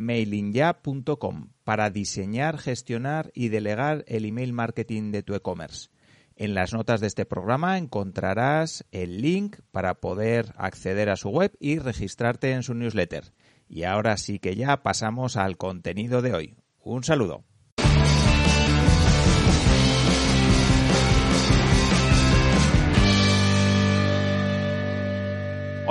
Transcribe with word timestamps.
mailingya.com 0.00 1.50
para 1.62 1.90
diseñar, 1.90 2.58
gestionar 2.58 3.30
y 3.34 3.48
delegar 3.48 4.04
el 4.08 4.24
email 4.24 4.52
marketing 4.52 5.12
de 5.12 5.22
tu 5.22 5.34
e-commerce. 5.34 5.90
En 6.36 6.54
las 6.54 6.72
notas 6.72 7.00
de 7.00 7.06
este 7.06 7.26
programa 7.26 7.76
encontrarás 7.76 8.86
el 8.92 9.20
link 9.20 9.58
para 9.70 10.00
poder 10.00 10.54
acceder 10.56 11.10
a 11.10 11.16
su 11.16 11.28
web 11.28 11.52
y 11.60 11.78
registrarte 11.78 12.52
en 12.52 12.62
su 12.62 12.74
newsletter. 12.74 13.34
Y 13.68 13.84
ahora 13.84 14.16
sí 14.16 14.38
que 14.38 14.56
ya 14.56 14.82
pasamos 14.82 15.36
al 15.36 15.58
contenido 15.58 16.22
de 16.22 16.32
hoy. 16.32 16.56
Un 16.82 17.04
saludo. 17.04 17.44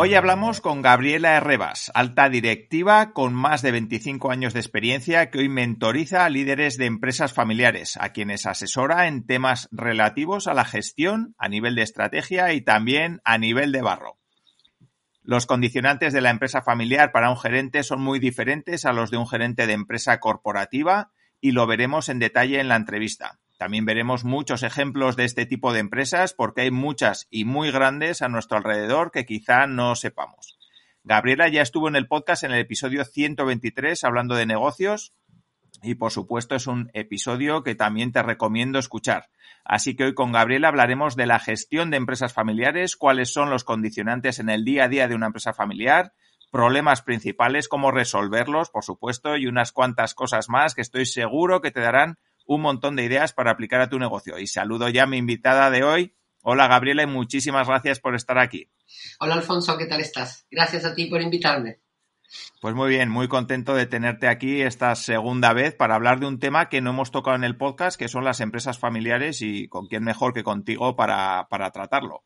Hoy 0.02 0.16
hablamos 0.16 0.62
con 0.62 0.82
Gabriela 0.82 1.36
Herrebas, 1.36 1.92
alta 1.94 2.30
directiva 2.30 3.12
con 3.12 3.34
más 3.34 3.62
de 3.62 3.74
25 3.74 4.32
años 4.32 4.54
de 4.54 4.62
experiencia 4.62 5.30
que 5.30 5.40
hoy 5.40 5.50
mentoriza 5.50 6.24
a 6.24 6.30
líderes 6.30 6.78
de 6.78 6.86
empresas 6.86 7.34
familiares, 7.34 7.98
a 8.00 8.14
quienes 8.14 8.46
asesora 8.46 9.08
en 9.08 9.26
temas 9.26 9.68
relativos 9.74 10.48
a 10.48 10.54
la 10.54 10.64
gestión 10.64 11.36
a 11.38 11.50
nivel 11.50 11.76
de 11.76 11.82
estrategia 11.82 12.54
y 12.54 12.62
también 12.62 13.20
a 13.26 13.38
nivel 13.38 13.74
de 13.74 13.82
barro. 13.82 14.18
Los 15.22 15.46
condicionantes 15.46 16.14
de 16.14 16.22
la 16.22 16.30
empresa 16.30 16.62
familiar 16.62 17.12
para 17.12 17.30
un 17.30 17.38
gerente 17.38 17.84
son 17.84 18.00
muy 18.00 18.20
diferentes 18.20 18.86
a 18.86 18.94
los 18.94 19.12
de 19.12 19.18
un 19.18 19.28
gerente 19.28 19.68
de 19.68 19.74
empresa 19.74 20.22
corporativa 20.22 21.12
y 21.42 21.52
lo 21.52 21.68
veremos 21.68 22.08
en 22.08 22.20
detalle 22.20 22.62
en 22.62 22.70
la 22.70 22.78
entrevista. 22.78 23.38
También 23.60 23.84
veremos 23.84 24.24
muchos 24.24 24.64
ejemplos 24.64 25.18
de 25.18 25.26
este 25.26 25.46
tipo 25.46 25.74
de 25.74 25.82
empresas 25.82 26.34
porque 26.34 26.62
hay 26.62 26.72
muchas 26.72 27.28
y 27.30 27.44
muy 27.44 27.72
grandes 27.72 28.22
a 28.22 28.30
nuestro 28.30 28.56
alrededor 28.56 29.12
que 29.12 29.26
quizá 29.26 29.68
no 29.68 29.96
sepamos. 29.96 30.58
Gabriela 31.04 31.50
ya 31.50 31.62
estuvo 31.62 31.90
en 31.90 31.98
el 31.98 32.08
podcast 32.08 32.46
en 32.46 32.52
el 32.52 32.60
episodio 32.60 33.04
123 33.04 34.02
hablando 34.06 34.36
de 34.36 34.46
negocios 34.46 35.14
y 35.84 35.96
por 35.96 36.14
supuesto 36.14 36.56
es 36.56 36.68
un 36.68 36.90
episodio 36.94 37.62
que 37.62 37.76
también 37.76 38.14
te 38.14 38.24
recomiendo 38.24 38.80
escuchar. 38.80 39.30
Así 39.66 39.94
que 39.94 40.06
hoy 40.06 40.14
con 40.14 40.32
Gabriela 40.32 40.70
hablaremos 40.70 41.18
de 41.18 41.26
la 41.26 41.40
gestión 41.40 41.92
de 41.92 41.98
empresas 41.98 42.32
familiares, 42.32 42.96
cuáles 42.96 43.34
son 43.34 43.50
los 43.50 43.66
condicionantes 43.66 44.40
en 44.40 44.48
el 44.48 44.64
día 44.64 44.86
a 44.86 44.88
día 44.88 45.10
de 45.10 45.16
una 45.16 45.26
empresa 45.26 45.52
familiar, 45.52 46.14
problemas 46.50 47.02
principales, 47.02 47.68
cómo 47.68 47.92
resolverlos, 47.92 48.70
por 48.70 48.86
supuesto, 48.86 49.36
y 49.36 49.48
unas 49.48 49.74
cuantas 49.74 50.14
cosas 50.14 50.48
más 50.48 50.76
que 50.76 50.82
estoy 50.82 51.06
seguro 51.06 51.60
que 51.60 51.72
te 51.72 51.82
darán 51.82 52.20
un 52.50 52.62
montón 52.62 52.96
de 52.96 53.06
ideas 53.06 53.32
para 53.32 53.52
aplicar 53.52 53.80
a 53.80 53.90
tu 53.90 54.00
negocio. 54.00 54.40
Y 54.40 54.48
saludo 54.48 54.90
ya 54.90 55.04
a 55.04 55.08
mi 55.08 55.18
invitada 55.18 55.70
de 55.70 55.84
hoy. 55.84 56.16
Hola 56.42 56.68
Gabriela 56.68 57.04
y 57.04 57.06
muchísimas 57.06 57.68
gracias 57.68 58.00
por 58.00 58.16
estar 58.16 58.40
aquí. 58.40 58.72
Hola 59.20 59.36
Alfonso, 59.36 59.78
¿qué 59.78 59.86
tal 59.86 60.02
estás? 60.02 60.48
Gracias 60.50 60.84
a 60.84 60.96
ti 60.96 61.06
por 61.06 61.22
invitarme. 61.22 61.82
Pues 62.60 62.74
muy 62.74 62.90
bien, 62.90 63.10
muy 63.10 63.28
contento 63.28 63.76
de 63.76 63.86
tenerte 63.86 64.28
aquí 64.28 64.62
esta 64.62 64.96
segunda 64.96 65.54
vez 65.54 65.76
para 65.76 65.94
hablar 65.94 66.20
de 66.20 66.26
un 66.26 66.40
tema 66.40 66.70
que 66.70 66.82
no 66.82 66.90
hemos 66.90 67.12
tocado 67.12 67.36
en 67.36 67.44
el 67.44 67.56
podcast, 67.56 68.00
que 68.00 68.08
son 68.08 68.24
las 68.24 68.40
empresas 68.40 68.80
familiares 68.80 69.44
y 69.44 69.68
con 69.68 69.86
quién 69.86 70.04
mejor 70.04 70.34
que 70.34 70.44
contigo 70.44 70.96
para, 70.96 71.48
tratarlo. 71.72 72.24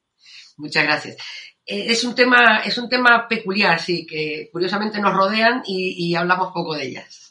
Muchas 0.55 0.85
gracias. 0.85 1.17
Eh, 1.65 1.87
es, 1.87 2.05
un 2.05 2.15
tema, 2.15 2.61
es 2.63 2.77
un 2.77 2.87
tema 2.87 3.27
peculiar, 3.27 3.77
sí, 3.77 4.05
que 4.05 4.49
curiosamente 4.53 5.01
nos 5.01 5.13
rodean 5.13 5.63
y 5.65 6.15
hablamos 6.15 6.53
poco 6.53 6.75
de 6.75 6.85
ellas. 6.85 7.22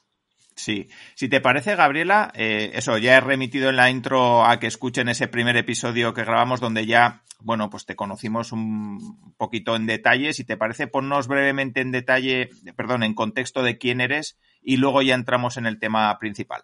Sí, 0.62 0.86
si 1.16 1.28
te 1.28 1.40
parece, 1.40 1.74
Gabriela, 1.74 2.30
eh, 2.36 2.70
eso, 2.74 2.96
ya 2.96 3.16
he 3.16 3.20
remitido 3.20 3.68
en 3.68 3.74
la 3.74 3.90
intro 3.90 4.46
a 4.46 4.60
que 4.60 4.68
escuchen 4.68 5.08
ese 5.08 5.26
primer 5.26 5.56
episodio 5.56 6.14
que 6.14 6.22
grabamos 6.22 6.60
donde 6.60 6.86
ya, 6.86 7.24
bueno, 7.40 7.68
pues 7.68 7.84
te 7.84 7.96
conocimos 7.96 8.52
un 8.52 9.34
poquito 9.36 9.74
en 9.74 9.86
detalle. 9.86 10.32
Si 10.32 10.44
te 10.44 10.56
parece, 10.56 10.86
ponnos 10.86 11.26
brevemente 11.26 11.80
en 11.80 11.90
detalle, 11.90 12.48
perdón, 12.76 13.02
en 13.02 13.14
contexto 13.14 13.64
de 13.64 13.76
quién 13.76 14.00
eres 14.00 14.38
y 14.62 14.76
luego 14.76 15.02
ya 15.02 15.16
entramos 15.16 15.56
en 15.56 15.66
el 15.66 15.80
tema 15.80 16.16
principal. 16.20 16.62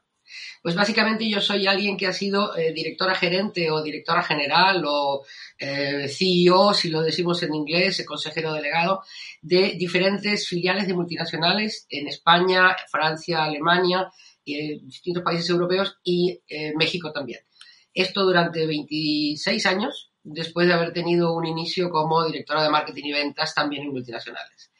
Pues 0.63 0.75
básicamente 0.75 1.29
yo 1.29 1.41
soy 1.41 1.67
alguien 1.67 1.97
que 1.97 2.07
ha 2.07 2.13
sido 2.13 2.57
eh, 2.57 2.73
directora 2.73 3.15
gerente 3.15 3.71
o 3.71 3.83
directora 3.83 4.23
general 4.23 4.83
o 4.87 5.25
eh, 5.59 6.09
CEO, 6.09 6.75
si 6.75 6.91
lo 6.91 7.03
decimos 7.03 7.43
en 7.43 7.55
inglés, 7.55 8.05
consejero 8.07 8.53
delegado, 8.53 9.03
de 9.41 9.75
diferentes 9.79 10.49
filiales 10.49 10.87
de 10.87 10.95
multinacionales 10.95 11.87
en 11.89 12.09
España, 12.09 12.77
Francia, 12.91 13.45
Alemania, 13.45 14.11
y 14.45 14.81
distintos 14.81 15.23
países 15.23 15.49
europeos 15.51 15.99
y 16.03 16.41
eh, 16.49 16.73
México 16.75 17.13
también. 17.13 17.41
Esto 17.93 18.25
durante 18.25 18.67
26 18.67 19.67
años, 19.67 20.13
después 20.23 20.67
de 20.67 20.75
haber 20.75 20.93
tenido 20.93 21.35
un 21.35 21.47
inicio 21.47 21.91
como 21.91 22.25
directora 22.25 22.63
de 22.63 22.71
marketing 22.71 23.05
y 23.05 23.13
ventas 23.13 23.55
también 23.55 23.83
en 23.83 23.91
multinacionales. 23.91 24.71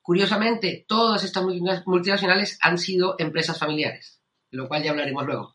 Curiosamente, 0.00 0.84
todas 0.88 1.24
estas 1.24 1.44
multinacionales 1.44 2.58
han 2.62 2.78
sido 2.78 3.16
empresas 3.18 3.58
familiares 3.58 4.17
lo 4.50 4.68
cual 4.68 4.82
ya 4.82 4.90
hablaremos 4.90 5.26
luego. 5.26 5.54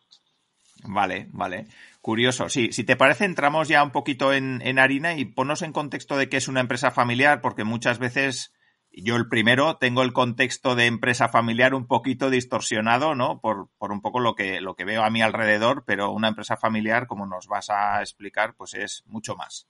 Vale, 0.85 1.27
vale. 1.31 1.67
Curioso. 2.01 2.49
Sí, 2.49 2.71
si 2.71 2.83
te 2.83 2.95
parece, 2.95 3.25
entramos 3.25 3.67
ya 3.67 3.83
un 3.83 3.91
poquito 3.91 4.33
en, 4.33 4.79
harina 4.79 5.17
y 5.17 5.25
ponos 5.25 5.61
en 5.61 5.71
contexto 5.71 6.17
de 6.17 6.27
qué 6.27 6.37
es 6.37 6.47
una 6.47 6.59
empresa 6.59 6.91
familiar, 6.91 7.41
porque 7.41 7.63
muchas 7.63 7.99
veces 7.99 8.53
yo 8.91 9.15
el 9.15 9.29
primero 9.29 9.77
tengo 9.77 10.03
el 10.03 10.13
contexto 10.13 10.75
de 10.75 10.85
empresa 10.85 11.29
familiar 11.29 11.73
un 11.73 11.87
poquito 11.87 12.29
distorsionado, 12.29 13.15
¿no? 13.15 13.39
Por, 13.39 13.69
un 13.79 14.01
poco 14.01 14.19
lo 14.19 14.35
que, 14.35 14.59
lo 14.59 14.75
que 14.75 14.85
veo 14.85 15.03
a 15.03 15.09
mi 15.09 15.21
alrededor, 15.21 15.83
pero 15.87 16.11
una 16.11 16.27
empresa 16.27 16.57
familiar, 16.57 17.07
como 17.07 17.25
nos 17.25 17.47
vas 17.47 17.69
a 17.69 18.01
explicar, 18.01 18.55
pues 18.55 18.73
es 18.73 19.03
mucho 19.05 19.35
más. 19.35 19.67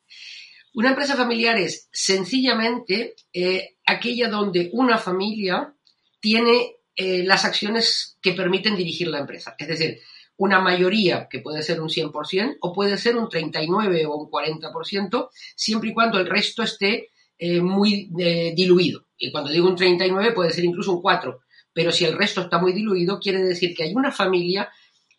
Una 0.74 0.90
empresa 0.90 1.16
familiar 1.16 1.58
es 1.58 1.88
sencillamente 1.92 3.14
eh, 3.32 3.78
aquella 3.86 4.28
donde 4.28 4.72
una 4.74 4.98
familia 4.98 5.76
tiene 6.20 6.78
eh, 6.96 7.24
las 7.24 7.44
acciones 7.44 8.18
que 8.22 8.34
permiten 8.34 8.76
dirigir 8.76 9.08
la 9.08 9.20
empresa. 9.20 9.56
Es 9.58 9.68
decir, 9.68 10.00
una 10.38 10.60
mayoría 10.60 11.28
que 11.28 11.40
puede 11.40 11.64
ser 11.64 11.82
un 11.82 11.90
100% 11.90 12.58
o 12.62 12.72
puede 12.72 12.98
ser 13.00 13.16
un 13.16 13.30
39 13.30 14.06
o 14.06 14.16
un 14.16 14.30
40%, 14.30 15.30
siempre 15.56 15.90
y 15.90 15.94
cuando 15.94 16.20
el 16.20 16.28
resto 16.28 16.62
esté 16.62 17.10
eh, 17.40 17.62
muy 17.62 18.12
eh, 18.20 18.54
diluido. 18.56 19.08
Y 19.18 19.32
cuando 19.32 19.52
digo 19.52 19.68
un 19.68 19.76
39 19.76 20.34
puede 20.34 20.52
ser 20.52 20.66
incluso 20.66 20.92
un 20.92 21.02
4, 21.02 21.42
pero 21.74 21.92
si 21.92 22.06
el 22.06 22.16
resto 22.16 22.42
está 22.42 22.60
muy 22.60 22.74
diluido, 22.74 23.20
quiere 23.20 23.42
decir 23.42 23.76
que 23.76 23.86
hay 23.86 23.96
una 23.96 24.12
familia 24.12 24.70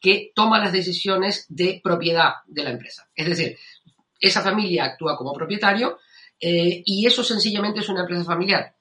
que 0.00 0.30
toma 0.32 0.60
las 0.60 0.72
decisiones 0.72 1.46
de 1.48 1.80
propiedad 1.82 2.34
de 2.46 2.62
la 2.62 2.70
empresa. 2.70 3.08
Es 3.16 3.26
decir, 3.26 3.56
esa 4.20 4.42
familia 4.42 4.84
actúa 4.84 5.16
como 5.16 5.32
propietario 5.32 5.98
y 6.38 7.06
eso 7.06 7.24
sencillamente 7.24 7.80
es 7.80 7.88
una 7.88 8.02
empresa 8.02 8.24
familiar. 8.24 8.76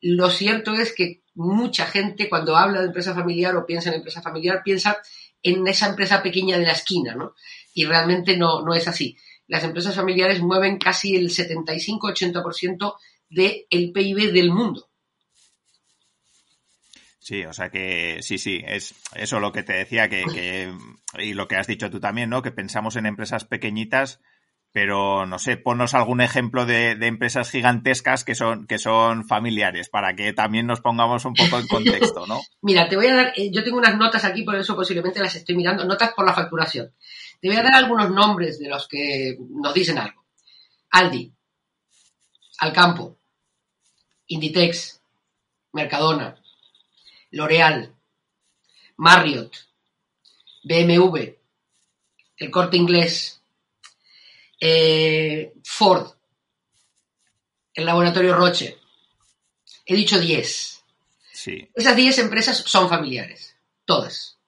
Lo 0.00 0.28
cierto 0.28 0.74
es 0.74 0.92
que 0.92 1.22
mucha 1.36 1.86
gente 1.86 2.28
cuando 2.28 2.56
habla 2.56 2.80
de 2.80 2.86
empresa 2.86 3.14
familiar 3.14 3.54
o 3.56 3.66
piensa 3.66 3.90
en 3.90 3.96
empresa 3.96 4.22
familiar 4.22 4.62
piensa 4.64 4.98
en 5.42 5.66
esa 5.68 5.88
empresa 5.88 6.22
pequeña 6.22 6.58
de 6.58 6.64
la 6.64 6.72
esquina, 6.72 7.14
¿no? 7.14 7.34
Y 7.72 7.84
realmente 7.84 8.36
no, 8.36 8.62
no 8.62 8.74
es 8.74 8.88
así. 8.88 9.16
Las 9.46 9.62
empresas 9.62 9.94
familiares 9.94 10.40
mueven 10.40 10.78
casi 10.78 11.14
el 11.14 11.28
75-80% 11.28 12.94
del 13.28 13.92
PIB 13.92 14.32
del 14.32 14.50
mundo. 14.50 14.88
Sí, 17.20 17.44
o 17.44 17.52
sea 17.52 17.70
que 17.70 18.18
sí, 18.22 18.38
sí, 18.38 18.62
es 18.64 18.94
eso 19.14 19.40
lo 19.40 19.52
que 19.52 19.64
te 19.64 19.72
decía 19.72 20.08
que, 20.08 20.72
y 21.18 21.34
lo 21.34 21.48
que 21.48 21.56
has 21.56 21.66
dicho 21.66 21.90
tú 21.90 22.00
también, 22.00 22.30
¿no? 22.30 22.40
Que 22.40 22.52
pensamos 22.52 22.94
en 22.96 23.04
empresas 23.04 23.44
pequeñitas, 23.44 24.20
pero 24.76 25.24
no 25.24 25.38
sé, 25.38 25.56
ponnos 25.56 25.94
algún 25.94 26.20
ejemplo 26.20 26.66
de, 26.66 26.90
empresas 27.00 27.50
gigantescas 27.50 28.24
que 28.24 28.34
son, 28.34 28.66
que 28.66 28.76
son 28.76 29.26
familiares, 29.26 29.88
para 29.88 30.14
que 30.14 30.34
también 30.34 30.66
nos 30.66 30.82
pongamos 30.82 31.24
un 31.24 31.32
poco 31.32 31.58
en 31.58 31.66
contexto, 31.66 32.26
¿no? 32.26 32.42
Mira, 32.60 32.86
te 32.86 32.94
voy 32.94 33.06
a 33.06 33.14
dar, 33.14 33.32
eh, 33.36 33.50
yo 33.50 33.64
tengo 33.64 33.78
unas 33.78 33.96
notas 33.96 34.26
aquí, 34.26 34.42
por 34.42 34.54
eso 34.54 34.76
posiblemente 34.76 35.20
las 35.20 35.34
estoy 35.34 35.56
mirando, 35.56 35.86
notas 35.86 36.12
por 36.12 36.26
la 36.26 36.34
facturación. 36.34 36.92
Te 37.40 37.48
voy 37.48 37.56
a 37.56 37.62
dar 37.62 37.72
algunos 37.72 38.10
nombres 38.10 38.58
de 38.58 38.68
los 38.68 38.86
que 38.86 39.38
nos 39.48 39.72
dicen 39.72 39.96
algo. 39.96 40.26
Aldi, 40.90 41.32
Alcampo, 42.58 43.16
Inditex, 44.26 45.00
Mercadona, 45.72 46.36
L'Oreal, 47.30 47.94
Marriott, 48.98 49.56
BMW, 50.64 51.16
el 52.36 52.50
Corte 52.50 52.76
Inglés, 52.76 53.35
eh, 54.60 55.52
Ford, 55.64 56.12
el 57.74 57.84
Laboratorio 57.84 58.34
Roche. 58.34 58.78
He 59.84 59.94
dicho 59.94 60.18
10. 60.18 60.84
Sí. 61.32 61.68
Esas 61.74 61.96
10 61.96 62.18
empresas 62.18 62.56
son 62.56 62.88
familiares, 62.88 63.56
todas. 63.84 64.38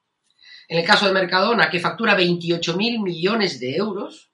En 0.68 0.78
el 0.78 0.84
caso 0.84 1.06
de 1.06 1.12
Mercadona, 1.12 1.70
que 1.70 1.80
factura 1.80 2.18
28.000 2.18 3.02
millones 3.02 3.60
de 3.60 3.76
euros, 3.76 4.30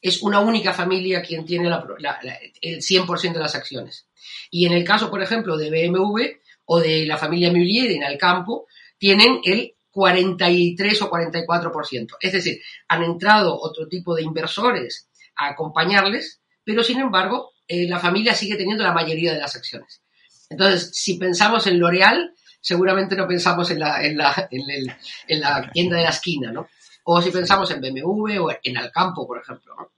es 0.00 0.22
una 0.22 0.40
única 0.40 0.72
familia 0.72 1.22
quien 1.22 1.44
tiene 1.44 1.68
el 1.68 1.74
100% 1.74 3.32
de 3.32 3.38
las 3.38 3.54
acciones. 3.54 4.06
Y 4.50 4.66
en 4.66 4.72
el 4.72 4.84
caso, 4.84 5.10
por 5.10 5.22
ejemplo, 5.22 5.56
de 5.56 5.70
BMW, 5.70 6.38
o 6.70 6.80
de 6.80 7.06
la 7.06 7.16
familia 7.16 7.50
Mulier 7.50 7.90
en 7.92 8.02
el 8.02 8.18
campo 8.18 8.66
tienen 8.98 9.40
el 9.44 9.74
43 9.98 11.02
o 11.02 11.10
44%. 11.10 12.16
Es 12.20 12.32
decir, 12.32 12.60
han 12.86 13.02
entrado 13.02 13.58
otro 13.60 13.88
tipo 13.88 14.14
de 14.14 14.22
inversores 14.22 15.08
a 15.34 15.48
acompañarles, 15.48 16.40
pero 16.62 16.84
sin 16.84 17.00
embargo, 17.00 17.50
eh, 17.66 17.88
la 17.88 17.98
familia 17.98 18.32
sigue 18.32 18.54
teniendo 18.54 18.84
la 18.84 18.92
mayoría 18.92 19.32
de 19.32 19.40
las 19.40 19.56
acciones. 19.56 20.04
Entonces, 20.48 20.92
si 20.94 21.14
pensamos 21.14 21.66
en 21.66 21.80
L'Oreal, 21.80 22.32
seguramente 22.60 23.16
no 23.16 23.26
pensamos 23.26 23.72
en 23.72 23.80
la, 23.80 24.04
en 24.04 24.16
la, 24.16 24.48
en, 24.52 25.40
la 25.40 25.68
tienda 25.72 25.96
de 25.96 26.04
la 26.04 26.10
esquina, 26.10 26.52
¿no? 26.52 26.68
O 27.02 27.20
si 27.20 27.32
pensamos 27.32 27.68
en 27.72 27.80
BMW 27.80 28.38
o 28.38 28.52
en 28.62 28.78
Alcampo, 28.78 29.26
por 29.26 29.40
ejemplo, 29.40 29.74
¿no? 29.76 29.90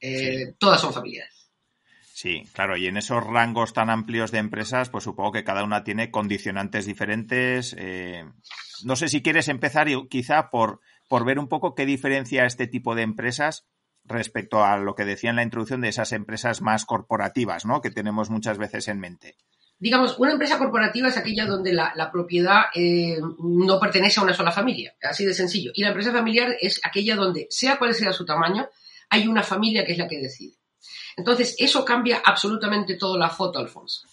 Eh, 0.00 0.54
todas 0.58 0.80
son 0.80 0.92
familiares. 0.92 1.35
Sí, 2.16 2.44
claro, 2.54 2.78
y 2.78 2.86
en 2.86 2.96
esos 2.96 3.22
rangos 3.22 3.74
tan 3.74 3.90
amplios 3.90 4.30
de 4.30 4.38
empresas, 4.38 4.88
pues 4.88 5.04
supongo 5.04 5.32
que 5.32 5.44
cada 5.44 5.62
una 5.64 5.84
tiene 5.84 6.10
condicionantes 6.10 6.86
diferentes. 6.86 7.76
Eh, 7.78 8.24
no 8.84 8.96
sé 8.96 9.08
si 9.08 9.20
quieres 9.20 9.48
empezar 9.48 9.86
quizá 10.08 10.48
por, 10.48 10.80
por 11.10 11.26
ver 11.26 11.38
un 11.38 11.46
poco 11.46 11.74
qué 11.74 11.84
diferencia 11.84 12.46
este 12.46 12.68
tipo 12.68 12.94
de 12.94 13.02
empresas 13.02 13.66
respecto 14.02 14.64
a 14.64 14.78
lo 14.78 14.94
que 14.94 15.04
decía 15.04 15.28
en 15.28 15.36
la 15.36 15.42
introducción 15.42 15.82
de 15.82 15.90
esas 15.90 16.12
empresas 16.12 16.62
más 16.62 16.86
corporativas, 16.86 17.66
¿no? 17.66 17.82
Que 17.82 17.90
tenemos 17.90 18.30
muchas 18.30 18.56
veces 18.56 18.88
en 18.88 18.98
mente. 18.98 19.36
Digamos, 19.78 20.18
una 20.18 20.32
empresa 20.32 20.56
corporativa 20.56 21.08
es 21.08 21.18
aquella 21.18 21.44
donde 21.44 21.74
la, 21.74 22.10
propiedad 22.10 22.62
eh, 22.74 23.18
no 23.40 23.78
pertenece 23.78 24.20
a 24.20 24.22
una 24.22 24.32
sola 24.32 24.52
familia, 24.52 24.94
así 25.02 25.26
de 25.26 25.34
sencillo. 25.34 25.70
Y 25.74 25.82
la 25.82 25.88
empresa 25.88 26.12
familiar 26.12 26.56
es 26.62 26.80
aquella 26.82 27.14
donde, 27.14 27.46
sea 27.50 27.76
cual 27.76 27.92
sea 27.92 28.14
su 28.14 28.24
tamaño, 28.24 28.70
hay 29.10 29.26
una 29.28 29.42
familia 29.42 29.84
que 29.84 29.92
es 29.92 29.98
la 29.98 30.08
que 30.08 30.16
decide. 30.16 30.56
Entonces, 31.16 31.56
eso 31.58 31.84
cambia 31.84 32.20
absolutamente 32.24 32.96
toda 32.96 33.18
la 33.18 33.30
foto, 33.30 33.58
Alfonso. 33.58 34.06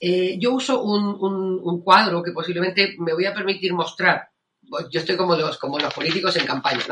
Eh, 0.00 0.36
yo 0.38 0.52
uso 0.52 0.82
un, 0.82 1.80
cuadro 1.82 2.22
que 2.22 2.32
posiblemente 2.32 2.96
me 2.98 3.14
voy 3.14 3.26
a 3.26 3.34
permitir 3.34 3.72
mostrar. 3.72 4.28
Yo 4.90 5.00
estoy 5.00 5.16
como 5.16 5.34
los, 5.34 5.56
como 5.56 5.78
los 5.78 5.94
políticos 5.94 6.36
en 6.36 6.46
campaña. 6.46 6.84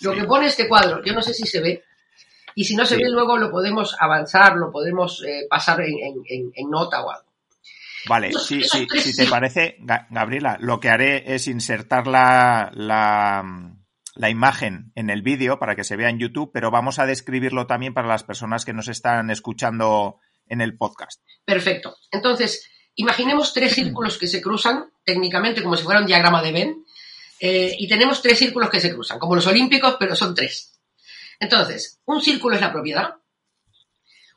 Lo 0.00 0.12
que 0.12 0.24
pone 0.24 0.46
este 0.46 0.68
cuadro, 0.68 1.02
yo 1.02 1.12
no 1.12 1.22
sé 1.22 1.34
si 1.34 1.46
se 1.46 1.60
ve, 1.60 1.84
y 2.54 2.64
si 2.64 2.74
no 2.74 2.86
se 2.86 2.96
ve 2.96 3.10
luego 3.10 3.36
lo 3.36 3.50
podemos 3.50 3.96
avanzar, 3.98 4.56
lo 4.56 4.70
podemos 4.70 5.22
eh, 5.26 5.46
pasar 5.48 5.80
en, 5.82 6.70
nota 6.70 7.02
o 7.02 7.10
algo. 7.10 7.26
Vale, 8.08 8.32
sí, 8.32 8.62
sí, 8.62 8.86
si 8.88 9.16
te 9.16 9.26
parece, 9.26 9.76
Gabriela, 10.10 10.56
lo 10.60 10.78
que 10.78 10.88
haré 10.88 11.34
es 11.34 11.48
insertar 11.48 12.06
la, 12.06 12.70
la 12.72 13.44
imagen 14.30 14.92
en 14.94 15.10
el 15.10 15.22
vídeo 15.22 15.58
para 15.58 15.76
que 15.76 15.84
se 15.84 15.96
vea 15.96 16.08
en 16.08 16.18
YouTube, 16.18 16.50
pero 16.52 16.70
vamos 16.70 16.98
a 16.98 17.06
describirlo 17.06 17.66
también 17.66 17.94
para 17.94 18.08
las 18.08 18.24
personas 18.24 18.64
que 18.64 18.72
nos 18.72 18.88
están 18.88 19.30
escuchando 19.30 20.20
en 20.48 20.60
el 20.60 20.76
podcast. 20.76 21.20
Perfecto. 21.44 21.96
Entonces, 22.10 22.70
imaginemos 22.94 23.52
tres 23.52 23.74
círculos 23.74 24.18
que 24.18 24.26
se 24.26 24.40
cruzan 24.40 24.90
técnicamente 25.04 25.62
como 25.62 25.76
si 25.76 25.84
fuera 25.84 26.00
un 26.00 26.06
diagrama 26.06 26.42
de 26.42 26.52
Venn 26.52 26.84
eh, 27.40 27.76
y 27.78 27.88
tenemos 27.88 28.22
tres 28.22 28.38
círculos 28.38 28.70
que 28.70 28.80
se 28.80 28.92
cruzan, 28.92 29.18
como 29.18 29.34
los 29.34 29.46
olímpicos, 29.46 29.96
pero 29.98 30.16
son 30.16 30.34
tres. 30.34 30.80
Entonces, 31.38 32.00
un 32.06 32.22
círculo 32.22 32.54
es 32.54 32.60
la 32.62 32.72
propiedad, 32.72 33.14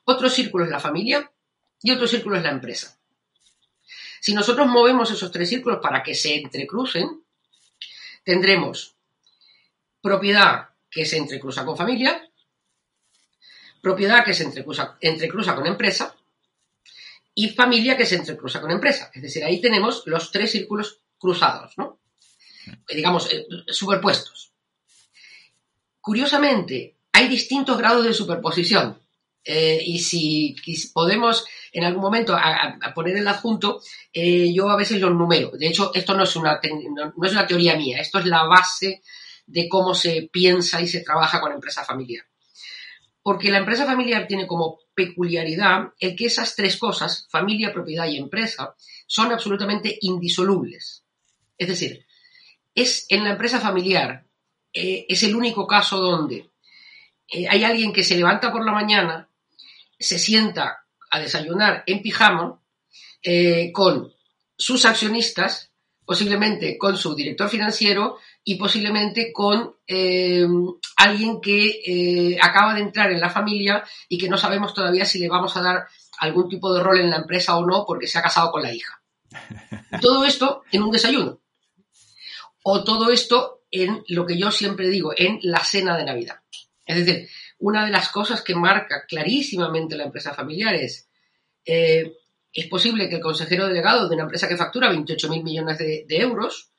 otro 0.03 0.29
círculo 0.29 0.65
es 0.65 0.71
la 0.71 0.79
familia 0.79 1.31
y 1.81 1.91
otro 1.91 2.07
círculo 2.07 2.35
es 2.35 2.43
la 2.43 2.51
empresa. 2.51 2.97
Si 4.19 4.33
nosotros 4.33 4.67
movemos 4.67 5.09
esos 5.11 5.31
tres 5.31 5.47
círculos 5.47 5.79
para 5.81 6.03
que 6.03 6.13
se 6.13 6.35
entrecrucen, 6.35 7.23
tendremos 8.25 8.98
propiedad 10.01 10.69
que 10.89 11.05
se 11.05 11.17
entrecruza 11.17 11.65
con 11.65 11.77
familia, 11.77 12.29
propiedad 13.81 14.23
que 14.23 14.33
se 14.33 14.43
entrecruza, 14.43 14.97
entrecruza 15.01 15.55
con 15.55 15.65
empresa 15.67 16.15
y 17.35 17.49
familia 17.49 17.95
que 17.95 18.05
se 18.05 18.15
entrecruza 18.15 18.59
con 18.59 18.71
empresa. 18.71 19.11
Es 19.13 19.21
decir, 19.21 19.43
ahí 19.43 19.61
tenemos 19.61 20.03
los 20.05 20.31
tres 20.31 20.51
círculos 20.51 20.99
cruzados, 21.17 21.77
¿no? 21.77 21.99
Digamos, 22.87 23.31
eh, 23.33 23.45
superpuestos. 23.67 24.51
Curiosamente, 26.01 26.95
hay 27.13 27.27
distintos 27.27 27.77
grados 27.77 28.05
de 28.05 28.13
superposición. 28.13 28.99
Eh, 29.43 29.81
y 29.85 29.99
si, 29.99 30.55
podemos 30.93 31.45
en 31.71 31.83
algún 31.85 32.01
momento 32.01 32.37
poner 32.93 33.17
el 33.17 33.27
adjunto, 33.27 33.81
eh, 34.13 34.51
yo 34.53 34.69
a 34.69 34.75
veces 34.75 34.99
los 34.99 35.11
numero. 35.11 35.51
De 35.51 35.67
hecho, 35.67 35.91
esto 35.93 36.13
no 36.13 36.23
es, 36.23 36.35
una, 36.35 36.59
no 36.93 37.25
es 37.25 37.31
una 37.31 37.47
teoría 37.47 37.75
mía, 37.75 37.99
esto 37.99 38.19
es 38.19 38.25
la 38.25 38.43
base 38.43 39.01
de 39.49 39.67
cómo 39.67 39.95
se 39.95 40.29
piensa 40.31 40.79
y 40.79 40.87
se 40.87 41.01
trabaja 41.01 41.41
con 41.41 41.51
empresa 41.51 41.83
familiar. 41.83 42.25
Porque 43.21 43.51
la 43.51 43.57
empresa 43.57 43.85
familiar 43.85 44.27
tiene 44.27 44.47
como 44.47 44.79
peculiaridad 44.93 45.93
el 45.99 46.15
que 46.15 46.25
esas 46.25 46.55
tres 46.55 46.77
cosas, 46.77 47.27
familia, 47.29 47.73
propiedad 47.73 48.07
y 48.07 48.17
empresa, 48.17 48.75
son 49.07 49.31
absolutamente 49.31 49.97
indisolubles. 50.01 51.03
Es 51.57 51.67
decir, 51.67 52.05
es 52.75 53.05
en 53.09 53.23
la 53.23 53.31
empresa 53.31 53.59
familiar, 53.59 54.25
eh, 54.71 55.05
es 55.09 55.23
el 55.23 55.35
único 55.35 55.65
caso 55.65 55.97
donde 55.97 56.49
eh, 57.27 57.47
hay 57.49 57.63
alguien 57.63 57.91
que 57.91 58.03
se 58.03 58.15
levanta 58.15 58.51
por 58.51 58.63
la 58.63 58.71
mañana, 58.71 59.29
se 59.99 60.19
sienta 60.19 60.85
a 61.09 61.19
desayunar 61.19 61.83
en 61.87 62.01
pijama 62.01 62.61
eh, 63.23 63.71
con 63.73 64.13
sus 64.55 64.85
accionistas, 64.85 65.71
posiblemente 66.05 66.77
con 66.77 66.97
su 66.97 67.15
director 67.15 67.49
financiero 67.49 68.17
y 68.43 68.55
posiblemente 68.55 69.31
con 69.33 69.75
eh, 69.85 70.47
alguien 70.97 71.41
que 71.41 71.81
eh, 71.85 72.37
acaba 72.41 72.73
de 72.73 72.81
entrar 72.81 73.11
en 73.11 73.19
la 73.19 73.29
familia 73.29 73.83
y 74.07 74.17
que 74.17 74.29
no 74.29 74.37
sabemos 74.37 74.73
todavía 74.73 75.05
si 75.05 75.19
le 75.19 75.29
vamos 75.29 75.55
a 75.55 75.61
dar 75.61 75.87
algún 76.19 76.49
tipo 76.49 76.73
de 76.73 76.81
rol 76.81 76.99
en 76.99 77.09
la 77.09 77.17
empresa 77.17 77.57
o 77.57 77.65
no 77.65 77.85
porque 77.85 78.07
se 78.07 78.17
ha 78.17 78.21
casado 78.21 78.51
con 78.51 78.61
la 78.61 78.73
hija. 78.73 79.01
Todo 80.01 80.25
esto 80.25 80.63
en 80.71 80.83
un 80.83 80.91
desayuno. 80.91 81.39
O 82.63 82.83
todo 82.83 83.09
esto 83.09 83.61
en 83.71 84.03
lo 84.09 84.25
que 84.25 84.37
yo 84.37 84.51
siempre 84.51 84.89
digo, 84.89 85.13
en 85.15 85.39
la 85.43 85.63
cena 85.63 85.97
de 85.97 86.03
Navidad. 86.03 86.41
Es 86.85 86.97
decir, 86.97 87.29
una 87.59 87.85
de 87.85 87.91
las 87.91 88.09
cosas 88.09 88.41
que 88.41 88.53
marca 88.53 89.05
clarísimamente 89.07 89.95
la 89.95 90.03
empresa 90.03 90.33
familiar 90.33 90.75
es, 90.75 91.07
eh, 91.65 92.17
es 92.51 92.67
posible 92.67 93.07
que 93.07 93.15
el 93.15 93.21
consejero 93.21 93.67
delegado 93.67 94.09
de 94.09 94.15
una 94.15 94.23
empresa 94.23 94.47
que 94.47 94.57
factura 94.57 94.91
28.000 94.91 95.41
millones 95.41 95.77
de 95.77 96.05
euros 96.09 96.69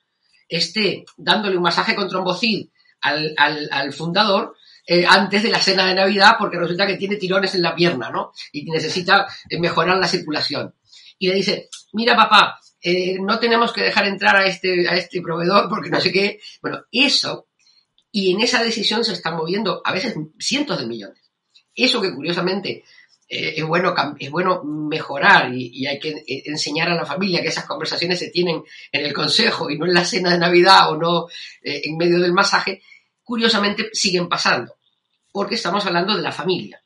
esté 0.51 1.05
dándole 1.17 1.57
un 1.57 1.63
masaje 1.63 1.95
con 1.95 2.09
trombocid 2.09 2.69
al, 3.03 3.93
fundador 3.93 4.57
eh, 4.87 5.07
antes 5.09 5.43
de 5.43 5.51
la 5.51 5.63
cena 5.63 5.87
de 5.87 5.95
Navidad 5.95 6.35
porque 6.39 6.59
resulta 6.59 6.87
que 6.87 6.97
tiene 6.97 7.17
tirones 7.17 7.55
en 7.55 7.63
la 7.63 7.75
pierna, 7.75 8.11
¿no? 8.11 8.33
Y 8.53 8.65
necesita 8.65 9.27
eh, 9.49 9.59
mejorar 9.59 9.97
la 9.97 10.09
circulación. 10.09 10.75
Y 11.19 11.29
le 11.29 11.35
dice, 11.35 11.69
mira 11.93 12.17
papá, 12.17 12.59
eh, 12.83 13.19
no 13.21 13.39
tenemos 13.39 13.73
que 13.73 13.83
dejar 13.83 14.07
entrar 14.07 14.37
a 14.37 14.47
este, 14.47 14.89
a 14.89 14.97
este 14.97 15.23
proveedor 15.23 15.69
porque 15.69 15.91
no 15.91 16.01
sé 16.01 16.11
qué. 16.11 16.41
Bueno, 16.61 16.85
eso, 16.91 17.49
y 18.11 18.33
en 18.33 18.41
esa 18.41 18.63
decisión 18.63 19.05
se 19.05 19.13
están 19.13 19.37
moviendo 19.37 19.81
a 19.85 19.93
veces 19.93 20.15
cientos 20.39 20.79
de 20.79 20.87
millones. 20.87 21.31
Eso 21.75 22.01
que 22.01 22.13
curiosamente 22.13 22.85
eh, 23.33 23.55
es, 23.59 23.65
bueno, 23.65 23.95
es 24.19 24.29
bueno 24.29 24.65
mejorar 24.65 25.55
y, 25.55 25.87
hay 25.87 26.01
que 26.01 26.11
eh, 26.11 26.43
enseñar 26.47 26.91
a 26.91 26.97
la 26.97 27.07
familia 27.07 27.41
que 27.41 27.47
esas 27.47 27.65
conversaciones 27.65 28.19
se 28.19 28.31
tienen 28.31 28.65
en 28.91 29.07
el 29.07 29.15
consejo 29.15 29.71
y 29.71 29.79
no 29.79 29.87
en 29.87 29.95
la 29.95 30.05
cena 30.05 30.33
de 30.33 30.39
Navidad 30.39 30.91
o 30.91 30.97
no 30.97 31.29
eh, 31.63 31.83
en 31.85 31.97
medio 31.97 32.19
del 32.19 32.33
masaje, 32.33 32.83
curiosamente 33.23 33.91
siguen 33.93 34.29
pasando, 34.29 34.75
porque 35.31 35.55
estamos 35.55 35.87
hablando 35.87 36.17
de 36.17 36.23
la 36.23 36.33
familia. 36.33 36.83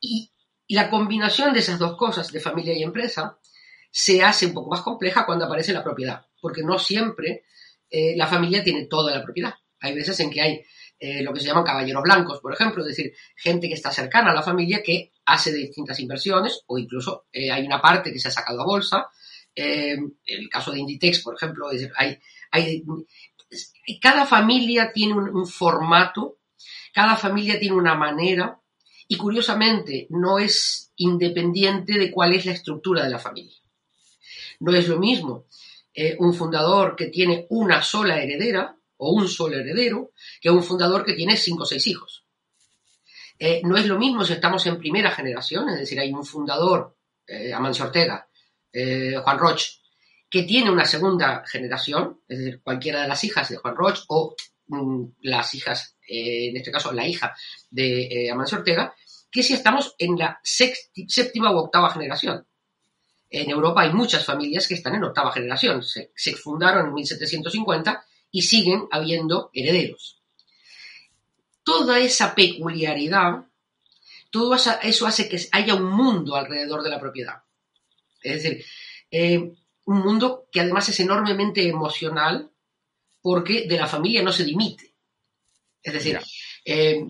Y 0.00 0.28
Y 0.66 0.74
la 0.74 0.90
combinación 0.90 1.52
de 1.52 1.60
esas 1.60 1.78
dos 1.78 1.96
cosas, 1.96 2.32
de 2.32 2.40
familia 2.40 2.74
y 2.74 2.82
empresa, 2.82 3.38
se 3.92 4.24
hace 4.24 4.46
un 4.46 4.54
poco 4.54 4.70
más 4.70 4.82
compleja 4.82 5.24
cuando 5.24 5.44
aparece 5.44 5.72
la 5.72 5.84
propiedad, 5.84 6.26
porque 6.40 6.64
no 6.64 6.80
siempre 6.80 7.44
eh, 7.88 8.16
la 8.16 8.26
familia 8.26 8.64
tiene 8.64 8.86
toda 8.86 9.14
la 9.14 9.22
propiedad. 9.22 9.54
Hay 9.78 9.94
veces 9.94 10.18
en 10.18 10.30
que 10.30 10.40
hay 10.40 10.64
eh, 10.98 11.22
lo 11.22 11.32
que 11.32 11.40
se 11.40 11.46
llaman 11.46 11.64
caballeros 11.64 12.02
blancos, 12.02 12.40
por 12.40 12.52
ejemplo, 12.52 12.82
es 12.82 12.96
decir, 12.96 13.12
gente 13.36 13.68
que 13.68 13.74
está 13.74 13.90
cercana 13.90 14.30
a 14.30 14.34
la 14.34 14.42
familia 14.42 14.82
que 14.82 15.12
hace 15.26 15.52
distintas 15.52 16.00
inversiones 16.00 16.62
o 16.66 16.78
incluso 16.78 17.26
eh, 17.32 17.50
hay 17.50 17.66
una 17.66 17.80
parte 17.80 18.12
que 18.12 18.18
se 18.18 18.28
ha 18.28 18.30
sacado 18.30 18.62
a 18.62 18.66
bolsa. 18.66 19.06
en 19.54 20.12
el 20.26 20.48
caso 20.48 20.70
de 20.70 20.80
Inditex, 20.80 21.20
por 21.20 21.34
ejemplo, 21.34 21.70
es 21.70 21.80
decir, 21.80 21.94
hay, 21.96 22.18
hay, 22.50 22.84
cada 24.00 24.26
familia 24.26 24.92
tiene 24.92 25.14
un 25.14 25.46
formato, 25.46 26.38
cada 26.92 27.16
familia 27.16 27.58
tiene 27.58 27.76
una 27.76 27.94
manera 27.94 28.60
y 29.08 29.16
curiosamente 29.16 30.06
no 30.10 30.38
es 30.38 30.92
independiente 30.96 31.98
de 31.98 32.10
cuál 32.10 32.34
es 32.34 32.46
la 32.46 32.52
estructura 32.52 33.04
de 33.04 33.10
la 33.10 33.18
familia. 33.18 33.56
No 34.60 34.72
es 34.72 34.88
lo 34.88 34.98
mismo 34.98 35.46
eh, 35.94 36.16
un 36.18 36.34
fundador 36.34 36.96
que 36.96 37.06
tiene 37.06 37.46
una 37.50 37.82
sola 37.82 38.20
heredera 38.20 38.75
o 38.98 39.12
un 39.12 39.28
solo 39.28 39.56
heredero 39.56 40.12
que 40.40 40.50
un 40.50 40.62
fundador 40.62 41.04
que 41.04 41.14
tiene 41.14 41.36
cinco 41.36 41.64
o 41.64 41.66
seis 41.66 41.86
hijos. 41.86 42.24
Eh, 43.38 43.60
no 43.64 43.76
es 43.76 43.86
lo 43.86 43.98
mismo 43.98 44.24
si 44.24 44.32
estamos 44.32 44.64
en 44.66 44.78
primera 44.78 45.10
generación, 45.10 45.68
es 45.68 45.78
decir, 45.80 46.00
hay 46.00 46.12
un 46.12 46.24
fundador, 46.24 46.96
eh, 47.26 47.52
Amancio 47.52 47.84
Ortega, 47.84 48.28
Juan 48.72 49.38
Roch, 49.38 49.62
que 50.28 50.42
tiene 50.42 50.70
una 50.70 50.84
segunda 50.84 51.42
generación, 51.46 52.20
es 52.28 52.38
decir, 52.38 52.60
cualquiera 52.62 53.00
de 53.00 53.08
las 53.08 53.24
hijas 53.24 53.48
de 53.48 53.56
Juan 53.56 53.74
Roch 53.74 54.04
o 54.08 54.34
mm, 54.66 55.04
las 55.22 55.54
hijas, 55.54 55.96
en 56.06 56.54
este 56.56 56.70
caso 56.70 56.92
la 56.92 57.06
hija 57.06 57.34
de 57.70 58.28
Amancio 58.30 58.58
Ortega, 58.58 58.94
que 59.36 59.42
si 59.42 59.52
estamos 59.52 59.94
en 59.98 60.18
la 60.18 60.40
séptima 60.42 61.50
o 61.50 61.58
octava 61.58 61.90
generación. 61.90 62.46
En 63.28 63.50
Europa 63.50 63.82
hay 63.82 63.92
muchas 63.92 64.24
familias 64.24 64.66
que 64.66 64.72
están 64.72 64.94
en 64.94 65.04
octava 65.04 65.30
generación. 65.30 65.82
Se, 65.82 66.10
fundaron 66.36 66.86
en 66.86 66.94
1750 66.94 68.02
y 68.36 68.42
siguen 68.42 68.86
habiendo 68.90 69.50
herederos. 69.54 70.20
Toda 71.62 72.00
esa 72.00 72.34
peculiaridad, 72.34 73.46
todo 74.30 74.54
eso 74.54 75.06
hace 75.06 75.26
que 75.26 75.40
haya 75.52 75.74
un 75.74 75.90
mundo 75.90 76.36
alrededor 76.36 76.82
de 76.82 76.90
la 76.90 77.00
propiedad. 77.00 77.36
Es 78.22 78.42
decir, 78.42 78.62
eh, 79.10 79.54
un 79.86 79.98
mundo 80.00 80.48
que 80.52 80.60
además 80.60 80.86
es 80.90 81.00
enormemente 81.00 81.66
emocional 81.66 82.50
porque 83.22 83.66
de 83.66 83.78
la 83.78 83.86
familia 83.86 84.22
no 84.22 84.32
se 84.32 84.44
dimite. 84.44 84.92
Es 85.82 85.94
decir, 85.94 86.20
eh, 86.62 87.06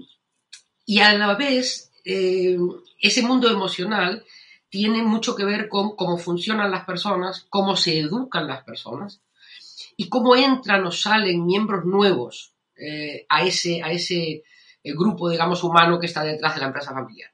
y 0.85 1.01
a 1.01 1.13
la 1.15 1.35
vez, 1.35 1.91
eh, 2.05 2.57
ese 3.01 3.23
mundo 3.23 3.51
emocional 3.51 4.25
tiene 4.69 5.03
mucho 5.03 5.35
que 5.35 5.45
ver 5.45 5.69
con 5.69 5.97
cómo 5.97 6.19
funcionan 6.19 6.71
las 6.71 6.85
personas, 6.85 7.47
cómo 7.51 7.75
se 7.75 7.99
educan 7.99 8.47
las 8.47 8.63
personas 8.63 9.21
y 9.97 10.09
cómo 10.09 10.37
entran 10.37 10.85
o 10.87 10.91
salen 10.91 11.47
miembros 11.47 11.85
nuevos 11.85 12.53
eh, 12.77 13.25
a 13.31 13.43
ese, 13.43 13.83
a 13.83 13.91
ese 13.91 14.43
eh, 14.83 14.93
grupo, 14.93 15.31
digamos, 15.31 15.65
humano 15.65 15.99
que 15.99 16.07
está 16.07 16.23
detrás 16.23 16.55
de 16.55 16.61
la 16.61 16.67
empresa 16.67 16.93
familiar. 16.93 17.31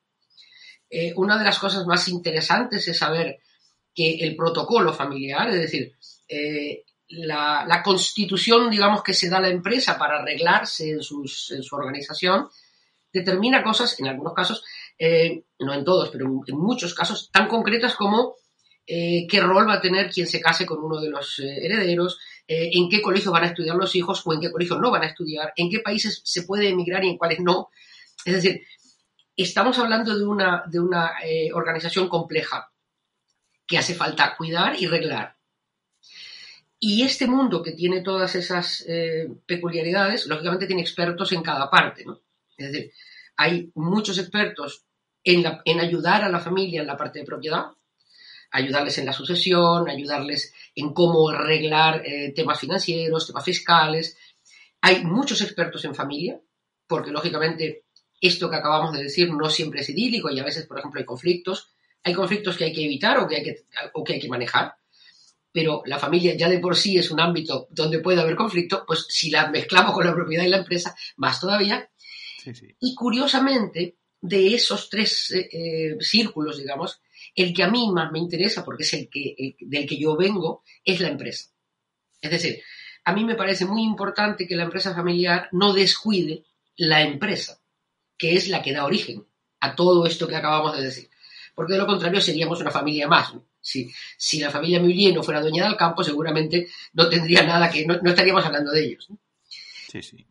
Eh, 0.88 1.12
una 1.16 1.36
de 1.36 1.44
las 1.44 1.58
cosas 1.58 1.84
más 1.86 2.06
interesantes 2.08 2.86
es 2.86 2.98
saber 2.98 3.40
que 3.94 4.18
el 4.20 4.36
protocolo 4.36 4.92
familiar, 4.92 5.50
es 5.50 5.60
decir, 5.60 5.94
la, 7.08 7.82
constitución, 7.84 8.70
digamos, 8.70 9.02
que 9.02 9.12
se 9.12 9.28
da 9.28 9.38
a 9.38 9.42
la 9.42 9.48
empresa 9.48 9.98
para 9.98 10.20
arreglarse 10.20 10.90
en, 10.90 11.02
su 11.02 11.26
organización, 11.72 12.48
determina 13.12 13.62
cosas, 13.62 13.98
en 14.00 14.06
algunos 14.06 14.32
casos, 14.32 14.64
no 15.58 15.74
en 15.74 15.84
todos, 15.84 16.08
pero 16.10 16.24
en 16.24 16.56
muchos 16.56 16.94
casos, 16.94 17.30
tan 17.30 17.48
concretas 17.48 17.96
como 17.96 18.36
qué 18.86 19.40
rol 19.42 19.68
va 19.68 19.74
a 19.74 19.80
tener 19.82 20.10
quien 20.10 20.26
se 20.26 20.40
case 20.40 20.64
con 20.64 20.82
uno 20.82 21.00
de 21.00 21.10
los 21.10 21.38
eh, 22.46 22.70
en 22.72 22.88
qué 22.88 23.00
colegio 23.00 23.30
van 23.30 23.44
a 23.44 23.48
estudiar 23.48 23.76
los 23.76 23.94
hijos 23.94 24.22
o 24.24 24.32
en 24.32 24.40
qué 24.40 24.50
colegio 24.50 24.78
no 24.78 24.90
van 24.90 25.02
a 25.02 25.06
estudiar, 25.06 25.52
en 25.56 25.70
qué 25.70 25.80
países 25.80 26.20
se 26.24 26.42
puede 26.42 26.68
emigrar 26.68 27.04
y 27.04 27.10
en 27.10 27.18
cuáles 27.18 27.40
no. 27.40 27.70
Es 28.24 28.34
decir, 28.34 28.62
estamos 29.36 29.78
hablando 29.78 30.16
de 30.16 30.24
una, 30.24 30.64
de 30.66 30.80
una 30.80 31.12
organización 31.54 32.08
compleja 32.08 32.70
que 33.66 33.78
hace 33.78 33.94
falta 33.94 34.36
cuidar 34.36 34.76
y 34.80 34.86
reglar. 34.86 35.36
Y 36.78 37.02
este 37.02 37.26
mundo 37.26 37.62
que 37.62 37.72
tiene 37.72 38.00
todas 38.02 38.34
esas 38.34 38.84
peculiaridades, 39.46 40.26
lógicamente 40.26 40.66
tiene 40.66 40.82
expertos 40.82 41.32
en 41.32 41.42
cada 41.42 41.70
parte, 41.70 42.04
¿no? 42.04 42.20
Es 42.56 42.72
decir, 42.72 42.92
hay 43.36 43.70
muchos 43.74 44.18
expertos 44.18 44.84
en, 45.24 45.80
ayudar 45.80 46.24
a 46.24 46.28
la 46.28 46.40
familia 46.40 46.80
en 46.80 46.86
la 46.86 46.96
parte 46.96 47.20
de 47.20 47.24
propiedad, 47.24 47.66
ayudarles 48.52 48.98
en 48.98 49.06
la 49.06 49.12
sucesión, 49.12 49.88
ayudarles 49.88 50.54
en 50.74 50.92
cómo 50.92 51.30
arreglar 51.30 52.02
eh, 52.06 52.32
temas 52.34 52.60
financieros, 52.60 53.26
temas 53.26 53.44
fiscales. 53.44 54.16
Hay 54.80 55.04
muchos 55.04 55.40
expertos 55.40 55.84
en 55.84 55.94
familia, 55.94 56.40
porque 56.86 57.10
lógicamente 57.10 57.84
esto 58.20 58.48
que 58.48 58.56
acabamos 58.56 58.92
de 58.92 59.02
decir 59.02 59.32
no 59.32 59.50
siempre 59.50 59.80
es 59.80 59.88
idílico 59.88 60.30
y 60.30 60.38
a 60.38 60.44
veces, 60.44 60.66
por 60.66 60.78
ejemplo, 60.78 61.00
hay 61.00 61.06
conflictos. 61.06 61.70
Hay 62.04 62.14
conflictos 62.14 62.56
que 62.56 62.64
hay 62.64 62.72
que 62.72 62.84
evitar 62.84 63.18
o 63.18 63.28
que 63.28 63.36
hay 63.36 63.42
que, 63.44 63.64
o 63.94 64.02
que, 64.02 64.14
hay 64.14 64.20
que 64.20 64.28
manejar, 64.28 64.74
pero 65.52 65.82
la 65.86 65.98
familia 65.98 66.34
ya 66.34 66.48
de 66.48 66.58
por 66.58 66.76
sí 66.76 66.98
es 66.98 67.10
un 67.10 67.20
ámbito 67.20 67.68
donde 67.70 68.00
puede 68.00 68.20
haber 68.20 68.34
conflicto, 68.34 68.84
pues 68.86 69.06
si 69.08 69.30
la 69.30 69.48
mezclamos 69.50 69.92
con 69.92 70.04
la 70.04 70.14
propiedad 70.14 70.44
y 70.44 70.48
la 70.48 70.58
empresa, 70.58 70.96
más 71.16 71.38
todavía. 71.40 71.88
Y 72.80 72.94
curiosamente, 72.94 73.98
de 74.20 74.54
esos 74.54 74.88
tres 74.88 75.30
eh, 75.30 75.48
eh, 75.52 75.96
círculos, 76.00 76.58
digamos, 76.58 77.00
el 77.34 77.54
que 77.54 77.62
a 77.62 77.70
mí 77.70 77.90
más 77.92 78.12
me 78.12 78.18
interesa, 78.18 78.64
porque 78.64 78.82
es 78.82 78.92
el 78.94 79.08
que, 79.08 79.56
del 79.60 79.86
que 79.86 79.98
yo 79.98 80.16
vengo, 80.16 80.62
es 80.84 81.00
la 81.00 81.08
empresa. 81.08 81.50
Es 82.20 82.30
decir, 82.30 82.62
a 83.04 83.12
mí 83.12 83.24
me 83.24 83.34
parece 83.34 83.64
muy 83.66 83.82
importante 83.82 84.46
que 84.46 84.56
la 84.56 84.64
empresa 84.64 84.94
familiar 84.94 85.48
no 85.52 85.72
descuide 85.72 86.44
la 86.76 87.02
empresa, 87.02 87.60
que 88.16 88.36
es 88.36 88.48
la 88.48 88.62
que 88.62 88.72
da 88.72 88.84
origen 88.84 89.26
a 89.60 89.74
todo 89.74 90.06
esto 90.06 90.28
que 90.28 90.36
acabamos 90.36 90.76
de 90.76 90.84
decir. 90.84 91.10
Porque 91.54 91.74
de 91.74 91.78
lo 91.78 91.86
contrario 91.86 92.20
seríamos 92.20 92.60
una 92.60 92.70
familia 92.70 93.08
más. 93.08 93.32
Si, 93.60 93.92
si, 94.16 94.40
la 94.40 94.50
familia 94.50 94.80
Mullier 94.80 95.14
no 95.14 95.22
fuera 95.22 95.40
dueña 95.40 95.64
del 95.64 95.76
campo, 95.76 96.02
seguramente 96.02 96.68
no 96.94 97.08
tendría 97.08 97.42
nada 97.44 97.70
que, 97.70 97.86
no, 97.86 97.94
estaríamos 97.94 98.44
hablando 98.44 98.72
de 98.72 98.84
ellos. 98.84 99.08
Sí, 99.88 100.02
sí. 100.02 100.26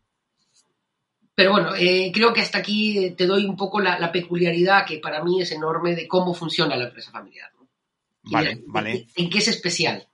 Pero 1.42 1.54
bueno, 1.54 1.74
eh, 1.76 2.12
creo 2.14 2.32
que 2.32 2.40
hasta 2.40 2.58
aquí 2.58 3.16
te 3.16 3.26
doy 3.26 3.46
un 3.46 3.56
poco 3.56 3.80
la, 3.80 4.12
peculiaridad 4.12 4.86
que 4.86 4.98
para 4.98 5.24
mí 5.24 5.42
es 5.42 5.50
enorme 5.50 5.96
de 5.96 6.06
cómo 6.06 6.34
funciona 6.34 6.76
la 6.76 6.84
empresa 6.84 7.10
familiar. 7.10 7.50
Vale, 8.22 8.62
vale. 8.68 9.08
En, 9.16 9.28
qué 9.28 9.38
es 9.38 9.48
especial? 9.48 10.06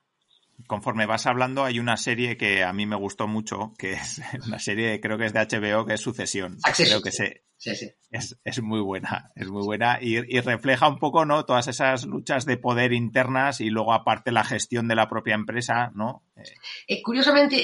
Conforme 0.67 1.07
vas 1.07 1.27
hablando, 1.27 1.65
hay 1.65 1.79
una 1.79 1.97
serie 1.97 2.37
que 2.37 2.65
a 2.65 2.73
mí 2.73 2.87
me 2.87 2.97
gustó 2.97 3.27
mucho, 3.29 3.75
que 3.79 3.93
es 3.93 4.21
una 4.47 4.59
serie, 4.59 5.01
creo 5.01 5.19
que 5.19 5.27
es 5.27 5.33
de 5.33 5.41
HBO, 5.41 5.87
que 5.87 5.95
es 5.95 6.01
Sucesión. 6.01 6.59
Creo 6.77 7.03
que 7.03 7.13
se, 7.13 7.45
es, 8.45 8.63
muy 8.63 8.81
buena, 8.81 9.33
es 9.35 9.49
muy 9.49 9.65
buena 9.65 9.99
y, 10.01 10.21
refleja 10.41 10.89
un 10.89 10.99
poco, 10.99 11.25
¿no? 11.25 11.45
Todas 11.45 11.67
esas 11.67 12.05
luchas 12.05 12.47
de 12.47 12.57
poder 12.57 12.93
internas 12.93 13.61
y 13.61 13.69
luego 13.69 13.93
aparte 13.93 14.31
la 14.31 14.45
gestión 14.45 14.87
de 14.87 14.95
la 14.95 15.09
propia 15.09 15.35
empresa, 15.35 15.91
¿no? 15.95 16.25
Eh, 16.87 17.03
curiosamente, 17.03 17.57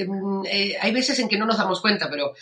eh, 0.00 0.06
mm, 0.08 0.46
eh, 0.46 0.76
hay 0.80 0.92
veces 0.92 1.18
en 1.18 1.28
que 1.28 1.36
no 1.36 1.44
nos 1.44 1.58
damos 1.58 1.82
cuenta, 1.82 2.08
pero 2.08 2.32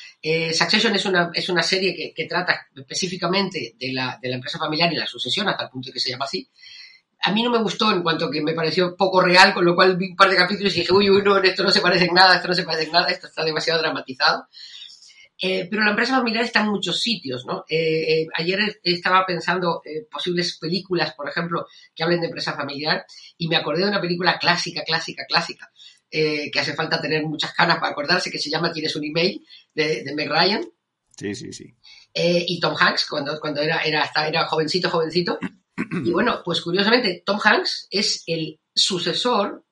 Succession 0.52 0.94
es 0.94 1.04
una, 1.04 1.30
es 1.34 1.48
una 1.48 1.62
serie 1.62 2.14
que, 2.14 2.26
trata 2.26 2.68
específicamente 2.76 3.74
de 3.76 3.92
la, 3.92 4.18
de 4.22 4.28
la 4.28 4.36
empresa 4.36 4.58
familiar 4.58 4.92
y 4.92 4.96
la 4.96 5.06
sucesión, 5.06 5.48
hasta 5.48 5.64
el 5.64 5.70
punto 5.70 5.90
que 5.92 5.98
se 5.98 6.10
llama 6.10 6.26
así. 6.26 6.48
A 7.22 7.32
mí 7.32 7.42
no 7.42 7.50
me 7.50 7.62
gustó 7.62 7.92
en 7.92 8.02
cuanto 8.02 8.30
que 8.30 8.42
me 8.42 8.54
pareció 8.54 8.96
poco 8.96 9.20
real, 9.20 9.52
con 9.52 9.64
lo 9.64 9.74
cual 9.74 9.96
vi 9.96 10.10
un 10.10 10.16
par 10.16 10.30
de 10.30 10.36
capítulos 10.36 10.74
y 10.74 10.80
dije, 10.80 10.92
uy, 10.92 11.10
uy, 11.10 11.22
no, 11.22 11.36
esto 11.38 11.62
no 11.62 11.70
se 11.70 11.80
parece 11.80 12.06
en 12.06 12.14
nada, 12.14 12.36
esto 12.36 12.48
no 12.48 12.54
se 12.54 12.62
parece 12.62 12.84
en 12.84 12.92
nada, 12.92 13.08
esto 13.08 13.26
está 13.26 13.44
demasiado 13.44 13.80
dramatizado. 13.80 14.46
Eh, 15.42 15.68
pero 15.70 15.82
la 15.82 15.90
empresa 15.90 16.16
familiar 16.16 16.44
está 16.44 16.60
en 16.60 16.68
muchos 16.68 17.00
sitios, 17.00 17.46
¿no? 17.46 17.64
Eh, 17.66 18.22
eh, 18.22 18.26
ayer 18.34 18.78
estaba 18.82 19.24
pensando 19.24 19.80
posibles 20.10 20.58
películas, 20.58 21.14
por 21.14 21.28
ejemplo, 21.28 21.66
que 21.94 22.02
hablen 22.02 22.20
de 22.20 22.26
empresa 22.26 22.52
familiar 22.52 23.06
y 23.38 23.48
me 23.48 23.56
acordé 23.56 23.82
de 23.82 23.88
una 23.88 24.02
película 24.02 24.38
clásica, 24.38 24.82
clásica, 24.84 25.24
clásica, 25.26 25.72
que 26.10 26.52
hace 26.58 26.74
falta 26.74 27.00
tener 27.00 27.24
muchas 27.24 27.54
canas 27.54 27.78
para 27.78 27.92
acordarse, 27.92 28.30
que 28.30 28.38
se 28.38 28.50
llama 28.50 28.72
Tienes 28.72 28.94
un 28.96 29.04
email, 29.04 29.42
de, 29.72 30.02
de 30.04 30.14
Meg 30.14 30.28
Ryan. 30.28 30.62
Sí, 31.16 31.34
sí, 31.34 31.52
sí. 31.52 31.74
y 32.14 32.60
Tom 32.60 32.74
Hanks, 32.78 33.06
cuando, 33.08 33.40
cuando 33.40 33.62
era, 33.62 33.80
era, 33.80 34.02
hasta, 34.02 34.28
era 34.28 34.46
jovencito, 34.46 34.90
jovencito. 34.90 35.38
Y 36.04 36.10
bueno, 36.10 36.42
pues 36.44 36.60
curiosamente, 36.60 37.22
Tom 37.25 37.38
Hanks 37.42 37.88
es 37.90 38.22
el 38.26 38.60
sucesor 38.75 39.64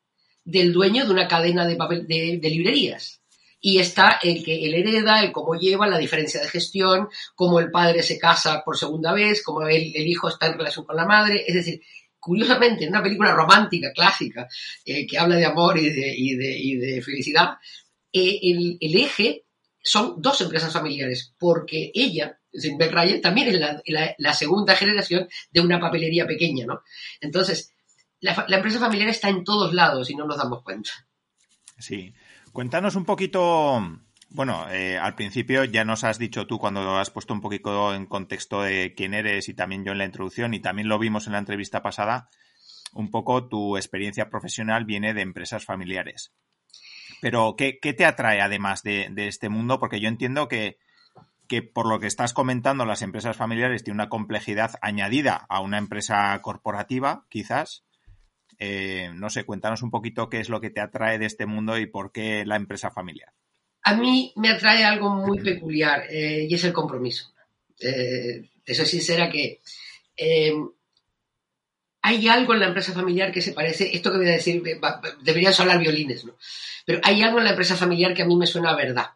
del 0.45 0.73
dueño 0.73 1.05
de 1.05 1.12
una 1.12 1.29
cadena 1.29 1.67
de, 1.67 1.77
papel, 1.77 2.07
de 2.07 2.50
librerías 2.50 3.19
y 3.61 3.79
está 3.79 4.19
el 4.23 4.45
que 4.45 4.65
él 4.65 4.75
hereda, 4.75 5.23
el 5.23 5.33
cómo 5.33 5.55
lleva, 5.55 5.88
la 5.88 5.99
diferencia 5.99 6.41
de 6.41 6.49
gestión, 6.49 7.09
cómo 7.35 7.61
el 7.61 7.71
padre 7.71 8.03
se 8.03 8.19
casa 8.19 8.62
por 8.65 8.77
segunda 8.77 9.12
vez, 9.12 9.43
cómo 9.43 9.67
el, 9.67 9.95
hijo 9.95 10.29
está 10.29 10.47
en 10.47 10.59
relación 10.59 10.85
con 10.85 10.97
la 10.97 11.07
madre. 11.07 11.45
Es 11.47 11.55
decir, 11.55 11.81
curiosamente, 12.19 12.85
en 12.85 12.91
una 12.91 13.03
película 13.03 13.35
romántica, 13.35 13.93
clásica, 13.93 14.47
eh, 14.85 15.07
que 15.07 15.19
habla 15.19 15.37
de 15.37 15.47
amor 15.47 15.79
y 15.79 16.37
de, 16.37 17.03
felicidad, 17.03 17.57
eh, 18.12 18.38
el, 18.43 18.79
eje 18.81 19.45
son 19.83 20.21
dos 20.21 20.41
empresas 20.41 20.73
familiares, 20.73 21.35
porque 21.38 21.91
ella 21.95 22.38
Ryan 22.52 23.21
también 23.21 23.49
es 23.49 24.14
la, 24.19 24.33
segunda 24.33 24.75
generación 24.75 25.28
de 25.50 25.61
una 25.61 25.78
papelería 25.81 26.26
pequeña, 26.26 26.67
¿no? 26.67 26.83
Entonces, 27.21 27.75
la, 28.21 28.47
empresa 28.49 28.78
familiar 28.78 29.09
está 29.09 29.28
en 29.28 29.45
todos 29.45 29.75
lados 29.75 30.11
y 30.11 30.14
no 30.14 30.26
nos 30.26 30.38
damos 30.38 30.62
cuenta. 30.62 30.90
Sí. 31.78 32.12
Cuéntanos 32.52 32.97
un 32.97 33.05
poquito, 33.05 33.81
bueno, 34.31 34.69
eh, 34.71 34.99
al 34.99 35.14
principio 35.14 35.64
ya 35.64 35.85
nos 35.85 36.02
has 36.02 36.19
dicho 36.19 36.47
tú 36.47 36.59
cuando 36.59 36.97
has 36.97 37.11
puesto 37.11 37.35
un 37.35 37.40
poquito 37.40 37.95
en 37.95 38.07
contexto 38.07 38.62
de 38.62 38.95
quién 38.97 39.14
eres 39.14 39.49
y 39.49 39.55
también 39.55 39.85
yo 39.85 39.93
en 39.93 39.99
la 39.99 40.07
introducción 40.07 40.55
y 40.55 40.61
también 40.61 40.88
lo 40.88 40.99
vimos 40.99 41.26
en 41.26 41.35
la 41.35 41.38
entrevista 41.38 41.83
pasada, 41.83 42.28
un 42.93 43.11
poco 43.11 43.49
tu 43.49 43.76
experiencia 43.76 44.31
profesional 44.31 44.85
viene 44.85 45.14
de 45.14 45.23
empresas 45.23 45.64
familiares. 45.64 46.33
Pero, 47.21 47.57
¿qué, 47.57 47.78
te 47.81 48.05
atrae 48.05 48.40
además 48.40 48.83
de, 48.83 49.12
este 49.17 49.49
mundo? 49.49 49.78
Porque 49.78 50.00
yo 50.00 50.09
entiendo 50.09 50.49
que, 50.49 50.78
que, 51.49 51.62
por 51.62 51.88
lo 51.88 51.99
que 51.99 52.07
estás 52.07 52.33
comentando, 52.33 52.85
las 52.85 53.02
empresas 53.02 53.37
familiares 53.37 53.83
tienen 53.83 54.00
una 54.00 54.09
complejidad 54.09 54.73
añadida 54.83 55.47
a 55.49 55.61
una 55.61 55.78
empresa 55.78 56.38
corporativa, 56.43 57.26
quizás. 57.28 57.85
Eh, 58.59 59.11
no 59.14 59.31
sé, 59.31 59.45
cuéntanos 59.45 59.83
un 59.83 59.90
poquito 59.90 60.28
qué 60.28 60.40
es 60.40 60.49
lo 60.49 60.61
que 60.61 60.71
te 60.71 60.81
atrae 60.81 61.19
de 61.19 61.26
este 61.26 61.47
mundo 61.47 61.78
y 61.78 61.87
por 61.87 62.12
qué 62.12 62.45
la 62.45 62.57
empresa 62.57 62.90
familiar. 62.90 63.33
A 63.83 63.95
mí 63.95 64.33
me 64.37 64.50
atrae 64.50 64.85
algo 64.85 65.11
muy 65.11 65.40
peculiar 65.40 66.05
eh, 66.11 66.47
y 66.49 66.55
es 66.55 66.64
el 66.64 66.73
compromiso. 66.73 67.33
Eh, 67.81 68.50
te 68.64 68.75
soy 68.75 68.87
sincera 68.87 69.31
que 69.31 69.61
hay 72.02 72.28
algo 72.28 72.55
en 72.55 72.61
la 72.61 72.67
empresa 72.67 72.93
familiar 72.93 73.33
que 73.33 73.43
se 73.43 73.52
parece, 73.52 73.95
esto 73.95 74.11
que 74.11 74.19
voy 74.19 74.28
a 74.28 74.33
decir, 74.33 74.62
deberían 75.23 75.52
sonar 75.52 75.78
violines, 75.78 76.25
¿no? 76.25 76.37
Pero 76.85 77.00
hay 77.05 77.23
algo 77.23 77.38
en 77.38 77.45
la 77.45 77.50
empresa 77.50 77.76
familiar 77.76 78.14
que 78.14 78.23
a 78.23 78.26
mí 78.26 78.37
me 78.37 78.47
suena 78.47 78.71
a 78.71 78.76
verdad. 78.76 79.07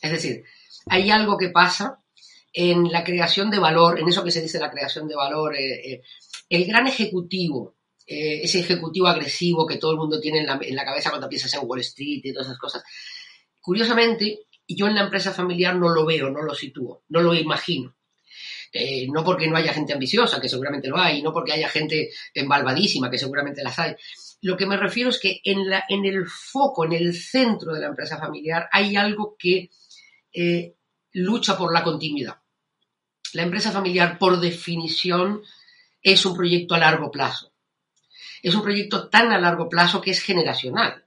Es 0.00 0.10
decir, 0.10 0.44
hay 0.90 1.08
algo 1.10 1.38
que 1.38 1.50
pasa 1.50 2.00
en 2.52 2.90
la 2.90 3.04
creación 3.04 3.48
de 3.48 3.60
valor, 3.60 4.00
en 4.00 4.08
eso 4.08 4.24
que 4.24 4.32
se 4.32 4.42
dice 4.42 4.58
la 4.58 4.70
creación 4.70 5.06
de 5.06 5.14
valor, 5.14 5.56
eh, 5.56 5.92
eh, 5.92 6.02
el 6.48 6.66
gran 6.66 6.88
ejecutivo, 6.88 7.76
eh, 8.04 8.40
ese 8.42 8.58
ejecutivo 8.58 9.06
agresivo 9.06 9.66
que 9.66 9.76
todo 9.76 9.92
el 9.92 9.98
mundo 9.98 10.20
tiene 10.20 10.40
en 10.40 10.76
la, 10.76 10.84
cabeza 10.84 11.10
cuando 11.10 11.28
piensas 11.28 11.54
en 11.54 11.60
Wall 11.62 11.80
Street 11.80 12.22
y 12.24 12.32
todas 12.32 12.48
esas 12.48 12.58
cosas. 12.58 12.82
Curiosamente, 13.60 14.40
yo 14.66 14.88
en 14.88 14.96
la 14.96 15.02
empresa 15.02 15.32
familiar 15.32 15.76
no 15.76 15.90
lo 15.90 16.04
veo, 16.04 16.28
no 16.28 16.42
lo 16.42 16.54
sitúo, 16.54 17.04
no 17.08 17.20
lo 17.20 17.34
imagino. 17.34 17.94
No 19.12 19.24
porque 19.24 19.48
no 19.48 19.56
haya 19.56 19.72
gente 19.72 19.92
ambiciosa, 19.92 20.40
que 20.40 20.48
seguramente 20.48 20.88
lo 20.88 20.96
hay, 20.96 21.22
no 21.22 21.32
porque 21.32 21.52
haya 21.52 21.68
gente 21.68 22.10
embalbadísima, 22.34 23.10
que 23.10 23.18
seguramente 23.18 23.64
las 23.64 23.76
hay. 23.78 23.96
Lo 24.42 24.56
que 24.56 24.66
me 24.66 24.76
refiero 24.76 25.10
es 25.10 25.18
que 25.18 25.40
en, 25.44 26.04
el 26.04 26.26
foco, 26.26 26.84
en 26.84 26.92
el 26.92 27.14
centro 27.14 27.74
de 27.74 27.80
la 27.80 27.88
empresa 27.88 28.16
familiar, 28.16 28.68
hay 28.70 28.94
algo 28.94 29.36
que 29.36 29.70
lucha 31.12 31.56
por 31.56 31.72
la 31.72 31.82
continuidad. 31.82 32.40
La 33.32 33.42
empresa 33.42 33.70
familiar, 33.70 34.18
por 34.18 34.40
definición, 34.40 35.42
es 36.02 36.24
un 36.24 36.36
proyecto 36.36 36.74
a 36.74 36.78
largo 36.78 37.10
plazo. 37.10 37.52
Es 38.42 38.54
un 38.54 38.62
proyecto 38.62 39.08
tan 39.08 39.32
a 39.32 39.38
largo 39.38 39.68
plazo 39.68 40.00
que 40.00 40.10
es 40.10 40.20
generacional. 40.20 41.04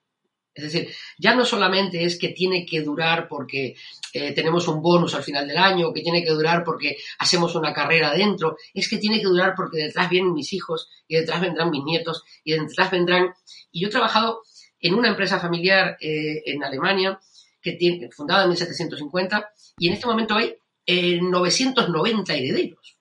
Es 0.54 0.66
decir, 0.66 0.94
ya 1.18 1.34
no 1.34 1.46
solamente 1.46 2.04
es 2.06 2.20
que 2.20 2.30
tiene 2.30 2.66
que 2.66 2.82
durar 2.82 3.28
porque 3.28 3.76
eh, 4.14 4.34
tenemos 4.34 4.68
un 4.68 4.84
bonus 4.84 5.16
al 5.16 5.24
final 5.24 5.48
del 5.48 5.58
año, 5.58 5.92
que 5.92 6.02
tiene 6.02 6.24
que 6.24 6.30
durar 6.30 6.64
porque 6.64 6.98
hacemos 7.18 7.56
una 7.56 7.74
carrera 7.74 8.12
adentro, 8.12 8.58
es 8.74 8.88
que 8.88 8.98
tiene 8.98 9.20
que 9.20 9.26
durar 9.26 9.56
porque 9.56 9.80
detrás 9.80 10.10
vienen 10.12 10.34
mis 10.34 10.54
hijos 10.54 10.90
y 11.08 11.16
detrás 11.16 11.42
vendrán 11.42 11.72
mis 11.72 11.84
nietos 11.84 12.24
y 12.44 12.54
detrás 12.54 12.92
vendrán... 12.92 13.34
Y 13.72 13.82
yo 13.82 13.88
he 13.88 13.92
trabajado 13.92 14.44
en 14.80 14.94
una 14.94 15.10
empresa 15.10 15.40
familiar 15.40 15.98
eh, 16.00 16.44
en 16.46 16.64
Alemania, 16.64 17.20
que 17.64 17.74
tiene, 17.74 18.12
fundada 18.12 18.44
en 18.44 18.50
1750, 18.50 19.54
y 19.80 19.88
en 19.88 19.94
este 19.94 20.06
momento 20.06 20.36
hay 20.36 20.56
990 20.86 22.34
eh, 22.34 22.38
herederos. 22.38 22.98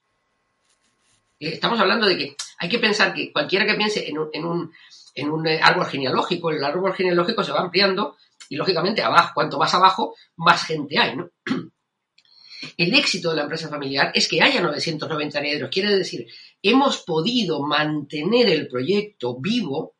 Estamos 1.41 1.81
hablando 1.81 2.07
de 2.07 2.17
que 2.17 2.37
hay 2.59 2.69
que 2.69 2.79
pensar 2.79 3.13
que 3.13 3.33
cualquiera 3.33 3.67
que 3.67 3.75
piense 3.75 4.09
en 4.09 4.19
un 4.19 4.73
en 5.15 5.31
un 5.31 5.47
eh, 5.47 5.61
árbol 5.63 5.87
genealógico. 5.87 6.51
El 6.51 6.65
árbol 6.65 6.95
genealógico 6.95 7.43
se 7.45 7.53
va 7.53 7.61
ampliando 7.61 8.17
y, 8.49 8.57
lógicamente, 8.57 9.03
abajo, 9.03 9.33
cuanto 9.35 9.59
más 9.59 9.75
abajo, 9.75 10.15
más 10.37 10.65
gente 10.65 10.99
hay. 10.99 11.17
El 12.77 12.95
éxito 12.95 13.31
de 13.31 13.37
la 13.37 13.43
empresa 13.43 13.69
familiar 13.69 14.13
es 14.15 14.29
que 14.29 14.41
haya 14.41 14.61
990 14.61 15.39
herederos. 15.41 15.71
Quiere 15.71 15.97
decir, 15.97 16.29
hemos 16.63 16.99
podido 16.99 17.61
mantener 17.63 18.49
el 18.49 18.69
proyecto 18.69 19.37
vivo, 19.41 19.95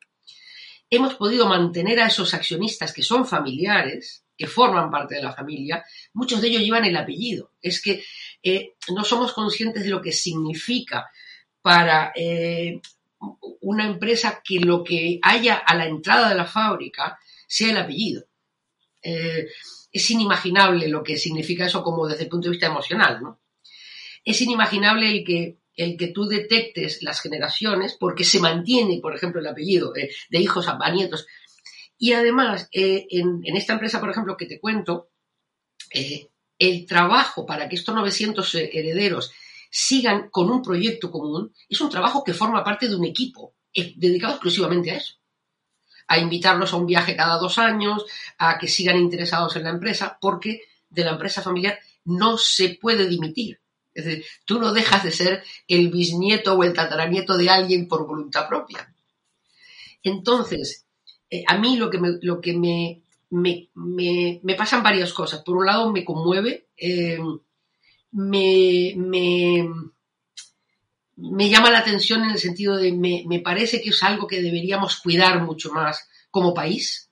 hemos 0.89 1.15
podido 1.15 1.45
mantener 1.45 1.99
a 1.99 2.07
esos 2.07 2.33
accionistas 2.33 2.93
que 2.93 3.03
son 3.03 3.25
familiares, 3.25 4.22
que 4.37 4.47
forman 4.47 4.89
parte 4.89 5.15
de 5.15 5.23
la 5.23 5.33
familia, 5.33 5.83
muchos 6.13 6.41
de 6.41 6.47
ellos 6.49 6.61
llevan 6.61 6.85
el 6.85 6.97
apellido. 6.97 7.51
Es 7.61 7.81
que 7.81 8.03
eh, 8.41 8.73
no 8.93 9.03
somos 9.03 9.33
conscientes 9.33 9.83
de 9.83 9.89
lo 9.89 10.01
que 10.01 10.11
significa 10.11 11.09
para 11.61 12.11
eh, 12.15 12.81
una 13.61 13.85
empresa 13.85 14.41
que 14.43 14.59
lo 14.59 14.83
que 14.83 15.19
haya 15.21 15.55
a 15.55 15.75
la 15.75 15.85
entrada 15.85 16.29
de 16.29 16.35
la 16.35 16.45
fábrica 16.45 17.17
sea 17.47 17.71
el 17.71 17.77
apellido. 17.77 18.25
Eh, 19.01 19.47
es 19.91 20.11
inimaginable 20.11 20.87
lo 20.87 21.03
que 21.03 21.17
significa 21.17 21.65
eso 21.65 21.83
como 21.83 22.07
desde 22.07 22.23
el 22.23 22.29
punto 22.29 22.47
de 22.47 22.51
vista 22.51 22.67
emocional, 22.67 23.21
¿no? 23.21 23.39
Es 24.25 24.41
inimaginable 24.41 25.09
el 25.09 25.23
que, 25.23 25.57
el 25.75 25.97
que 25.97 26.07
tú 26.07 26.25
detectes 26.25 27.03
las 27.03 27.21
generaciones 27.21 27.95
porque 27.99 28.23
se 28.23 28.39
mantiene, 28.39 28.99
por 29.01 29.15
ejemplo, 29.15 29.39
el 29.39 29.47
apellido 29.47 29.93
de 29.93 30.39
hijos 30.39 30.67
a 30.67 30.91
nietos. 30.91 31.27
Y 32.03 32.11
además, 32.11 32.67
eh, 32.73 33.07
en, 33.11 33.41
esta 33.55 33.71
empresa, 33.71 34.01
por 34.01 34.09
ejemplo, 34.09 34.35
que 34.35 34.45
te 34.45 34.59
cuento, 34.59 35.07
el 36.59 36.85
trabajo 36.85 37.45
para 37.45 37.69
que 37.69 37.77
estos 37.77 37.95
900 37.95 38.55
herederos 38.55 39.31
sigan 39.71 40.27
con 40.29 40.51
un 40.51 40.61
proyecto 40.61 41.09
común, 41.09 41.53
es 41.69 41.79
un 41.79 41.89
trabajo 41.89 42.21
que 42.21 42.33
forma 42.33 42.61
parte 42.61 42.89
de 42.89 42.97
un 42.97 43.05
equipo 43.05 43.53
dedicado 43.73 44.33
exclusivamente 44.33 44.91
a 44.91 44.97
eso. 44.97 45.13
A 46.09 46.17
invitarlos 46.19 46.73
a 46.73 46.75
un 46.75 46.87
viaje 46.87 47.15
cada 47.15 47.37
dos 47.37 47.57
años, 47.57 48.03
a 48.37 48.57
que 48.57 48.67
sigan 48.67 48.97
interesados 48.97 49.55
en 49.55 49.63
la 49.63 49.69
empresa, 49.69 50.17
porque 50.19 50.63
de 50.89 51.05
la 51.05 51.11
empresa 51.11 51.41
familiar 51.41 51.79
no 52.03 52.37
se 52.37 52.77
puede 52.81 53.07
dimitir. 53.07 53.61
Es 53.93 54.03
decir, 54.03 54.25
tú 54.43 54.59
no 54.59 54.73
dejas 54.73 55.05
de 55.05 55.11
ser 55.11 55.43
el 55.69 55.87
bisnieto 55.87 56.55
o 56.55 56.65
el 56.65 56.73
tataranieto 56.73 57.37
de 57.37 57.49
alguien 57.49 57.87
por 57.87 58.05
voluntad 58.05 58.49
propia. 58.49 58.93
Entonces, 60.03 60.82
eh, 61.33 61.43
a 61.47 61.57
mí 61.57 61.77
lo 61.77 61.89
que 61.89 61.97
me, 61.97 62.19
lo 62.21 62.39
que 62.39 62.53
me, 62.53 63.01
me, 63.31 64.55
pasan 64.55 64.83
varias 64.83 65.11
cosas. 65.13 65.41
Por 65.41 65.57
un 65.57 65.65
lado, 65.65 65.91
me 65.91 66.05
conmueve 66.05 66.67
eh, 66.77 67.17
me, 68.11 68.93
me, 68.95 69.67
me 71.15 71.49
llama 71.49 71.71
la 71.71 71.79
atención 71.79 72.23
en 72.23 72.29
el 72.29 72.37
sentido 72.37 72.77
de 72.77 72.91
me, 72.91 73.23
me, 73.25 73.39
parece 73.39 73.81
que 73.81 73.89
es 73.89 74.03
algo 74.03 74.27
que 74.27 74.43
deberíamos 74.43 74.97
cuidar 74.97 75.41
mucho 75.41 75.71
más 75.71 76.07
como 76.29 76.53
país. 76.53 77.09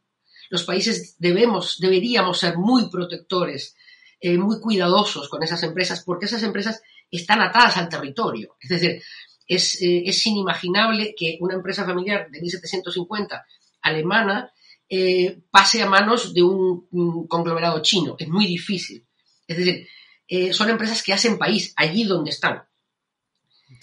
Los 0.52 0.66
países 0.66 1.16
debemos, 1.18 1.80
deberíamos 1.80 2.38
ser 2.38 2.60
muy 2.60 2.92
protectores, 2.92 3.76
eh, 4.20 4.38
muy 4.38 4.60
cuidadosos 4.60 5.30
con 5.30 5.42
esas 5.42 5.64
empresas, 5.64 6.04
porque 6.06 6.26
esas 6.28 6.44
empresas 6.44 6.84
están 7.10 7.42
atadas 7.42 7.78
al 7.78 7.90
territorio. 7.90 8.56
Es 8.62 8.70
decir, 8.70 9.02
es, 9.48 9.80
es 9.82 10.26
inimaginable 10.28 11.16
que 11.18 11.40
una 11.42 11.56
empresa 11.56 11.86
familiar 11.86 12.30
de 12.30 12.40
1750 12.40 13.44
alemana 13.82 14.52
eh, 14.94 15.40
pase 15.50 15.82
a 15.82 15.90
manos 15.90 16.34
de 16.34 16.44
un, 16.44 16.86
un, 16.92 17.26
conglomerado 17.26 17.82
chino. 17.82 18.18
Es 18.20 18.28
muy 18.28 18.46
difícil. 18.46 19.08
Es 19.48 19.56
decir, 19.56 19.88
eh, 20.28 20.52
son 20.52 20.70
empresas 20.70 21.02
que 21.02 21.14
hacen 21.14 21.38
país 21.38 21.74
allí 21.78 22.04
donde 22.04 22.32
están. 22.32 22.64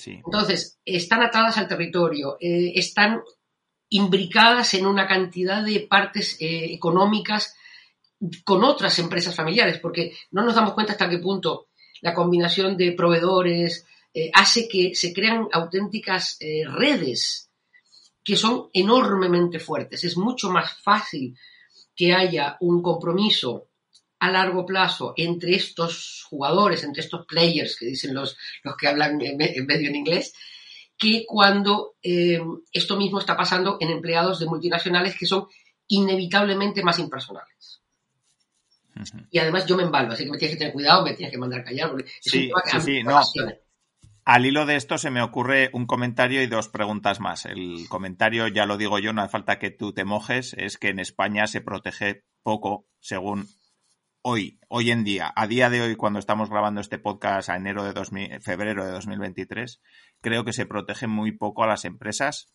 Entonces, 0.04 0.78
están 0.84 1.22
atadas 1.22 1.56
al 1.56 1.66
territorio, 1.66 2.36
eh, 2.38 2.72
están 2.74 3.22
imbricadas 3.88 4.74
en 4.74 4.84
una 4.84 5.08
cantidad 5.08 5.64
de 5.64 5.80
partes 5.80 6.36
económicas 6.40 7.56
con 8.44 8.62
otras 8.62 8.98
empresas 8.98 9.34
familiares, 9.34 9.78
porque 9.78 10.14
no 10.30 10.44
nos 10.44 10.54
damos 10.54 10.74
cuenta 10.74 10.92
hasta 10.92 11.08
qué 11.08 11.18
punto 11.18 11.68
la 12.02 12.12
combinación 12.12 12.76
de 12.76 12.92
proveedores 12.92 13.86
hace 14.34 14.68
que 14.68 14.94
se 14.94 15.14
crean 15.14 15.48
auténticas 15.52 16.38
redes 16.66 17.47
que 18.28 18.36
son 18.36 18.68
enormemente 18.74 19.58
fuertes. 19.58 20.04
Es 20.04 20.18
mucho 20.18 20.50
más 20.50 20.82
fácil 20.82 21.34
que 21.96 22.12
haya 22.12 22.58
un 22.60 22.82
compromiso 22.82 23.68
a 24.18 24.30
largo 24.30 24.66
plazo 24.66 25.14
entre 25.16 25.54
estos 25.54 26.26
jugadores, 26.28 26.84
entre 26.84 27.00
estos 27.00 27.24
players 27.24 27.78
que 27.78 27.86
dicen 27.86 28.12
los, 28.12 28.36
los 28.64 28.76
que 28.76 28.86
hablan 28.86 29.16
medio 29.16 29.88
en 29.88 29.96
inglés, 29.96 30.34
que 30.98 31.24
cuando 31.26 31.94
eh, 32.02 32.38
esto 32.70 32.98
mismo 32.98 33.18
está 33.18 33.34
pasando 33.34 33.78
en 33.80 33.88
empleados 33.88 34.40
de 34.40 34.44
multinacionales 34.44 35.16
que 35.18 35.24
son 35.24 35.46
inevitablemente 35.86 36.82
más 36.82 36.98
impersonales. 36.98 37.80
Y 39.30 39.38
además 39.38 39.64
yo 39.64 39.74
me 39.74 39.84
embalo, 39.84 40.12
así 40.12 40.24
que 40.24 40.32
me 40.32 40.36
tienes 40.36 40.56
que 40.56 40.58
tener 40.58 40.74
cuidado, 40.74 41.02
me 41.02 41.14
tienes 41.14 41.32
que 41.32 41.38
mandar 41.38 41.60
a 41.60 41.64
callar. 41.64 41.94
sí, 42.20 42.50
sí, 42.66 42.80
sí, 42.82 43.02
no. 43.02 43.22
Al 44.28 44.44
hilo 44.44 44.66
de 44.66 44.76
esto 44.76 44.98
se 44.98 45.10
me 45.10 45.22
ocurre 45.22 45.70
un 45.72 45.86
comentario 45.86 46.42
y 46.42 46.46
dos 46.46 46.68
preguntas 46.68 47.18
más. 47.18 47.46
El 47.46 47.88
comentario, 47.88 48.46
ya 48.46 48.66
lo 48.66 48.76
digo 48.76 48.98
yo, 48.98 49.14
no 49.14 49.22
hace 49.22 49.30
falta 49.30 49.58
que 49.58 49.70
tú 49.70 49.94
te 49.94 50.04
mojes, 50.04 50.54
es 50.58 50.76
que 50.76 50.90
en 50.90 50.98
España 50.98 51.46
se 51.46 51.62
protege 51.62 52.24
poco, 52.42 52.86
según 53.00 53.48
hoy, 54.20 54.60
hoy 54.68 54.90
en 54.90 55.02
día, 55.02 55.32
a 55.34 55.46
día 55.46 55.70
de 55.70 55.80
hoy, 55.80 55.96
cuando 55.96 56.18
estamos 56.18 56.50
grabando 56.50 56.82
este 56.82 56.98
podcast 56.98 57.48
a 57.48 57.56
enero 57.56 57.84
de 57.84 58.40
febrero 58.42 58.84
de 58.84 58.92
2023, 58.92 59.80
creo 60.20 60.44
que 60.44 60.52
se 60.52 60.66
protege 60.66 61.06
muy 61.06 61.32
poco 61.32 61.64
a 61.64 61.66
las 61.66 61.86
empresas, 61.86 62.52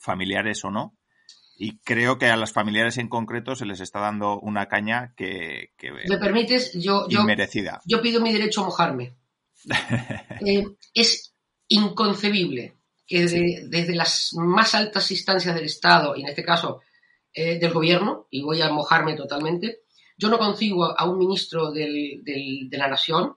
familiares 0.00 0.64
o 0.64 0.72
no. 0.72 0.98
Y 1.56 1.78
creo 1.78 2.18
que 2.18 2.26
a 2.26 2.36
las 2.36 2.52
familiares 2.52 2.98
en 2.98 3.08
concreto 3.08 3.54
se 3.54 3.66
les 3.66 3.78
está 3.78 4.00
dando 4.00 4.40
una 4.40 4.66
caña 4.66 5.14
que, 5.16 5.70
¿Me 6.08 6.18
permites? 6.18 6.72
Yo, 6.74 7.06
yo, 7.08 7.20
inmerecida. 7.20 7.82
Yo 7.84 8.02
pido 8.02 8.20
mi 8.20 8.32
derecho 8.32 8.62
a 8.62 8.64
mojarme. 8.64 9.16
Eh, 10.46 10.64
es 10.94 11.34
inconcebible 11.68 12.76
que 13.06 13.22
desde, 13.22 13.94
las 13.94 14.30
más 14.34 14.74
altas 14.74 15.10
instancias 15.10 15.54
del 15.54 15.64
Estado, 15.64 16.14
y 16.14 16.22
en 16.22 16.28
este 16.28 16.44
caso 16.44 16.80
eh, 17.32 17.58
del 17.58 17.72
gobierno, 17.72 18.28
y 18.30 18.42
voy 18.42 18.62
a 18.62 18.70
mojarme 18.70 19.14
totalmente, 19.14 19.80
yo 20.16 20.28
no 20.28 20.38
consigo 20.38 20.98
a 20.98 21.04
un 21.08 21.18
ministro 21.18 21.72
de 21.72 22.68
la 22.70 22.88
Nación 22.88 23.36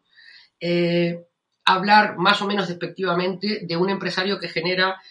eh, 0.59 1.25
hablar 1.65 2.17
más 2.17 2.41
o 2.41 2.47
menos 2.47 2.67
despectivamente 2.67 3.61
de 3.63 3.77
un 3.77 3.89
empresario 3.89 4.39
que 4.39 4.49
genera 4.49 5.01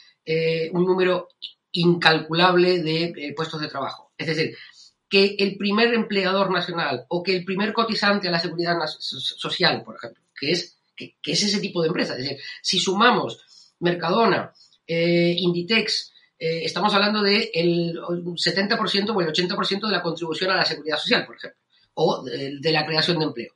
un 0.73 0.85
número 0.85 1.29
incalculable 1.73 2.83
de 2.83 3.33
puestos 3.37 3.61
de 3.61 3.68
trabajo. 3.68 4.12
Es 4.16 4.29
decir, 4.29 4.57
que 5.11 5.35
el 5.40 5.57
primer 5.57 5.92
empleador 5.92 6.51
nacional 6.53 7.05
o 7.09 7.23
que 7.23 7.37
el 7.37 7.44
primer 7.44 7.73
cotizante 7.73 8.29
a 8.29 8.31
la 8.31 8.38
seguridad 8.38 8.77
social, 8.87 9.83
por 9.83 9.96
ejemplo, 9.96 10.23
que 10.38 10.53
es 10.53 10.80
que, 11.23 11.33
es 11.33 11.43
ese 11.43 11.61
tipo 11.61 11.81
de 11.83 11.89
empresa. 11.89 12.15
Es 12.15 12.25
decir, 12.25 12.39
si 12.63 12.79
sumamos 12.79 13.75
Mercadona, 13.81 14.53
eh, 14.87 15.35
Inditex, 15.39 16.13
eh, 16.39 16.65
estamos 16.65 16.95
hablando 16.95 17.23
del 17.23 17.51
de 17.53 18.01
70% 18.01 19.11
o 19.15 19.21
el 19.21 19.29
80% 19.29 19.87
de 19.87 19.93
la 19.93 20.03
contribución 20.03 20.51
a 20.51 20.57
la 20.57 20.65
seguridad 20.65 20.99
social, 20.99 21.27
por 21.27 21.37
ejemplo, 21.37 21.59
o 21.95 22.23
de, 22.23 22.73
la 22.73 22.87
creación 22.87 23.19
de 23.19 23.27
empleo. 23.27 23.53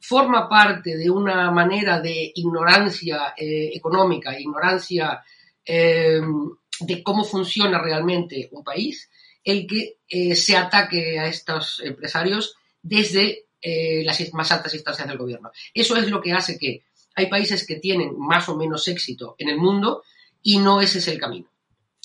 Forma 0.00 0.48
parte 0.48 0.96
de 0.96 1.08
una 1.08 1.50
manera 1.50 2.00
de 2.00 2.32
ignorancia 2.34 3.34
eh, 3.36 3.70
económica, 3.74 4.38
ignorancia 4.38 5.22
de 5.66 7.02
cómo 7.02 7.24
funciona 7.24 7.80
realmente 7.80 8.50
un 8.52 8.62
país, 8.62 9.08
el 9.42 9.66
que 9.66 9.96
se 10.34 10.54
ataque 10.58 11.18
a 11.18 11.26
estos 11.26 11.80
empresarios 11.82 12.54
desde 12.82 13.43
eh, 13.66 14.04
las 14.04 14.20
más 14.34 14.52
altas 14.52 14.74
instancias 14.74 15.08
del 15.08 15.16
gobierno. 15.16 15.50
Eso 15.72 15.96
es 15.96 16.10
lo 16.10 16.20
que 16.20 16.34
hace 16.34 16.58
que 16.58 16.84
hay 17.14 17.30
países 17.30 17.66
que 17.66 17.76
tienen 17.76 18.14
más 18.18 18.46
o 18.50 18.56
menos 18.56 18.86
éxito 18.88 19.36
en 19.38 19.48
el 19.48 19.56
mundo 19.56 20.02
y 20.42 20.58
no 20.58 20.82
ese 20.82 20.98
es 20.98 21.08
el 21.08 21.18
camino. 21.18 21.48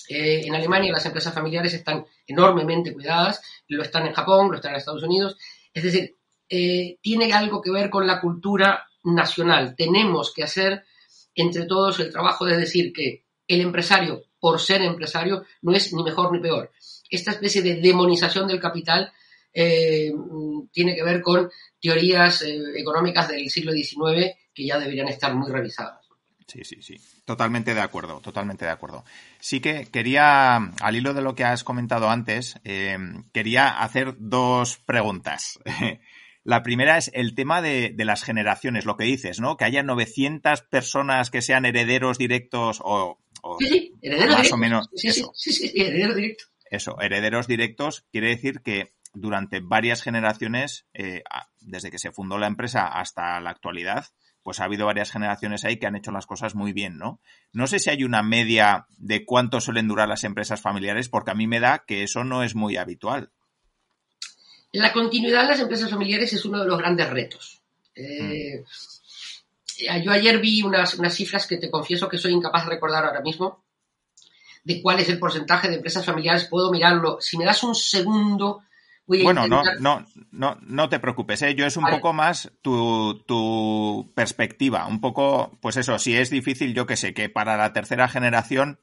Eh, 0.08 0.40
en 0.46 0.54
Alemania 0.54 0.90
las 0.90 1.04
empresas 1.04 1.34
familiares 1.34 1.74
están 1.74 2.06
enormemente 2.26 2.94
cuidadas, 2.94 3.42
lo 3.68 3.82
están 3.82 4.06
en 4.06 4.14
Japón, 4.14 4.48
lo 4.48 4.56
están 4.56 4.72
en 4.72 4.78
Estados 4.78 5.02
Unidos. 5.02 5.36
Es 5.74 5.82
decir, 5.82 6.16
eh, 6.48 6.96
tiene 7.02 7.30
algo 7.34 7.60
que 7.60 7.70
ver 7.70 7.90
con 7.90 8.06
la 8.06 8.22
cultura 8.22 8.88
nacional. 9.04 9.74
Tenemos 9.76 10.32
que 10.32 10.44
hacer 10.44 10.84
entre 11.34 11.66
todos 11.66 12.00
el 12.00 12.10
trabajo 12.10 12.46
de 12.46 12.56
decir 12.56 12.94
que 12.94 13.26
el 13.46 13.60
empresario, 13.60 14.22
por 14.38 14.60
ser 14.60 14.80
empresario, 14.80 15.44
no 15.60 15.72
es 15.72 15.92
ni 15.92 16.02
mejor 16.02 16.32
ni 16.32 16.40
peor. 16.40 16.72
Esta 17.10 17.32
especie 17.32 17.60
de 17.60 17.82
demonización 17.82 18.48
del 18.48 18.60
capital 18.60 19.12
eh, 19.52 20.12
tiene 20.72 20.94
que 20.94 21.02
ver 21.02 21.20
con 21.20 21.50
teorías 21.80 22.42
eh, 22.42 22.58
económicas 22.76 23.28
del 23.28 23.48
siglo 23.50 23.72
XIX 23.72 24.34
que 24.54 24.66
ya 24.66 24.78
deberían 24.78 25.08
estar 25.08 25.34
muy 25.34 25.50
revisadas. 25.50 26.06
Sí, 26.46 26.64
sí, 26.64 26.82
sí. 26.82 26.96
Totalmente 27.24 27.74
de 27.74 27.80
acuerdo, 27.80 28.20
totalmente 28.20 28.64
de 28.64 28.72
acuerdo. 28.72 29.04
Sí 29.38 29.60
que 29.60 29.86
quería, 29.86 30.56
al 30.56 30.96
hilo 30.96 31.14
de 31.14 31.22
lo 31.22 31.36
que 31.36 31.44
has 31.44 31.62
comentado 31.62 32.10
antes, 32.10 32.58
eh, 32.64 32.98
quería 33.32 33.80
hacer 33.80 34.16
dos 34.18 34.78
preguntas. 34.78 35.60
La 36.42 36.62
primera 36.62 36.96
es 36.96 37.10
el 37.14 37.34
tema 37.34 37.60
de, 37.60 37.94
las 37.98 38.24
generaciones, 38.24 38.86
lo 38.86 38.96
que 38.96 39.04
dices, 39.04 39.40
¿no? 39.40 39.56
Que 39.56 39.66
haya 39.66 39.82
900 39.82 40.62
personas 40.62 41.30
que 41.30 41.42
sean 41.42 41.66
herederos 41.66 42.16
directos 42.16 42.80
o, 42.82 43.18
sí, 43.58 43.68
sí, 43.68 43.94
herederos 44.00 44.38
más 44.38 44.52
o 44.52 44.56
menos. 44.56 44.88
Sí, 44.94 45.12
sí, 45.12 45.22
sí, 45.34 45.52
sí, 45.52 45.72
herederos 45.76 46.16
directos. 46.16 46.50
Eso, 46.70 46.98
herederos 47.00 47.46
directos 47.46 48.06
quiere 48.10 48.28
decir 48.28 48.62
que 48.62 48.94
durante 49.12 49.60
varias 49.60 50.02
generaciones, 50.02 50.86
eh, 50.94 51.22
desde 51.60 51.90
que 51.90 51.98
se 51.98 52.12
fundó 52.12 52.38
la 52.38 52.46
empresa 52.46 52.86
hasta 52.86 53.40
la 53.40 53.50
actualidad, 53.50 54.06
pues 54.42 54.60
ha 54.60 54.64
habido 54.64 54.86
varias 54.86 55.10
generaciones 55.10 55.64
ahí 55.64 55.78
que 55.78 55.86
han 55.86 55.96
hecho 55.96 56.12
las 56.12 56.26
cosas 56.26 56.54
muy 56.54 56.72
bien, 56.72 56.96
¿no? 56.96 57.20
No 57.52 57.66
sé 57.66 57.78
si 57.78 57.90
hay 57.90 58.04
una 58.04 58.22
media 58.22 58.86
de 58.96 59.24
cuánto 59.24 59.60
suelen 59.60 59.88
durar 59.88 60.08
las 60.08 60.24
empresas 60.24 60.60
familiares, 60.60 61.08
porque 61.08 61.32
a 61.32 61.34
mí 61.34 61.46
me 61.46 61.60
da 61.60 61.84
que 61.86 62.02
eso 62.02 62.24
no 62.24 62.42
es 62.42 62.54
muy 62.54 62.76
habitual. 62.76 63.30
La 64.72 64.92
continuidad 64.92 65.42
de 65.42 65.48
las 65.48 65.60
empresas 65.60 65.90
familiares 65.90 66.32
es 66.32 66.44
uno 66.44 66.60
de 66.60 66.66
los 66.66 66.78
grandes 66.78 67.10
retos. 67.10 67.60
Eh. 67.94 68.64
Yo 70.04 70.12
ayer 70.12 70.38
vi 70.40 70.62
unas, 70.62 70.94
unas 70.94 71.14
cifras 71.14 71.46
que 71.46 71.56
te 71.56 71.70
confieso 71.70 72.08
que 72.08 72.18
soy 72.18 72.32
incapaz 72.32 72.64
de 72.64 72.70
recordar 72.70 73.04
ahora 73.04 73.20
mismo 73.20 73.64
de 74.62 74.82
cuál 74.82 75.00
es 75.00 75.08
el 75.08 75.18
porcentaje 75.18 75.68
de 75.68 75.76
empresas 75.76 76.04
familiares. 76.04 76.46
Puedo 76.46 76.70
mirarlo. 76.70 77.18
Si 77.20 77.36
me 77.38 77.44
das 77.44 77.62
un 77.62 77.74
segundo, 77.74 78.62
bueno, 79.22 79.48
no, 79.48 79.62
no, 79.80 80.06
no, 80.30 80.58
no 80.62 80.88
te 80.88 81.00
preocupes, 81.00 81.42
¿eh? 81.42 81.54
yo 81.54 81.66
es 81.66 81.76
un 81.76 81.84
poco 81.84 82.12
más 82.12 82.52
tu, 82.62 83.22
tu, 83.26 84.12
perspectiva, 84.14 84.86
un 84.86 85.00
poco, 85.00 85.58
pues 85.60 85.76
eso, 85.76 85.98
si 85.98 86.16
es 86.16 86.30
difícil, 86.30 86.74
yo 86.74 86.86
que 86.86 86.96
sé, 86.96 87.12
que 87.12 87.28
para 87.28 87.56
la 87.56 87.72
tercera 87.72 88.08
generación, 88.08 88.80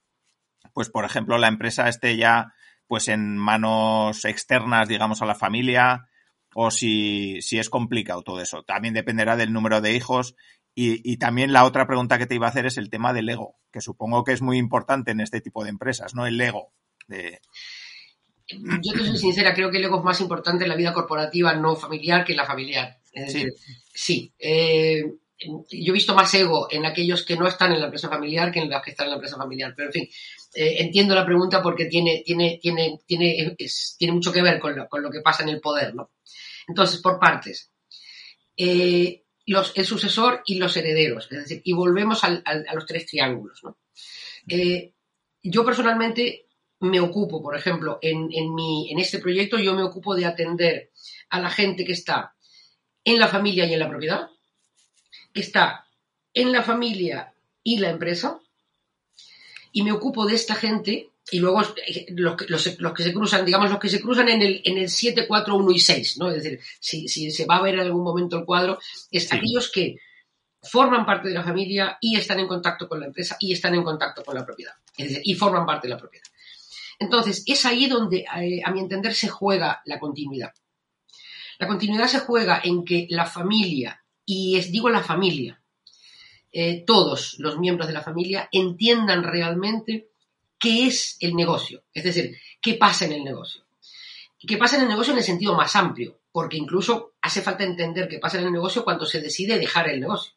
pues 0.73 0.89
por 0.89 1.05
ejemplo, 1.05 1.37
la 1.37 1.47
empresa 1.47 1.87
esté 1.87 2.17
ya 2.17 2.53
pues 2.87 3.07
en 3.07 3.37
manos 3.37 4.25
externas, 4.25 4.87
digamos, 4.87 5.21
a 5.21 5.25
la 5.25 5.35
familia, 5.35 6.09
o 6.55 6.71
si, 6.71 7.41
si 7.41 7.59
es 7.59 7.69
complicado 7.69 8.23
todo 8.23 8.41
eso. 8.41 8.63
También 8.63 8.93
dependerá 8.93 9.35
del 9.35 9.53
número 9.53 9.81
de 9.81 9.93
hijos. 9.93 10.35
Y, 10.73 11.01
y, 11.03 11.17
también 11.17 11.53
la 11.53 11.65
otra 11.65 11.87
pregunta 11.87 12.17
que 12.17 12.27
te 12.27 12.35
iba 12.35 12.45
a 12.45 12.49
hacer 12.49 12.65
es 12.65 12.77
el 12.77 12.89
tema 12.89 13.11
del 13.11 13.29
ego, 13.29 13.57
que 13.71 13.81
supongo 13.81 14.23
que 14.23 14.31
es 14.31 14.41
muy 14.41 14.57
importante 14.57 15.11
en 15.11 15.21
este 15.21 15.41
tipo 15.41 15.63
de 15.63 15.71
empresas, 15.71 16.13
¿no? 16.13 16.25
El 16.27 16.39
ego. 16.39 16.71
De 17.07 17.41
yo 18.47 18.93
te 18.93 19.05
soy 19.05 19.17
sincera, 19.17 19.53
creo 19.53 19.69
que 19.69 19.77
el 19.77 19.85
ego 19.85 19.97
es 19.97 20.03
más 20.03 20.21
importante 20.21 20.63
en 20.63 20.69
la 20.69 20.75
vida 20.75 20.93
corporativa 20.93 21.53
no 21.53 21.75
familiar 21.75 22.23
que 22.23 22.33
en 22.33 22.37
la 22.37 22.45
familiar. 22.45 22.99
sí. 23.27 23.45
sí 23.93 24.33
eh, 24.39 25.03
yo 25.39 25.91
he 25.91 25.91
visto 25.91 26.15
más 26.15 26.33
ego 26.33 26.67
en 26.71 26.85
aquellos 26.85 27.23
que 27.23 27.35
no 27.35 27.47
están 27.47 27.71
en 27.71 27.79
la 27.79 27.85
empresa 27.85 28.09
familiar 28.09 28.51
que 28.51 28.59
en 28.59 28.69
los 28.69 28.81
que 28.81 28.91
están 28.91 29.05
en 29.05 29.11
la 29.11 29.15
empresa 29.17 29.37
familiar. 29.37 29.73
Pero 29.75 29.89
en 29.89 29.93
fin, 29.93 30.09
eh, 30.55 30.77
entiendo 30.79 31.13
la 31.13 31.25
pregunta 31.25 31.61
porque 31.61 31.85
tiene, 31.85 32.23
tiene, 32.25 32.59
tiene, 32.61 32.99
tiene, 33.05 33.55
tiene 33.97 34.13
mucho 34.13 34.33
que 34.33 34.41
ver 34.41 34.59
con 34.59 34.75
lo, 34.75 34.87
con 34.87 35.01
lo, 35.03 35.11
que 35.11 35.21
pasa 35.21 35.43
en 35.43 35.49
el 35.49 35.61
poder, 35.61 35.93
¿no? 35.93 36.11
Entonces, 36.67 36.99
por 37.01 37.19
partes. 37.19 37.71
Eh, 38.55 39.25
los, 39.45 39.73
el 39.75 39.85
sucesor 39.85 40.41
y 40.45 40.55
los 40.55 40.75
herederos. 40.75 41.27
Es 41.31 41.37
decir, 41.43 41.61
y 41.63 41.73
volvemos 41.73 42.23
al, 42.23 42.41
a 42.45 42.73
los 42.73 42.85
tres 42.85 43.05
triángulos, 43.05 43.63
¿no? 43.63 43.77
yo 45.43 45.65
personalmente 45.65 46.46
me 46.79 46.99
ocupo, 46.99 47.41
por 47.41 47.55
ejemplo, 47.55 47.99
en, 48.01 48.29
en, 48.31 48.53
mi, 48.53 48.91
en 48.91 48.99
este 48.99 49.19
proyecto 49.19 49.57
yo 49.57 49.73
me 49.73 49.83
ocupo 49.83 50.15
de 50.15 50.25
atender 50.25 50.91
a 51.29 51.39
la 51.39 51.49
gente 51.49 51.85
que 51.85 51.93
está 51.93 52.35
en 53.03 53.19
la 53.19 53.27
familia 53.27 53.65
y 53.65 53.73
en 53.73 53.79
la 53.79 53.89
propiedad, 53.89 54.29
que 55.33 55.41
está 55.41 55.87
en 56.33 56.51
la 56.51 56.61
familia 56.61 57.33
y 57.63 57.79
la 57.79 57.89
empresa, 57.89 58.39
y 59.71 59.83
me 59.83 59.91
ocupo 59.91 60.25
de 60.25 60.35
esta 60.35 60.55
gente 60.55 61.11
y 61.29 61.39
luego 61.39 61.61
eh, 61.61 62.05
los, 62.09 62.49
los, 62.49 62.79
los, 62.79 62.93
que 62.93 63.03
se 63.03 63.13
cruzan, 63.13 63.45
digamos, 63.45 63.69
los 63.69 63.79
que 63.79 63.89
se 63.89 64.01
cruzan 64.01 64.29
en 64.29 64.41
el, 64.41 64.61
en 64.63 64.77
el 64.77 64.89
7, 64.89 65.27
4, 65.27 65.55
1 65.55 65.71
y 65.71 65.79
6, 65.79 66.17
¿no? 66.19 66.29
Es 66.29 66.43
decir, 66.43 66.59
si, 66.79 67.07
si 67.07 67.31
se 67.31 67.45
va 67.45 67.57
a 67.57 67.61
ver 67.61 67.75
en 67.75 67.81
algún 67.81 68.03
momento 68.03 68.37
el 68.37 68.45
cuadro, 68.45 68.79
es 69.11 69.31
aquellos 69.33 69.71
que 69.71 69.97
forman 70.61 71.05
parte 71.05 71.27
de 71.27 71.33
la 71.33 71.43
familia 71.43 71.97
y 72.01 72.15
están 72.15 72.39
en 72.39 72.47
contacto 72.47 72.87
con 72.87 72.99
la 72.99 73.07
empresa 73.07 73.37
y 73.39 73.53
están 73.53 73.75
en 73.75 73.83
contacto 73.83 74.23
con 74.23 74.35
la 74.35 74.45
propiedad. 74.45 74.73
Es 74.97 75.09
decir, 75.09 75.21
y 75.25 75.35
forman 75.35 75.65
parte 75.65 75.87
de 75.87 75.93
la 75.93 75.99
propiedad. 75.99 76.25
Entonces, 76.99 77.43
es 77.45 77.65
ahí 77.65 77.87
donde, 77.87 78.25
eh, 78.41 78.61
a 78.63 78.71
mi 78.71 78.79
entender, 78.79 79.13
se 79.13 79.27
juega 79.27 79.81
la 79.85 79.99
continuidad. 79.99 80.53
La 81.59 81.67
continuidad 81.67 82.07
se 82.07 82.19
juega 82.19 82.61
en 82.63 82.83
que 82.83 83.07
la 83.09 83.25
familia, 83.25 84.03
y 84.25 84.57
es, 84.57 84.71
digo 84.71 84.89
la 84.89 85.03
familia, 85.03 85.61
eh, 86.51 86.83
todos 86.85 87.35
los 87.39 87.59
miembros 87.59 87.87
de 87.87 87.93
la 87.93 88.01
familia 88.01 88.49
entiendan 88.51 89.23
realmente 89.23 90.09
qué 90.57 90.87
es 90.87 91.17
el 91.19 91.35
negocio, 91.35 91.83
es 91.93 92.03
decir, 92.03 92.37
qué 92.61 92.75
pasa 92.75 93.05
en 93.05 93.13
el 93.13 93.23
negocio. 93.23 93.63
Y 94.39 94.47
qué 94.47 94.57
pasa 94.57 94.75
en 94.77 94.83
el 94.83 94.87
negocio 94.87 95.13
en 95.13 95.19
el 95.19 95.25
sentido 95.25 95.55
más 95.55 95.75
amplio, 95.75 96.19
porque 96.31 96.57
incluso 96.57 97.13
hace 97.21 97.41
falta 97.41 97.63
entender 97.63 98.07
qué 98.07 98.19
pasa 98.19 98.39
en 98.39 98.45
el 98.45 98.51
negocio 98.51 98.83
cuando 98.83 99.05
se 99.05 99.21
decide 99.21 99.57
dejar 99.57 99.89
el 99.89 99.99
negocio. 99.99 100.33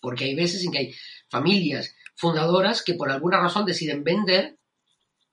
Porque 0.00 0.24
hay 0.24 0.34
veces 0.34 0.64
en 0.64 0.72
que 0.72 0.78
hay 0.78 0.94
familias 1.28 1.94
fundadoras 2.14 2.82
que 2.82 2.94
por 2.94 3.10
alguna 3.10 3.40
razón 3.40 3.64
deciden 3.64 4.02
vender 4.02 4.55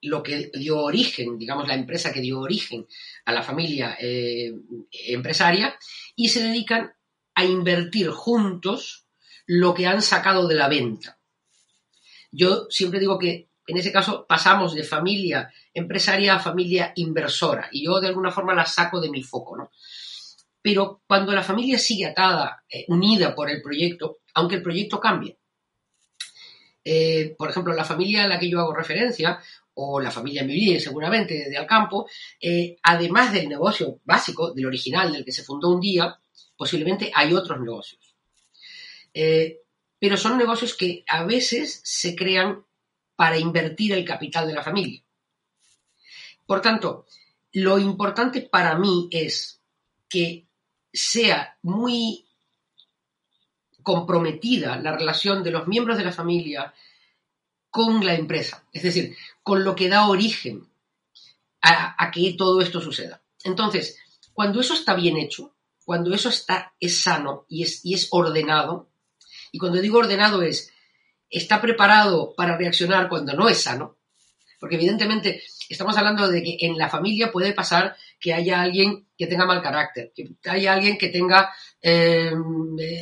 lo 0.04 0.24
que 0.24 0.52
dio 0.54 0.80
origen, 0.80 1.38
digamos, 1.38 1.68
la 1.68 1.76
empresa 1.76 2.12
que 2.12 2.22
dio 2.22 2.39
origen 2.39 2.88
a 3.26 3.32
la 3.32 3.44
familia 3.44 3.98
eh, 4.00 4.54
empresaria, 5.08 5.78
y 6.16 6.30
se 6.30 6.44
dedican 6.44 6.94
a 7.36 7.46
invertir 7.46 8.10
juntos 8.10 9.06
lo 9.46 9.74
que 9.74 9.88
han 9.88 10.02
sacado 10.02 10.48
de 10.48 10.56
la 10.56 10.70
venta. 10.70 11.20
Yo 12.32 12.68
siempre 12.70 13.00
digo 13.00 13.18
que 13.18 13.50
en 13.66 13.78
ese 13.78 13.92
caso 13.92 14.26
pasamos 14.28 14.76
de 14.76 14.84
familia 14.84 15.52
empresaria 15.74 16.36
a 16.36 16.39
familia 16.39 16.94
inversora, 16.96 17.70
y 17.72 17.86
yo 17.86 18.00
de 18.00 18.08
alguna 18.08 18.32
forma 18.32 18.54
la 18.54 18.66
saco 18.66 19.00
de 19.00 19.10
mi 19.10 19.24
foco, 19.24 19.58
¿no? 19.58 19.72
pero 20.63 21.02
cuando 21.06 21.34
la 21.34 21.44
familia 21.44 21.78
sigue 21.78 22.06
atada, 22.06 22.63
eh, 22.70 22.86
unida 22.88 23.36
por 23.36 23.50
el 23.50 23.62
proyecto, 23.62 24.20
aunque 24.34 24.56
el 24.56 24.63
proyecto 24.63 24.98
cambie. 24.98 25.38
Eh, 26.86 27.36
por 27.38 27.50
ejemplo, 27.50 27.74
la 27.74 27.84
familia 27.84 28.24
a 28.24 28.28
la 28.28 28.39
que 28.39 28.50
yo 28.50 28.62
hago 28.62 28.74
referencia, 28.74 29.39
o 29.76 30.00
la 30.00 30.12
familia 30.12 30.44
Muriel, 30.44 30.80
seguramente, 30.80 31.50
de 31.50 31.58
Alcampo, 31.58 32.08
eh, 32.40 32.78
además 32.84 33.34
del 33.34 33.50
negocio 33.50 34.00
básico, 34.04 34.52
del 34.52 34.68
original, 34.68 35.12
del 35.12 35.26
que 35.26 35.32
se 35.32 35.44
fundó 35.44 35.70
un 35.70 35.82
día, 35.82 36.18
posiblemente 36.56 37.12
hay 37.14 37.34
otros 37.34 37.60
negocios. 37.60 38.02
pero 40.00 40.18
son 40.18 40.38
negocios 40.38 40.76
que 40.76 41.04
a 41.08 41.24
veces 41.24 41.80
se 41.84 42.14
crean 42.16 42.66
para 43.16 43.38
invertir 43.38 43.94
el 43.94 44.04
capital 44.04 44.48
de 44.48 44.54
la 44.54 44.64
familia. 44.64 45.02
Por 46.46 46.62
tanto, 46.62 47.06
lo 47.54 47.78
importante 47.80 48.42
para 48.42 48.78
mí 48.78 49.08
es 49.12 49.62
que 50.10 50.46
sea 50.92 51.58
muy 51.62 52.26
comprometida 53.82 54.78
la 54.78 54.96
relación 54.96 55.44
de 55.44 55.52
los 55.52 55.68
miembros 55.68 55.98
de 55.98 56.06
la 56.06 56.12
familia 56.12 56.74
con 57.74 58.06
la 58.06 58.14
empresa, 58.14 58.64
es 58.72 58.84
decir, 58.84 59.18
con 59.42 59.64
lo 59.64 59.74
que 59.76 59.90
da 59.90 60.08
origen 60.08 60.70
a, 61.60 62.12
que 62.12 62.36
todo 62.38 62.62
esto 62.62 62.80
suceda. 62.80 63.24
Entonces, 63.44 63.98
cuando 64.32 64.62
eso 64.62 64.76
está 64.76 64.94
bien 64.94 65.18
hecho, 65.18 65.56
cuando 65.84 66.14
eso 66.14 66.30
está, 66.30 66.76
es 66.80 67.02
sano 67.02 67.48
y 67.50 67.64
es, 67.64 67.84
y 67.84 67.96
es 67.96 68.10
ordenado, 68.12 68.92
y 69.52 69.58
cuando 69.58 69.82
digo 69.82 69.98
ordenado 69.98 70.44
es, 70.44 70.72
está 71.32 71.60
preparado 71.60 72.36
para 72.38 72.56
reaccionar 72.58 73.10
cuando 73.10 73.34
no 73.34 73.50
es 73.50 73.64
sano, 73.64 73.98
porque 74.60 74.76
evidentemente 74.76 75.42
estamos 75.68 75.98
hablando 75.98 76.28
de 76.28 76.44
que 76.44 76.58
en 76.60 76.78
la 76.78 76.90
familia 76.90 77.32
puede 77.32 77.54
pasar 77.54 77.98
que 78.20 78.36
haya 78.36 78.62
alguien 78.62 79.08
que 79.18 79.26
tenga 79.26 79.48
mal 79.48 79.64
carácter, 79.64 80.14
que 80.14 80.36
haya 80.48 80.74
alguien 80.74 81.00
que 81.00 81.10
tenga 81.10 81.52
eh, 81.82 82.32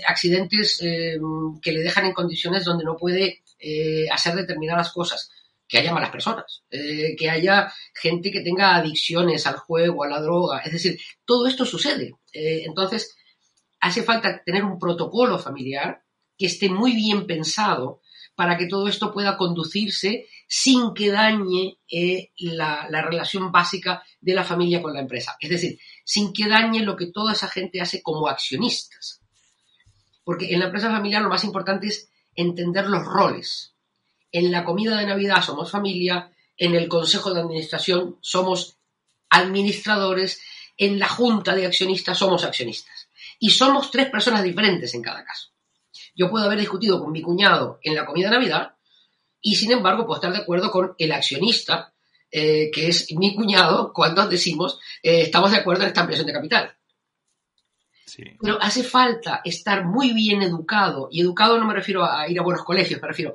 accidentes 0.07 0.79
eh, 0.81 1.19
que 1.61 1.73
le 1.73 1.81
dejan 1.81 2.05
en 2.05 2.13
condiciones 2.13 2.63
donde 2.63 2.85
no 2.85 2.95
puede 2.95 3.43
eh, 3.61 4.09
hacer 4.11 4.35
determinadas 4.35 4.91
cosas, 4.91 5.29
que 5.67 5.77
haya 5.77 5.93
malas 5.93 6.09
personas, 6.09 6.63
que 6.69 7.29
haya 7.29 7.71
gente 7.93 8.29
que 8.29 8.41
tenga 8.41 8.75
adicciones 8.75 9.47
al 9.47 9.55
juego, 9.55 10.03
a 10.03 10.09
la 10.09 10.19
droga, 10.19 10.59
es 10.65 10.73
decir, 10.73 10.99
todo 11.23 11.47
esto 11.47 11.65
sucede. 11.65 12.11
entonces, 12.33 13.15
hace 13.79 14.03
falta 14.03 14.43
tener 14.43 14.65
un 14.65 14.77
protocolo 14.77 15.39
familiar 15.39 16.03
que 16.37 16.47
esté 16.47 16.69
muy 16.69 16.93
bien 16.93 17.25
pensado 17.25 18.01
para 18.35 18.57
que 18.57 18.67
todo 18.67 18.87
esto 18.87 19.13
pueda 19.13 19.37
conducirse 19.37 20.25
sin 20.47 20.93
que 20.93 21.11
dañe 21.11 21.77
eh, 21.91 22.31
la, 22.37 22.87
relación 22.89 23.51
básica 23.51 24.03
de 24.19 24.33
la 24.33 24.43
familia 24.43 24.81
con 24.81 24.93
la 24.93 25.01
empresa. 25.01 25.35
Es 25.39 25.49
decir, 25.49 25.77
sin 26.03 26.33
que 26.33 26.47
dañe 26.47 26.81
lo 26.81 26.95
que 26.95 27.07
toda 27.07 27.33
esa 27.33 27.47
gente 27.47 27.81
hace 27.81 28.01
como 28.01 28.27
accionistas. 28.27 29.21
Porque 30.23 30.53
en 30.53 30.59
la 30.59 30.65
empresa 30.65 30.89
familiar 30.89 31.21
lo 31.21 31.29
más 31.29 31.43
importante 31.43 31.87
es 31.87 32.10
entender 32.35 32.87
los 32.87 33.05
roles. 33.05 33.73
En 34.31 34.51
la 34.51 34.63
comida 34.63 34.97
de 34.97 35.05
Navidad 35.05 35.41
somos 35.41 35.71
familia, 35.71 36.31
en 36.57 36.75
el 36.75 36.87
consejo 36.87 37.33
de 37.33 37.41
administración 37.41 38.17
somos 38.21 38.77
administradores, 39.29 40.41
en 40.77 40.99
la 40.99 41.07
junta 41.07 41.55
de 41.55 41.65
accionistas 41.65 42.17
somos 42.17 42.43
accionistas. 42.43 43.07
Y 43.39 43.49
somos 43.49 43.91
tres 43.91 44.09
personas 44.09 44.43
diferentes 44.43 44.93
en 44.93 45.01
cada 45.01 45.23
caso. 45.23 45.49
Yo 46.15 46.29
puedo 46.29 46.45
haber 46.45 46.59
discutido 46.59 46.99
con 47.01 47.11
mi 47.11 47.21
cuñado 47.21 47.79
en 47.83 47.95
la 47.95 48.05
comida 48.05 48.29
de 48.29 48.35
Navidad 48.35 48.75
y 49.41 49.55
sin 49.55 49.71
embargo 49.71 50.05
puedo 50.05 50.19
estar 50.19 50.33
de 50.33 50.39
acuerdo 50.39 50.71
con 50.71 50.93
el 50.97 51.11
accionista, 51.11 51.93
eh, 52.29 52.69
que 52.71 52.89
es 52.89 53.11
mi 53.13 53.35
cuñado, 53.35 53.91
cuando 53.93 54.27
decimos 54.27 54.79
eh, 55.01 55.21
estamos 55.21 55.51
de 55.51 55.57
acuerdo 55.57 55.83
en 55.83 55.89
esta 55.89 56.01
ampliación 56.01 56.27
de 56.27 56.33
capital. 56.33 56.77
Pero 58.41 58.61
hace 58.61 58.83
falta 58.83 59.41
estar 59.43 59.85
muy 59.85 60.13
bien 60.13 60.41
educado, 60.41 61.07
y 61.11 61.21
educado 61.21 61.57
no 61.57 61.65
me 61.65 61.73
refiero 61.73 62.03
a 62.03 62.27
ir 62.29 62.39
a 62.39 62.43
buenos 62.43 62.63
colegios, 62.63 63.01
me 63.01 63.07
refiero 63.07 63.33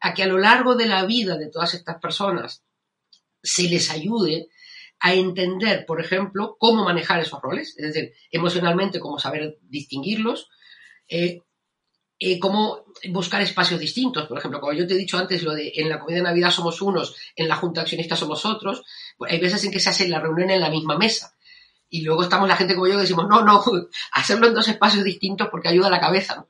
a 0.00 0.14
que 0.14 0.22
a 0.22 0.26
lo 0.26 0.38
largo 0.38 0.74
de 0.74 0.86
la 0.86 1.04
vida 1.04 1.36
de 1.36 1.48
todas 1.48 1.74
estas 1.74 1.98
personas 2.00 2.62
se 3.42 3.64
les 3.64 3.90
ayude 3.90 4.48
a 5.00 5.14
entender, 5.14 5.84
por 5.86 6.00
ejemplo, 6.00 6.56
cómo 6.58 6.84
manejar 6.84 7.20
esos 7.20 7.40
roles, 7.42 7.74
es 7.76 7.92
decir, 7.92 8.12
emocionalmente, 8.30 9.00
cómo 9.00 9.18
saber 9.18 9.58
distinguirlos, 9.62 10.48
eh, 11.08 11.40
eh, 12.18 12.38
cómo 12.38 12.84
buscar 13.10 13.42
espacios 13.42 13.80
distintos. 13.80 14.26
Por 14.26 14.38
ejemplo, 14.38 14.60
como 14.60 14.72
yo 14.72 14.86
te 14.86 14.94
he 14.94 14.98
dicho 14.98 15.18
antes, 15.18 15.42
lo 15.42 15.52
de 15.52 15.72
en 15.74 15.88
la 15.88 16.00
comida 16.00 16.18
de 16.18 16.24
Navidad 16.24 16.50
somos 16.50 16.80
unos, 16.80 17.14
en 17.36 17.48
la 17.48 17.56
Junta 17.56 17.82
Accionista 17.82 18.16
somos 18.16 18.46
otros, 18.46 18.82
pues 19.18 19.32
hay 19.32 19.40
veces 19.40 19.64
en 19.64 19.72
que 19.72 19.80
se 19.80 19.90
hace 19.90 20.08
la 20.08 20.20
reunión 20.20 20.50
en 20.50 20.60
la 20.60 20.70
misma 20.70 20.96
mesa. 20.96 21.34
Y 21.94 22.00
luego 22.00 22.24
estamos 22.24 22.48
la 22.48 22.56
gente 22.56 22.74
como 22.74 22.88
yo 22.88 22.94
que 22.94 23.02
decimos, 23.02 23.28
no, 23.28 23.44
no, 23.44 23.62
hacerlo 24.14 24.48
en 24.48 24.54
dos 24.54 24.66
espacios 24.66 25.04
distintos 25.04 25.46
porque 25.48 25.68
ayuda 25.68 25.86
a 25.86 25.92
la 25.92 26.00
cabeza. 26.00 26.44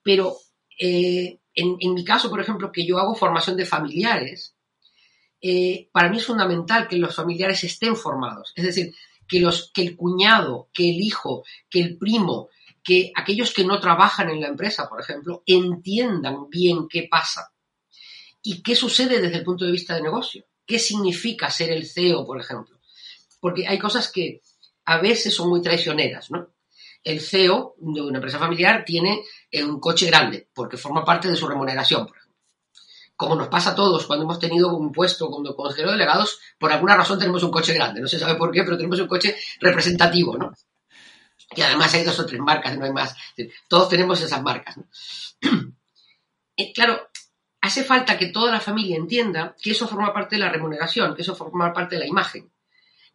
Pero 0.00 0.36
eh, 0.78 1.40
en, 1.56 1.76
mi 1.92 2.04
caso, 2.04 2.30
por 2.30 2.40
ejemplo, 2.40 2.70
que 2.70 2.86
yo 2.86 3.00
hago 3.00 3.16
formación 3.16 3.56
de 3.56 3.66
familiares, 3.66 4.54
eh, 5.40 5.88
para 5.90 6.08
mí 6.08 6.18
es 6.18 6.26
fundamental 6.26 6.86
que 6.86 6.98
los 6.98 7.16
familiares 7.16 7.64
estén 7.64 7.96
formados. 7.96 8.52
Es 8.54 8.64
decir, 8.64 8.94
que, 9.26 9.40
los, 9.40 9.72
que 9.74 9.82
el 9.82 9.96
cuñado, 9.96 10.68
que 10.72 10.88
el 10.88 11.00
hijo, 11.00 11.42
que 11.68 11.80
el 11.80 11.98
primo, 11.98 12.48
que 12.84 13.10
aquellos 13.16 13.52
que 13.52 13.64
no 13.64 13.80
trabajan 13.80 14.30
en 14.30 14.40
la 14.40 14.46
empresa, 14.46 14.88
por 14.88 15.00
ejemplo, 15.00 15.42
entiendan 15.46 16.48
bien 16.48 16.86
qué 16.88 17.08
pasa 17.10 17.52
y 18.40 18.62
qué 18.62 18.76
sucede 18.76 19.20
desde 19.20 19.38
el 19.38 19.44
punto 19.44 19.64
de 19.64 19.72
vista 19.72 19.96
de 19.96 20.02
negocio. 20.02 20.44
¿Qué 20.64 20.78
significa 20.78 21.50
ser 21.50 21.72
el 21.72 21.88
CEO, 21.88 22.24
por 22.24 22.40
ejemplo? 22.40 22.73
Porque 23.44 23.68
hay 23.68 23.78
cosas 23.78 24.10
que 24.10 24.40
a 24.86 24.96
veces 25.02 25.34
son 25.34 25.50
muy 25.50 25.60
traicioneras, 25.60 26.30
¿no? 26.30 26.48
El 27.02 27.20
CEO 27.20 27.74
de 27.76 28.00
una 28.00 28.16
empresa 28.16 28.38
familiar 28.38 28.86
tiene 28.86 29.22
eh, 29.50 29.62
un 29.62 29.78
coche 29.80 30.06
grande 30.06 30.48
porque 30.54 30.78
forma 30.78 31.04
parte 31.04 31.28
de 31.28 31.36
su 31.36 31.46
remuneración, 31.46 32.06
por 32.06 32.16
ejemplo. 32.16 32.40
Como 33.14 33.36
nos 33.36 33.48
pasa 33.48 33.72
a 33.72 33.74
todos 33.74 34.06
cuando 34.06 34.24
hemos 34.24 34.38
tenido 34.38 34.74
un 34.74 34.90
puesto 34.90 35.30
como 35.30 35.54
consejero 35.54 35.88
de 35.88 35.98
delegados, 35.98 36.40
por 36.58 36.72
alguna 36.72 36.96
razón 36.96 37.18
tenemos 37.18 37.42
un 37.42 37.50
coche 37.50 37.74
grande. 37.74 38.00
No 38.00 38.08
se 38.08 38.18
sabe 38.18 38.36
por 38.36 38.50
qué, 38.50 38.62
pero 38.62 38.78
tenemos 38.78 38.98
un 38.98 39.08
coche 39.08 39.36
representativo, 39.60 40.38
¿no? 40.38 40.54
Y 41.54 41.60
además 41.60 41.92
hay 41.92 42.02
dos 42.02 42.18
o 42.18 42.24
tres 42.24 42.40
marcas, 42.40 42.78
no 42.78 42.86
hay 42.86 42.92
más. 42.92 43.14
Todos 43.68 43.90
tenemos 43.90 44.22
esas 44.22 44.42
marcas. 44.42 44.76
Eh, 46.56 46.72
claro, 46.72 47.10
hace 47.60 47.82
falta 47.82 48.16
que 48.16 48.26
toda 48.26 48.52
la 48.52 48.60
familia 48.60 48.96
entienda 48.96 49.56
que 49.60 49.72
eso 49.72 49.88
forma 49.88 50.14
parte 50.14 50.36
de 50.36 50.40
la 50.40 50.50
remuneración, 50.50 51.16
que 51.16 51.22
eso 51.22 51.34
forma 51.34 51.72
parte 51.72 51.96
de 51.96 52.02
la 52.02 52.06
imagen. 52.06 52.48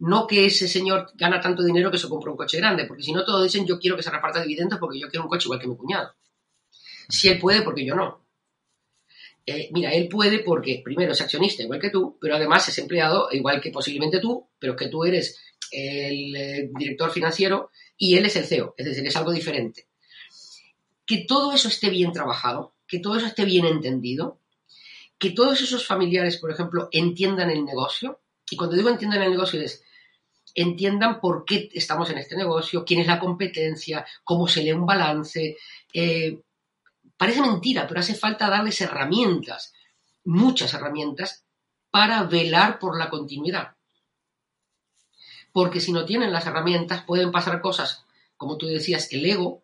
No 0.00 0.26
que 0.26 0.46
ese 0.46 0.66
señor 0.66 1.10
gana 1.14 1.40
tanto 1.40 1.62
dinero 1.62 1.90
que 1.90 1.98
se 1.98 2.08
compra 2.08 2.30
un 2.30 2.36
coche 2.36 2.56
grande, 2.56 2.86
porque 2.86 3.02
si 3.02 3.12
no 3.12 3.24
todos 3.24 3.42
dicen 3.44 3.66
yo 3.66 3.78
quiero 3.78 3.96
que 3.96 4.02
se 4.02 4.10
reparta 4.10 4.42
dividendos 4.42 4.78
porque 4.78 4.98
yo 4.98 5.08
quiero 5.08 5.24
un 5.24 5.30
coche 5.30 5.46
igual 5.46 5.60
que 5.60 5.68
mi 5.68 5.76
cuñado. 5.76 6.14
Si 7.08 7.28
él 7.28 7.38
puede, 7.38 7.62
porque 7.62 7.84
yo 7.84 7.94
no. 7.94 8.24
Eh, 9.44 9.68
mira, 9.72 9.92
él 9.92 10.08
puede 10.08 10.40
porque 10.40 10.80
primero 10.84 11.12
es 11.12 11.20
accionista 11.20 11.62
igual 11.62 11.80
que 11.80 11.90
tú, 11.90 12.16
pero 12.20 12.36
además 12.36 12.68
es 12.68 12.78
empleado 12.78 13.28
igual 13.32 13.60
que 13.60 13.70
posiblemente 13.70 14.20
tú, 14.20 14.48
pero 14.58 14.76
que 14.76 14.88
tú 14.88 15.04
eres 15.04 15.38
el 15.70 16.36
eh, 16.36 16.70
director 16.72 17.10
financiero 17.10 17.70
y 17.96 18.16
él 18.16 18.26
es 18.26 18.36
el 18.36 18.44
CEO, 18.44 18.74
es 18.76 18.86
decir, 18.86 19.06
es 19.06 19.16
algo 19.16 19.32
diferente. 19.32 19.86
Que 21.04 21.24
todo 21.26 21.52
eso 21.52 21.68
esté 21.68 21.90
bien 21.90 22.12
trabajado, 22.12 22.74
que 22.86 23.00
todo 23.00 23.16
eso 23.16 23.26
esté 23.26 23.44
bien 23.44 23.66
entendido, 23.66 24.38
que 25.18 25.30
todos 25.30 25.60
esos 25.60 25.86
familiares, 25.86 26.38
por 26.38 26.50
ejemplo, 26.50 26.88
entiendan 26.92 27.50
el 27.50 27.64
negocio, 27.64 28.20
y 28.50 28.56
cuando 28.56 28.76
digo 28.76 28.88
entiendan 28.88 29.22
el 29.22 29.30
negocio 29.30 29.60
es 29.60 29.84
entiendan 30.54 31.20
por 31.20 31.44
qué 31.44 31.68
estamos 31.72 32.10
en 32.10 32.18
este 32.18 32.36
negocio, 32.36 32.84
quién 32.84 33.00
es 33.00 33.06
la 33.06 33.18
competencia, 33.18 34.06
cómo 34.24 34.46
se 34.46 34.62
lee 34.62 34.72
un 34.72 34.86
balance. 34.86 35.56
Eh, 35.92 36.40
parece 37.16 37.40
mentira, 37.40 37.86
pero 37.86 38.00
hace 38.00 38.14
falta 38.14 38.48
darles 38.48 38.80
herramientas, 38.80 39.72
muchas 40.24 40.74
herramientas, 40.74 41.44
para 41.90 42.22
velar 42.24 42.78
por 42.78 42.98
la 42.98 43.10
continuidad 43.10 43.74
porque 45.52 45.80
si 45.80 45.92
no 45.92 46.04
tienen 46.04 46.32
las 46.32 46.46
herramientas 46.46 47.04
pueden 47.04 47.32
pasar 47.32 47.60
cosas, 47.60 48.04
como 48.36 48.56
tú 48.56 48.66
decías, 48.66 49.12
el 49.12 49.26
ego, 49.26 49.62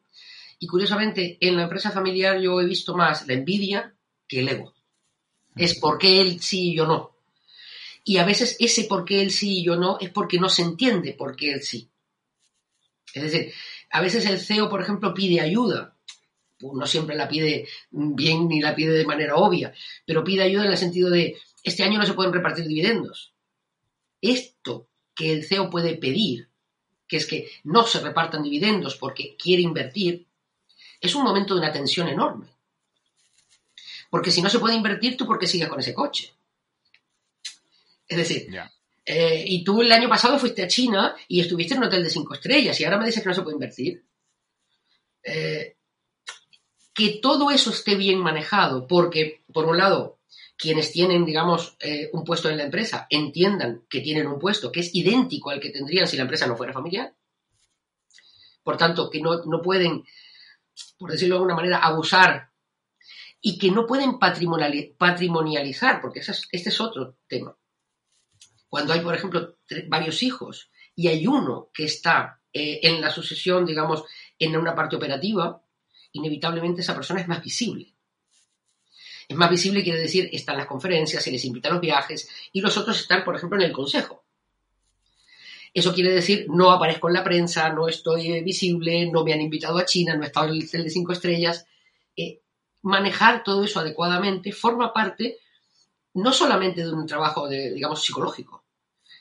y 0.58 0.66
curiosamente 0.66 1.38
en 1.40 1.56
la 1.56 1.64
empresa 1.64 1.90
familiar 1.90 2.40
yo 2.40 2.60
he 2.60 2.66
visto 2.66 2.96
más 2.96 3.26
la 3.26 3.34
envidia 3.34 3.94
que 4.26 4.40
el 4.40 4.48
ego. 4.48 4.74
Es 5.54 5.78
por 5.78 5.98
qué 5.98 6.20
él 6.20 6.40
sí 6.40 6.72
y 6.72 6.76
yo 6.76 6.86
no. 6.86 7.15
Y 8.08 8.18
a 8.18 8.24
veces 8.24 8.56
ese 8.60 8.84
por 8.84 9.04
qué 9.04 9.20
él 9.20 9.32
sí 9.32 9.58
y 9.58 9.64
yo 9.64 9.74
no 9.74 9.98
es 10.00 10.10
porque 10.10 10.38
no 10.38 10.48
se 10.48 10.62
entiende 10.62 11.12
por 11.12 11.34
qué 11.34 11.50
él 11.50 11.62
sí. 11.62 11.90
Es 13.12 13.24
decir, 13.24 13.52
a 13.90 14.00
veces 14.00 14.24
el 14.26 14.38
CEO, 14.38 14.70
por 14.70 14.80
ejemplo, 14.80 15.12
pide 15.12 15.40
ayuda. 15.40 15.96
Pues 16.56 16.72
no 16.74 16.86
siempre 16.86 17.16
la 17.16 17.26
pide 17.26 17.66
bien 17.90 18.46
ni 18.46 18.60
la 18.60 18.76
pide 18.76 18.92
de 18.92 19.04
manera 19.04 19.34
obvia, 19.34 19.74
pero 20.06 20.22
pide 20.22 20.44
ayuda 20.44 20.66
en 20.66 20.70
el 20.70 20.78
sentido 20.78 21.10
de, 21.10 21.36
este 21.64 21.82
año 21.82 21.98
no 21.98 22.06
se 22.06 22.14
pueden 22.14 22.32
repartir 22.32 22.68
dividendos. 22.68 23.34
Esto 24.22 24.86
que 25.12 25.32
el 25.32 25.44
CEO 25.44 25.68
puede 25.68 25.96
pedir, 25.96 26.48
que 27.08 27.16
es 27.16 27.26
que 27.26 27.50
no 27.64 27.82
se 27.88 27.98
repartan 27.98 28.44
dividendos 28.44 28.94
porque 28.94 29.36
quiere 29.36 29.62
invertir, 29.62 30.28
es 31.00 31.12
un 31.16 31.24
momento 31.24 31.54
de 31.54 31.60
una 31.60 31.72
tensión 31.72 32.06
enorme. 32.06 32.46
Porque 34.10 34.30
si 34.30 34.42
no 34.42 34.48
se 34.48 34.60
puede 34.60 34.76
invertir, 34.76 35.16
¿tú 35.16 35.26
por 35.26 35.40
qué 35.40 35.48
sigues 35.48 35.68
con 35.68 35.80
ese 35.80 35.92
coche? 35.92 36.35
Es 38.08 38.16
decir, 38.18 38.46
Eh, 39.08 39.44
y 39.46 39.62
tú 39.62 39.82
el 39.82 39.92
año 39.92 40.08
pasado 40.08 40.36
fuiste 40.36 40.64
a 40.64 40.66
China 40.66 41.14
y 41.28 41.40
estuviste 41.40 41.74
en 41.74 41.80
un 41.80 41.86
hotel 41.86 42.02
de 42.02 42.10
cinco 42.10 42.34
estrellas 42.34 42.80
y 42.80 42.84
ahora 42.84 42.98
me 42.98 43.06
dices 43.06 43.22
que 43.22 43.28
no 43.28 43.34
se 43.36 43.42
puede 43.42 43.54
invertir. 43.54 44.04
Eh, 45.22 45.76
que 46.92 47.20
todo 47.22 47.50
eso 47.50 47.70
esté 47.70 47.94
bien 47.94 48.18
manejado, 48.18 48.86
porque, 48.86 49.44
por 49.52 49.66
un 49.66 49.76
lado, 49.76 50.18
quienes 50.56 50.90
tienen, 50.90 51.24
digamos, 51.24 51.76
eh, 51.78 52.08
un 52.12 52.24
puesto 52.24 52.48
en 52.48 52.56
la 52.56 52.64
empresa 52.64 53.06
entiendan 53.10 53.84
que 53.88 54.00
tienen 54.00 54.26
un 54.26 54.40
puesto 54.40 54.72
que 54.72 54.80
es 54.80 54.92
idéntico 54.94 55.50
al 55.50 55.60
que 55.60 55.70
tendrían 55.70 56.08
si 56.08 56.16
la 56.16 56.22
empresa 56.22 56.46
no 56.46 56.56
fuera 56.56 56.72
familiar. 56.72 57.14
Por 58.64 58.76
tanto, 58.76 59.08
que 59.08 59.20
no, 59.20 59.44
no 59.44 59.62
pueden, 59.62 60.04
por 60.98 61.12
decirlo 61.12 61.34
de 61.34 61.38
alguna 61.38 61.54
manera, 61.54 61.78
abusar 61.78 62.50
y 63.40 63.58
que 63.58 63.70
no 63.70 63.86
pueden 63.86 64.18
patrimonializar, 64.18 66.00
porque 66.00 66.20
este 66.20 66.68
es 66.70 66.80
otro 66.80 67.18
tema. 67.28 67.56
Cuando 68.68 68.92
hay, 68.92 69.00
por 69.00 69.14
ejemplo, 69.14 69.56
varios 69.88 70.22
hijos 70.22 70.70
y 70.94 71.08
hay 71.08 71.26
uno 71.26 71.70
que 71.72 71.84
está 71.84 72.40
eh, 72.52 72.80
en 72.82 73.00
la 73.00 73.10
sucesión, 73.10 73.64
digamos, 73.64 74.04
en 74.38 74.56
una 74.56 74.74
parte 74.74 74.96
operativa, 74.96 75.62
inevitablemente 76.12 76.80
esa 76.80 76.94
persona 76.94 77.20
es 77.20 77.28
más 77.28 77.42
visible. 77.42 77.94
Es 79.28 79.36
más 79.36 79.50
visible 79.50 79.82
quiere 79.82 80.00
decir, 80.00 80.28
están 80.32 80.56
las 80.56 80.66
conferencias, 80.66 81.22
se 81.22 81.32
les 81.32 81.44
invita 81.44 81.68
a 81.68 81.72
los 81.72 81.80
viajes 81.80 82.28
y 82.52 82.60
los 82.60 82.76
otros 82.76 83.00
están, 83.00 83.24
por 83.24 83.36
ejemplo, 83.36 83.58
en 83.58 83.66
el 83.66 83.72
consejo. 83.72 84.24
Eso 85.74 85.92
quiere 85.92 86.12
decir, 86.12 86.46
no 86.48 86.70
aparezco 86.70 87.08
en 87.08 87.14
la 87.14 87.24
prensa, 87.24 87.68
no 87.70 87.86
estoy 87.88 88.32
eh, 88.32 88.42
visible, 88.42 89.10
no 89.10 89.24
me 89.24 89.34
han 89.34 89.42
invitado 89.42 89.76
a 89.76 89.84
China, 89.84 90.16
no 90.16 90.22
he 90.22 90.26
estado 90.26 90.48
en 90.48 90.54
el 90.54 90.68
cel 90.68 90.84
de 90.84 90.90
cinco 90.90 91.12
estrellas. 91.12 91.66
Eh, 92.16 92.40
manejar 92.80 93.42
todo 93.44 93.64
eso 93.64 93.80
adecuadamente 93.80 94.52
forma 94.52 94.94
parte 94.94 95.38
no 96.16 96.32
solamente 96.32 96.82
de 96.82 96.92
un 96.92 97.06
trabajo, 97.06 97.48
de, 97.48 97.72
digamos, 97.72 98.04
psicológico, 98.04 98.64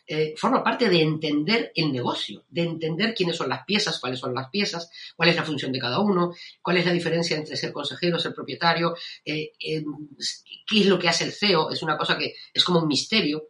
eh, 0.08 0.36
forma 0.38 0.63
parte 0.63 0.88
de 0.88 1.01
entender 1.01 1.71
el 1.75 1.91
negocio, 1.91 2.45
de 2.49 2.62
entender 2.62 3.15
quiénes 3.15 3.38
son 3.38 3.49
las 3.49 3.65
piezas, 3.65 3.99
cuáles 3.99 4.19
son 4.19 4.36
las 4.36 4.49
piezas, 4.49 4.91
cuál 5.15 5.29
es 5.29 5.36
la 5.36 5.43
función 5.43 5.71
de 5.71 5.79
cada 5.79 5.99
uno, 5.99 6.34
cuál 6.62 6.77
es 6.77 6.86
la 6.86 6.93
diferencia 6.93 7.36
entre 7.36 7.58
ser 7.58 7.73
consejero, 7.73 8.19
ser 8.19 8.34
propietario, 8.34 8.95
eh, 9.25 9.53
qué 9.58 10.79
es 10.79 10.86
lo 10.86 10.99
que 10.99 11.10
hace 11.10 11.23
el 11.23 11.31
CEO, 11.31 11.71
es 11.71 11.81
una 11.81 11.97
cosa 11.97 12.17
que 12.17 12.36
es 12.53 12.63
como 12.63 12.81
un 12.81 12.88
misterio. 12.88 13.49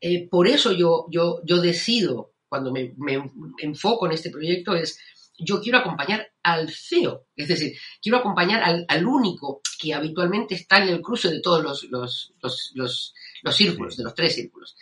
Eh, 0.00 0.28
por 0.28 0.46
eso 0.46 0.72
yo, 0.72 1.06
yo, 1.10 1.40
yo 1.44 1.60
decido, 1.60 2.34
cuando 2.48 2.72
me, 2.72 2.94
enfoco 3.58 4.06
en 4.06 4.12
este 4.12 4.30
proyecto, 4.30 4.74
es 4.74 4.98
yo 5.38 5.60
quiero 5.60 5.78
acompañar 5.78 6.29
al 6.42 6.70
CEO, 6.70 7.26
es 7.36 7.48
decir, 7.48 7.76
quiero 8.00 8.18
acompañar 8.18 8.62
al, 8.88 9.06
único 9.06 9.60
que 9.78 9.92
habitualmente 9.92 10.54
está 10.54 10.82
en 10.82 10.88
el 10.88 11.00
cruce 11.00 11.28
de 11.28 11.40
todos 11.40 11.62
los, 11.62 12.32
los, 12.74 13.14
círculos, 13.50 13.96
de 13.96 14.04
los 14.04 14.14
tres 14.14 14.34
círculos. 14.34 14.76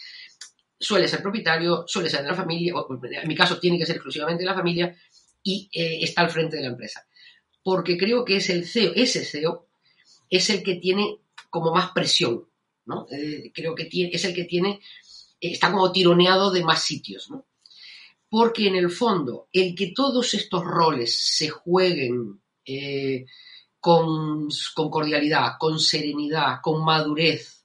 Suele 0.78 1.08
ser 1.08 1.20
propietario, 1.20 1.84
suele 1.86 2.08
ser 2.08 2.22
de 2.22 2.28
la 2.28 2.34
familia, 2.34 2.74
o 2.76 3.00
en 3.02 3.28
mi 3.28 3.34
caso 3.34 3.58
tiene 3.58 3.78
que 3.78 3.86
ser 3.86 3.96
exclusivamente 3.96 4.42
de 4.42 4.48
la 4.48 4.54
familia, 4.54 4.96
y 5.42 5.68
eh, 5.72 5.98
está 6.02 6.22
al 6.22 6.30
frente 6.30 6.56
de 6.56 6.62
la 6.62 6.68
empresa. 6.68 7.06
Porque 7.62 7.96
creo 7.96 8.24
que 8.24 8.36
es 8.36 8.50
el 8.50 8.66
CEO, 8.66 8.92
ese 8.94 9.24
CEO, 9.24 9.66
es 10.30 10.50
el 10.50 10.62
que 10.62 10.76
tiene 10.76 11.18
como 11.50 11.74
más 11.74 11.90
presión, 11.92 12.48
¿no? 12.84 13.06
Eh, 13.10 13.50
creo 13.52 13.74
que 13.74 13.86
tiene, 13.86 14.10
es 14.12 14.24
el 14.24 14.34
que 14.34 14.44
tiene, 14.44 14.80
está 15.40 15.72
como 15.72 15.90
tironeado 15.90 16.50
de 16.50 16.62
más 16.62 16.82
sitios, 16.82 17.30
¿no? 17.30 17.46
Porque 18.28 18.66
en 18.66 18.76
el 18.76 18.90
fondo 18.90 19.48
el 19.52 19.74
que 19.74 19.92
todos 19.94 20.34
estos 20.34 20.64
roles 20.64 21.18
se 21.18 21.48
jueguen 21.48 22.42
eh, 22.64 23.26
con, 23.80 24.48
cordialidad, 24.74 25.52
con 25.58 25.78
serenidad, 25.78 26.60
con 26.62 26.84
madurez 26.84 27.64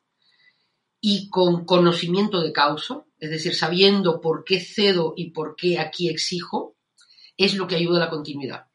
y 1.01 1.29
con 1.29 1.65
conocimiento 1.65 2.41
de 2.41 2.53
causa, 2.53 3.03
es 3.19 3.29
decir, 3.29 3.55
sabiendo 3.55 4.21
por 4.21 4.43
qué 4.45 4.59
cedo 4.59 5.13
y 5.17 5.31
por 5.31 5.55
qué 5.55 5.79
aquí 5.79 6.09
exijo, 6.09 6.77
es 7.35 7.55
lo 7.55 7.67
que 7.67 7.75
ayuda 7.75 7.97
a 7.97 8.05
la 8.05 8.09
continuidad, 8.09 8.65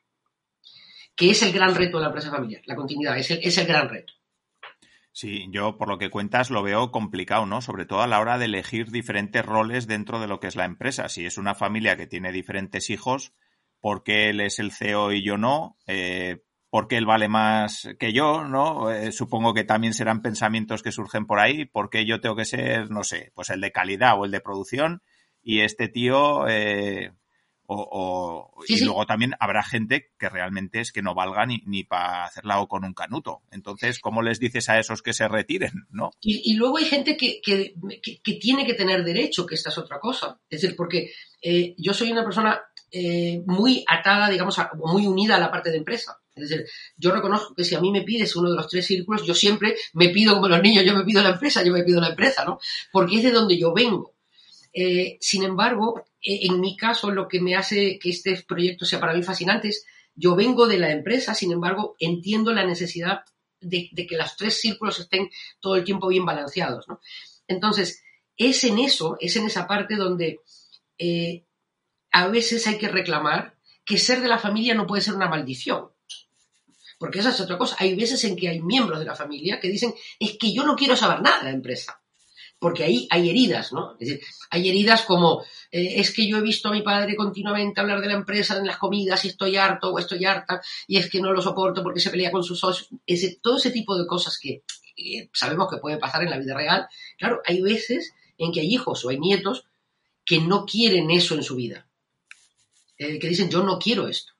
que 1.15 1.31
es 1.31 1.43
el 1.43 1.53
gran 1.53 1.75
reto 1.75 1.97
de 1.97 2.03
la 2.03 2.09
empresa 2.09 2.31
familiar, 2.31 2.63
la 2.67 2.77
continuidad, 2.77 3.19
es 3.19 3.59
el 3.59 3.67
gran 3.67 3.89
reto. 3.89 4.18
Sí, 5.21 5.49
yo 5.51 5.77
por 5.77 5.89
lo 5.89 5.99
que 5.99 6.11
cuentas 6.11 6.49
lo 6.49 6.63
veo 6.63 6.93
complicado, 6.93 7.45
¿no? 7.45 7.61
Sobre 7.61 7.87
todo 7.87 8.03
a 8.03 8.07
la 8.07 8.21
hora 8.21 8.39
de 8.39 8.45
elegir 8.45 8.93
diferentes 8.93 9.45
roles 9.45 9.89
dentro 9.89 10.21
de 10.21 10.29
lo 10.29 10.39
que 10.39 10.47
es 10.47 10.55
la 10.55 10.65
empresa. 10.65 11.09
Si 11.09 11.27
es 11.27 11.39
una 11.39 11.57
familia 11.57 11.97
que 11.97 12.07
tiene 12.07 12.31
diferentes 12.31 12.89
hijos, 12.89 13.33
¿por 13.81 14.05
qué 14.05 14.31
él 14.31 14.41
es 14.41 14.61
el 14.61 14.71
CEO 14.71 15.11
y 15.11 15.25
yo 15.25 15.37
no? 15.37 15.77
Eh, 15.89 16.45
¿Por 16.71 16.87
qué 16.87 16.99
él 16.99 17.05
vale 17.05 17.27
más 17.27 17.89
que 17.99 18.13
yo? 18.13 18.45
¿No? 18.45 18.93
Eh, 18.93 19.11
supongo 19.11 19.55
que 19.55 19.65
también 19.65 19.93
serán 19.93 20.23
pensamientos 20.23 20.85
que 20.85 20.93
surgen 20.93 21.27
por 21.27 21.41
ahí. 21.41 21.65
¿Por 21.65 21.91
qué 21.91 22.07
yo 22.07 22.21
tengo 22.21 22.37
que 22.37 22.45
ser, 22.45 22.89
no 22.93 23.03
sé, 23.03 23.33
pues 23.35 23.51
el 23.51 23.61
de 23.61 23.73
calidad 23.73 24.21
o 24.21 24.25
el 24.25 24.31
de 24.31 24.41
producción? 24.41 25.03
Y 25.43 25.63
este 25.63 25.89
tío, 25.89 26.47
eh, 26.47 27.11
o, 27.71 28.51
y 28.67 28.83
luego 28.83 29.05
también 29.05 29.35
habrá 29.41 29.63
gente 29.63 30.11
que 30.19 30.31
realmente 30.31 30.81
es 30.81 30.91
que 30.91 31.03
no 31.03 31.15
valga 31.15 31.45
ni, 31.45 31.63
ni 31.67 31.85
para 31.85 32.25
hacerla 32.25 32.61
o 32.61 32.67
con 32.67 32.85
un 32.85 32.95
canuto. 32.95 33.43
Entonces, 33.51 34.01
¿cómo 34.01 34.23
les 34.23 34.41
dices 34.41 34.71
a 34.71 34.79
esos 34.79 35.03
que 35.03 35.13
se 35.13 35.29
retiren? 35.29 35.87
¿no? 35.91 36.11
Y, 36.21 36.55
luego 36.55 36.79
hay 36.79 36.87
gente 36.87 37.17
que, 37.17 37.41
que, 37.43 37.75
que, 38.03 38.35
tiene 38.35 38.65
que 38.65 38.73
tener 38.73 39.05
derecho, 39.05 39.45
que 39.45 39.55
esta 39.55 39.69
es 39.69 39.77
otra 39.77 40.01
cosa. 40.01 40.41
Es 40.49 40.63
decir, 40.63 40.77
porque 40.77 41.13
eh, 41.43 41.75
yo 41.77 41.93
soy 41.93 42.11
una 42.11 42.25
persona 42.25 42.59
eh, 42.91 43.43
muy 43.45 43.85
atada, 43.87 44.31
digamos, 44.31 44.57
muy 44.77 45.07
unida 45.07 45.37
a 45.37 45.41
la 45.41 45.51
parte 45.51 45.71
de 45.71 45.77
empresa. 45.77 46.19
Es 46.35 46.49
decir, 46.49 46.67
yo 46.97 47.11
reconozco 47.11 47.55
que 47.55 47.65
si 47.65 47.75
a 47.75 47.81
mí 47.81 47.91
me 47.91 48.03
pides 48.03 48.35
uno 48.35 48.51
de 48.51 48.57
los 48.57 48.69
tres 48.69 48.87
círculos, 48.87 49.27
yo 49.27 49.35
siempre 49.35 49.77
me 49.93 50.09
pido 50.09 50.35
como 50.35 50.49
los 50.49 50.63
niños, 50.63 50.85
yo 50.87 50.95
me 50.95 51.05
pido 51.05 51.23
la 51.23 51.31
empresa, 51.31 51.63
yo 51.63 51.73
me 51.73 51.83
pido 51.83 52.01
la 52.01 52.09
empresa, 52.09 52.47
¿no? 52.47 52.59
Porque 52.91 53.17
es 53.17 53.25
de 53.25 53.31
donde 53.31 53.59
yo 53.59 53.75
vengo. 53.75 54.15
Eh, 54.81 55.19
sin 55.21 55.43
embargo, 55.43 56.05
eh, 56.23 56.43
en 56.43 56.61
mi 56.61 56.77
caso, 56.77 57.11
lo 57.11 57.27
que 57.27 57.41
me 57.41 57.57
hace 57.57 57.99
que 57.99 58.11
este 58.11 58.45
proyecto 58.47 58.85
sea 58.85 59.01
para 59.01 59.13
mí 59.13 59.25
fascinante 59.25 59.67
es, 59.67 59.85
yo 60.15 60.37
vengo 60.37 60.69
de 60.69 60.79
la 60.79 60.93
empresa, 60.93 61.35
sin 61.35 61.51
embargo, 61.51 61.97
entiendo 61.99 62.53
la 62.53 62.65
necesidad 62.65 63.25
de, 63.61 63.91
que 63.91 64.17
los 64.17 64.37
tres 64.37 64.61
círculos 64.61 65.01
estén 65.01 65.31
todo 65.59 65.75
el 65.75 65.83
tiempo 65.83 66.07
bien 66.07 66.25
balanceados. 66.25 66.87
Entonces, 67.49 68.05
es 68.37 68.63
en 68.63 68.79
eso, 68.79 69.17
es 69.19 69.35
en 69.35 69.47
esa 69.47 69.67
parte 69.67 69.97
donde 69.97 70.43
eh, 70.97 71.45
a 72.13 72.29
veces 72.29 72.65
hay 72.69 72.79
que 72.79 72.87
reclamar 72.87 73.57
que 73.85 73.99
ser 73.99 74.21
de 74.21 74.29
la 74.29 74.39
familia 74.39 74.77
no 74.77 74.87
puede 74.87 75.03
ser 75.03 75.15
una 75.15 75.29
maldición. 75.29 75.91
Porque 77.01 77.19
esa 77.19 77.31
es 77.31 77.41
otra 77.41 77.59
cosa. 77.59 77.75
Hay 77.81 77.97
veces 77.97 78.23
en 78.23 78.37
que 78.37 78.49
hay 78.49 78.63
miembros 78.63 79.01
de 79.01 79.07
la 79.07 79.17
familia 79.17 79.59
que 79.59 79.71
dicen, 79.71 79.93
es 80.21 80.39
que 80.39 80.53
yo 80.53 80.65
no 80.65 80.77
quiero 80.77 80.95
saber 80.95 81.21
nada 81.21 81.39
de 81.39 81.45
la 81.47 81.51
empresa 81.51 81.98
porque 82.59 82.85
ahí 82.85 83.07
hay 83.11 83.31
heridas, 83.31 83.73
¿no? 83.73 83.93
Es 84.01 84.09
decir, 84.09 84.21
hay 84.51 84.69
heridas 84.69 85.03
como, 85.03 85.43
eh, 85.71 86.01
es 86.01 86.13
que 86.13 86.27
yo 86.27 86.39
he 86.39 86.43
visto 86.43 86.69
a 86.69 86.73
mi 86.73 86.83
padre 86.83 87.15
continuamente 87.15 87.81
hablar 87.81 88.01
de 88.01 88.09
la 88.09 88.15
empresa 88.15 88.57
en 88.57 88.67
las 88.67 88.79
comidas 88.79 89.25
y 89.25 89.29
estoy 89.29 89.57
harto 89.57 89.93
o 89.93 89.99
estoy 89.99 90.25
harta 90.25 90.61
y 90.87 90.97
es 90.97 91.09
que 91.09 91.21
no 91.21 91.33
lo 91.33 91.41
soporto 91.41 91.83
porque 91.83 92.01
se 92.01 92.11
pelea 92.11 92.33
con 92.33 92.43
sus 92.43 92.59
socios. 92.59 92.91
todo 93.41 93.57
ese 93.57 93.71
tipo 93.71 93.97
de 93.97 94.07
cosas 94.07 94.39
que 94.39 94.65
eh, 94.97 95.31
sabemos 95.33 95.69
que 95.71 95.79
puede 95.79 95.99
pasar 95.99 96.25
en 96.25 96.31
la 96.31 96.39
vida 96.39 96.55
real. 96.55 96.89
Claro, 97.17 97.41
hay 97.45 97.61
veces 97.61 98.15
en 98.37 98.53
que 98.53 98.61
hay 98.61 98.75
hijos 98.75 99.05
o 99.05 99.11
hay 99.11 99.21
nietos 99.21 99.65
que 100.25 100.41
no 100.41 100.67
quieren 100.67 101.11
eso 101.11 101.35
en 101.35 101.43
su 101.45 101.55
vida. 101.57 101.89
Eh, 102.99 103.19
que 103.21 103.29
dicen, 103.29 103.49
yo 103.49 103.63
no 103.63 103.79
quiero 103.79 104.09
esto. 104.09 104.33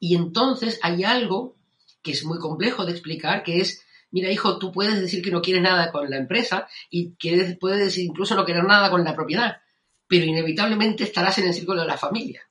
Y 0.00 0.14
entonces 0.14 0.78
hay 0.82 1.04
algo 1.04 1.56
que 2.02 2.12
es 2.12 2.24
muy 2.24 2.38
complejo 2.38 2.86
de 2.86 2.92
explicar, 2.92 3.42
que 3.42 3.60
es 3.60 3.82
mira 4.10 4.30
hijo, 4.30 4.58
tú 4.58 4.72
puedes 4.72 5.00
decir 5.00 5.22
que 5.22 5.30
no 5.30 5.42
quieres 5.42 5.62
nada 5.62 5.90
con 5.92 6.08
la 6.08 6.16
empresa 6.16 6.68
y 6.90 7.12
quieres, 7.14 7.56
puedes 7.58 7.80
decir 7.80 8.04
incluso 8.04 8.34
no 8.34 8.44
querer 8.44 8.64
nada 8.64 8.90
con 8.90 9.04
la 9.04 9.14
propiedad, 9.14 9.58
pero 10.06 10.24
inevitablemente 10.24 11.04
estarás 11.04 11.38
en 11.38 11.48
el 11.48 11.54
círculo 11.54 11.82
de 11.82 11.88
la 11.88 11.98
familia. 11.98 12.42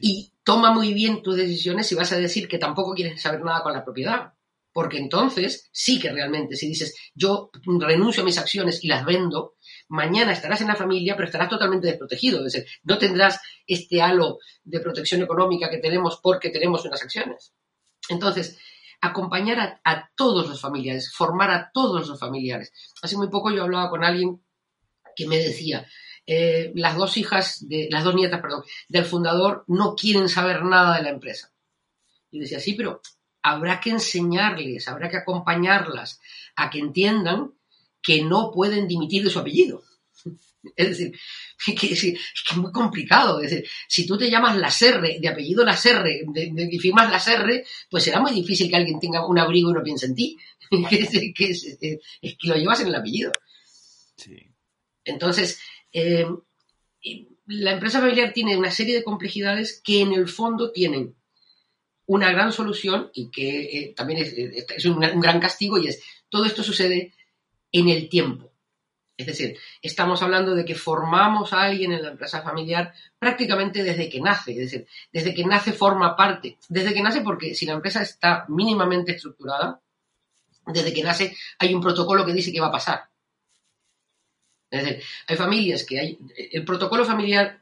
Y 0.00 0.32
toma 0.42 0.72
muy 0.72 0.94
bien 0.94 1.22
tus 1.22 1.36
decisiones 1.36 1.86
si 1.86 1.94
vas 1.94 2.12
a 2.12 2.18
decir 2.18 2.48
que 2.48 2.58
tampoco 2.58 2.94
quieres 2.94 3.20
saber 3.20 3.42
nada 3.42 3.62
con 3.62 3.72
la 3.72 3.84
propiedad, 3.84 4.32
porque 4.72 4.98
entonces 4.98 5.68
sí 5.70 6.00
que 6.00 6.10
realmente 6.10 6.56
si 6.56 6.66
dices 6.66 6.94
yo 7.14 7.50
renuncio 7.64 8.22
a 8.22 8.26
mis 8.26 8.38
acciones 8.38 8.82
y 8.82 8.88
las 8.88 9.04
vendo, 9.04 9.56
mañana 9.88 10.32
estarás 10.32 10.62
en 10.62 10.68
la 10.68 10.76
familia, 10.76 11.14
pero 11.14 11.26
estarás 11.26 11.50
totalmente 11.50 11.86
desprotegido. 11.86 12.38
Es 12.38 12.52
decir, 12.52 12.68
no 12.82 12.98
tendrás 12.98 13.40
este 13.66 14.00
halo 14.00 14.38
de 14.64 14.80
protección 14.80 15.22
económica 15.22 15.70
que 15.70 15.78
tenemos 15.78 16.18
porque 16.22 16.48
tenemos 16.48 16.84
unas 16.84 17.02
acciones. 17.02 17.52
Entonces, 18.08 18.58
acompañar 19.02 19.80
a, 19.84 20.10
todos 20.14 20.48
los 20.48 20.60
familiares, 20.60 21.12
formar 21.12 21.50
a 21.50 21.70
todos 21.74 22.08
los 22.08 22.18
familiares. 22.18 22.72
Hace 23.02 23.16
muy 23.16 23.28
poco 23.28 23.50
yo 23.50 23.64
hablaba 23.64 23.90
con 23.90 24.04
alguien 24.04 24.40
que 25.16 25.26
me 25.26 25.38
decía, 25.38 25.86
eh, 26.24 26.72
las 26.76 26.96
dos 26.96 27.16
hijas, 27.16 27.68
de, 27.68 27.88
las 27.90 28.04
dos 28.04 28.14
nietas, 28.14 28.40
perdón, 28.40 28.62
del 28.88 29.04
fundador 29.04 29.64
no 29.66 29.96
quieren 29.96 30.28
saber 30.28 30.64
nada 30.64 30.96
de 30.96 31.02
la 31.02 31.10
empresa. 31.10 31.52
Y 32.30 32.38
decía, 32.38 32.60
sí, 32.60 32.74
pero 32.74 33.02
habrá 33.42 33.80
que 33.80 33.90
enseñarles, 33.90 34.86
habrá 34.86 35.10
que 35.10 35.16
acompañarlas 35.16 36.20
a 36.54 36.70
que 36.70 36.78
entiendan 36.78 37.54
que 38.00 38.22
no 38.22 38.52
pueden 38.52 38.86
dimitir 38.86 39.24
de 39.24 39.30
su 39.30 39.40
apellido. 39.40 39.82
Es 40.76 40.88
decir, 40.90 41.12
que 41.78 41.92
es, 41.92 42.56
muy 42.56 42.70
complicado. 42.70 43.40
Es 43.40 43.50
decir, 43.50 43.68
si 43.88 44.06
tú 44.06 44.16
te 44.16 44.30
llamas 44.30 44.56
Laserre, 44.56 45.18
de 45.20 45.28
apellido 45.28 45.64
Laserre, 45.64 46.22
de, 46.26 46.50
de, 46.52 46.68
y 46.70 46.78
firmas 46.78 47.10
Laserre, 47.10 47.64
pues 47.90 48.04
será 48.04 48.20
muy 48.20 48.32
difícil 48.32 48.70
que 48.70 48.76
alguien 48.76 49.00
tenga 49.00 49.26
un 49.26 49.38
abrigo 49.38 49.70
y 49.70 49.74
no 49.74 49.82
piense 49.82 50.06
en 50.06 50.14
ti. 50.14 50.38
que, 50.88 51.50
es, 51.50 51.78
que 51.80 52.48
lo 52.48 52.56
llevas 52.56 52.80
en 52.80 52.88
el 52.88 52.94
apellido. 52.94 53.32
Sí. 54.16 54.36
Entonces, 55.04 55.60
eh, 55.92 56.26
la 57.46 57.72
empresa 57.72 58.00
familiar 58.00 58.32
tiene 58.32 58.56
una 58.56 58.70
serie 58.70 58.94
de 58.94 59.04
complejidades 59.04 59.80
que 59.84 60.00
en 60.00 60.12
el 60.12 60.28
fondo 60.28 60.70
tienen 60.70 61.16
una 62.06 62.30
gran 62.30 62.52
solución 62.52 63.10
y 63.14 63.30
que 63.30 63.78
eh, 63.78 63.94
también 63.96 64.20
es, 64.20 64.84
un, 64.84 65.00
gran 65.00 65.40
castigo 65.40 65.78
y 65.78 65.88
es 65.88 66.02
todo 66.28 66.44
esto 66.44 66.62
sucede 66.62 67.12
en 67.72 67.88
el 67.88 68.08
tiempo. 68.08 68.51
Es 69.16 69.26
decir, 69.26 69.58
estamos 69.82 70.22
hablando 70.22 70.54
de 70.54 70.64
que 70.64 70.74
formamos 70.74 71.52
a 71.52 71.62
alguien 71.62 71.92
en 71.92 72.02
la 72.02 72.10
empresa 72.10 72.42
familiar 72.42 72.92
prácticamente 73.18 73.82
desde 73.82 74.08
que 74.08 74.20
nace, 74.20 74.52
es 74.52 74.58
decir, 74.58 74.86
desde 75.12 75.34
que 75.34 75.44
nace 75.44 75.72
forma 75.72 76.16
parte, 76.16 76.58
desde 76.68 76.94
que 76.94 77.02
nace 77.02 77.20
porque 77.20 77.54
si 77.54 77.66
la 77.66 77.74
empresa 77.74 78.02
está 78.02 78.46
mínimamente 78.48 79.12
estructurada, 79.12 79.80
desde 80.66 80.92
que 80.92 81.02
nace 81.02 81.36
hay 81.58 81.74
un 81.74 81.80
protocolo 81.80 82.24
que 82.24 82.32
dice 82.32 82.52
qué 82.52 82.60
va 82.60 82.68
a 82.68 82.72
pasar. 82.72 83.10
Es 84.70 84.84
decir, 84.84 85.02
hay 85.26 85.36
familias 85.36 85.84
que 85.84 86.00
hay. 86.00 86.18
El 86.50 86.64
protocolo 86.64 87.04
familiar, 87.04 87.60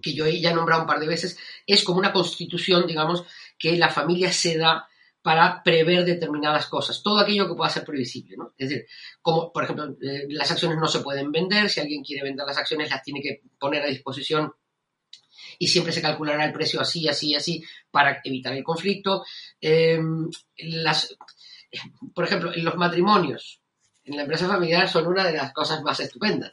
que 0.00 0.14
yo 0.14 0.26
ya 0.26 0.50
he 0.50 0.54
nombrado 0.54 0.82
un 0.82 0.88
par 0.88 0.98
de 0.98 1.06
veces, 1.06 1.38
es 1.66 1.84
como 1.84 1.98
una 1.98 2.12
constitución, 2.12 2.86
digamos, 2.86 3.24
que 3.58 3.76
la 3.76 3.90
familia 3.90 4.32
se 4.32 4.56
da 4.56 4.88
para 5.22 5.62
prever 5.62 6.04
determinadas 6.04 6.66
cosas, 6.66 7.02
todo 7.02 7.20
aquello 7.20 7.48
que 7.48 7.54
pueda 7.54 7.70
ser 7.70 7.84
previsible, 7.84 8.36
¿no? 8.36 8.54
Es 8.58 8.68
decir, 8.68 8.86
como, 9.20 9.52
por 9.52 9.64
ejemplo, 9.64 9.96
eh, 10.02 10.26
las 10.28 10.50
acciones 10.50 10.78
no 10.78 10.88
se 10.88 11.00
pueden 11.00 11.30
vender, 11.30 11.70
si 11.70 11.80
alguien 11.80 12.02
quiere 12.02 12.24
vender 12.24 12.44
las 12.44 12.58
acciones 12.58 12.90
las 12.90 13.02
tiene 13.02 13.22
que 13.22 13.42
poner 13.58 13.82
a 13.82 13.86
disposición 13.86 14.52
y 15.58 15.68
siempre 15.68 15.92
se 15.92 16.02
calculará 16.02 16.44
el 16.44 16.52
precio 16.52 16.80
así, 16.80 17.08
así, 17.08 17.34
así, 17.34 17.64
para 17.90 18.20
evitar 18.24 18.52
el 18.52 18.64
conflicto. 18.64 19.24
Las, 20.56 21.16
por 22.14 22.24
ejemplo, 22.24 22.52
en 22.52 22.64
los 22.64 22.76
matrimonios, 22.76 23.60
en 24.04 24.16
la 24.16 24.22
empresa 24.22 24.48
familiar 24.48 24.88
son 24.88 25.06
una 25.06 25.24
de 25.24 25.36
las 25.36 25.52
cosas 25.52 25.82
más 25.82 26.00
estupendas. 26.00 26.52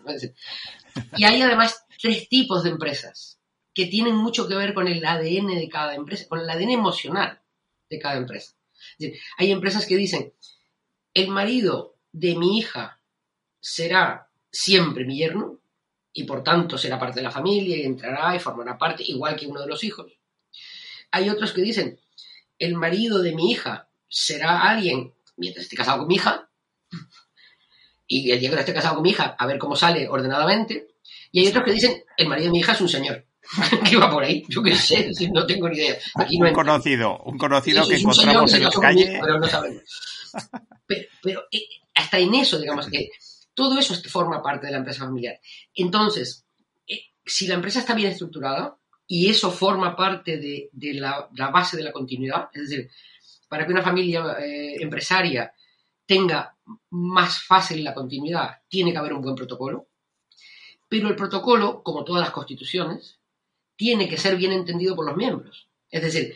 y 1.18 1.24
hay 1.24 1.42
además 1.42 1.86
tres 2.00 2.30
tipos 2.30 2.64
de 2.64 2.70
empresas 2.70 3.40
que 3.74 3.88
tienen 3.88 4.16
mucho 4.16 4.48
que 4.48 4.56
ver 4.56 4.74
con 4.74 4.88
el 4.88 5.04
ADN 5.04 5.48
de 5.56 5.70
cada 5.70 5.96
empresa, 5.96 6.28
con 6.28 6.40
el 6.40 6.50
ADN 6.50 6.72
emocional 6.72 7.42
de 7.90 8.00
cada 8.00 8.18
empresa. 8.18 8.59
Hay 9.38 9.52
empresas 9.52 9.86
que 9.86 9.98
dicen, 9.98 10.34
el 11.14 11.30
marido 11.30 11.96
de 12.12 12.36
mi 12.36 12.58
hija 12.58 13.00
será 13.60 14.30
siempre 14.52 15.06
mi 15.06 15.18
yerno 15.18 15.60
y 16.14 16.24
por 16.24 16.44
tanto 16.44 16.78
será 16.78 17.00
parte 17.00 17.20
de 17.20 17.24
la 17.24 17.32
familia 17.32 17.78
y 17.78 17.84
entrará 17.84 18.36
y 18.36 18.40
formará 18.40 18.78
parte 18.78 19.04
igual 19.04 19.36
que 19.36 19.48
uno 19.48 19.62
de 19.62 19.68
los 19.68 19.84
hijos. 19.84 20.12
Hay 21.12 21.30
otros 21.30 21.54
que 21.54 21.62
dicen, 21.62 22.00
el 22.58 22.76
marido 22.76 23.22
de 23.22 23.34
mi 23.34 23.52
hija 23.52 23.90
será 24.08 24.62
alguien, 24.62 25.14
mientras 25.38 25.64
esté 25.64 25.76
casado 25.76 26.00
con 26.00 26.08
mi 26.08 26.16
hija, 26.16 26.50
y 28.08 28.32
el 28.32 28.40
día 28.40 28.50
que 28.50 28.56
no 28.56 28.60
esté 28.60 28.74
casado 28.74 28.96
con 28.96 29.04
mi 29.04 29.12
hija, 29.12 29.36
a 29.38 29.46
ver 29.46 29.60
cómo 29.60 29.76
sale 29.76 30.10
ordenadamente. 30.10 30.96
Y 31.32 31.42
hay 31.42 31.48
otros 31.48 31.64
que 31.64 31.72
dicen, 31.72 32.04
el 32.18 32.28
marido 32.28 32.48
de 32.48 32.52
mi 32.52 32.60
hija 32.60 32.72
es 32.74 32.82
un 32.82 32.90
señor. 32.90 33.24
que 33.90 33.98
va 33.98 34.10
por 34.10 34.24
ahí, 34.24 34.44
yo 34.48 34.62
qué 34.62 34.76
sé, 34.76 35.12
no 35.32 35.46
tengo 35.46 35.70
ni 35.70 35.78
idea. 35.78 35.98
un 36.16 36.54
conocido, 36.54 37.18
un 37.26 37.38
conocido 37.38 37.88
que 37.88 37.96
encontramos 37.96 38.54
en 38.54 38.64
la 38.64 38.70
calle. 38.70 39.20
Pero 39.22 39.40
no 39.40 39.48
sabemos. 39.48 39.84
Pero, 40.86 41.44
eh, 41.52 41.66
hasta 41.96 42.20
en 42.20 42.36
eso, 42.36 42.60
digamos, 42.60 42.88
que 42.88 43.10
todo 43.54 43.80
eso 43.80 43.96
forma 44.08 44.42
parte 44.42 44.68
de 44.68 44.72
la 44.72 44.78
empresa 44.78 45.06
familiar. 45.06 45.40
Entonces, 45.74 46.46
eh, 46.88 47.02
si 47.26 47.48
la 47.48 47.56
empresa 47.56 47.80
está 47.80 47.96
bien 47.96 48.12
estructurada 48.12 48.78
y 49.08 49.30
eso 49.30 49.52
forma 49.52 49.96
parte 49.96 50.38
de, 50.38 50.70
la, 50.94 51.28
base 51.52 51.76
de 51.76 51.84
la 51.84 51.92
continuidad, 51.92 52.50
es 52.54 52.70
decir, 52.70 52.90
para 53.48 53.66
que 53.66 53.74
una 53.74 53.82
familia 53.82 54.38
eh, 54.40 54.76
empresaria 54.80 55.52
tenga 56.06 56.56
más 56.92 57.42
fácil 57.44 57.84
la 57.84 57.96
continuidad, 57.96 58.62
tiene 58.68 58.92
que 58.92 58.98
haber 58.98 59.14
un 59.14 59.22
buen 59.22 59.36
protocolo. 59.36 59.88
Pero 60.88 61.08
el 61.08 61.16
protocolo, 61.16 61.84
como 61.84 62.04
todas 62.04 62.22
las 62.22 62.32
constituciones, 62.32 63.19
tiene 63.80 64.10
que 64.10 64.18
ser 64.18 64.36
bien 64.36 64.52
entendido 64.52 64.94
por 64.94 65.06
los 65.06 65.16
miembros. 65.16 65.70
Es 65.90 66.02
decir, 66.02 66.36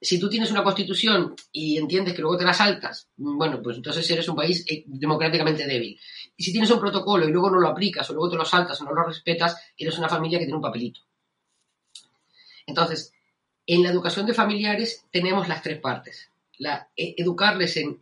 si 0.00 0.18
tú 0.18 0.30
tienes 0.30 0.50
una 0.50 0.64
constitución 0.64 1.34
y 1.52 1.76
entiendes 1.76 2.14
que 2.14 2.22
luego 2.22 2.38
te 2.38 2.44
la 2.46 2.54
saltas, 2.54 3.10
bueno, 3.18 3.60
pues 3.62 3.76
entonces 3.76 4.10
eres 4.10 4.26
un 4.28 4.36
país 4.36 4.64
eh, 4.66 4.84
democráticamente 4.86 5.66
débil. 5.66 6.00
Y 6.38 6.42
si 6.42 6.52
tienes 6.52 6.70
un 6.70 6.80
protocolo 6.80 7.28
y 7.28 7.32
luego 7.32 7.50
no 7.50 7.60
lo 7.60 7.68
aplicas 7.68 8.08
o 8.08 8.14
luego 8.14 8.30
te 8.30 8.36
lo 8.38 8.46
saltas 8.46 8.80
o 8.80 8.84
no 8.84 8.94
lo 8.94 9.04
respetas, 9.04 9.58
eres 9.76 9.98
una 9.98 10.08
familia 10.08 10.38
que 10.38 10.46
tiene 10.46 10.56
un 10.56 10.62
papelito. 10.62 11.02
Entonces, 12.64 13.12
en 13.66 13.82
la 13.82 13.90
educación 13.90 14.24
de 14.24 14.32
familiares 14.32 15.04
tenemos 15.10 15.48
las 15.48 15.62
tres 15.62 15.78
partes. 15.80 16.30
Eh, 16.96 17.14
educarles 17.18 17.76
en 17.76 18.00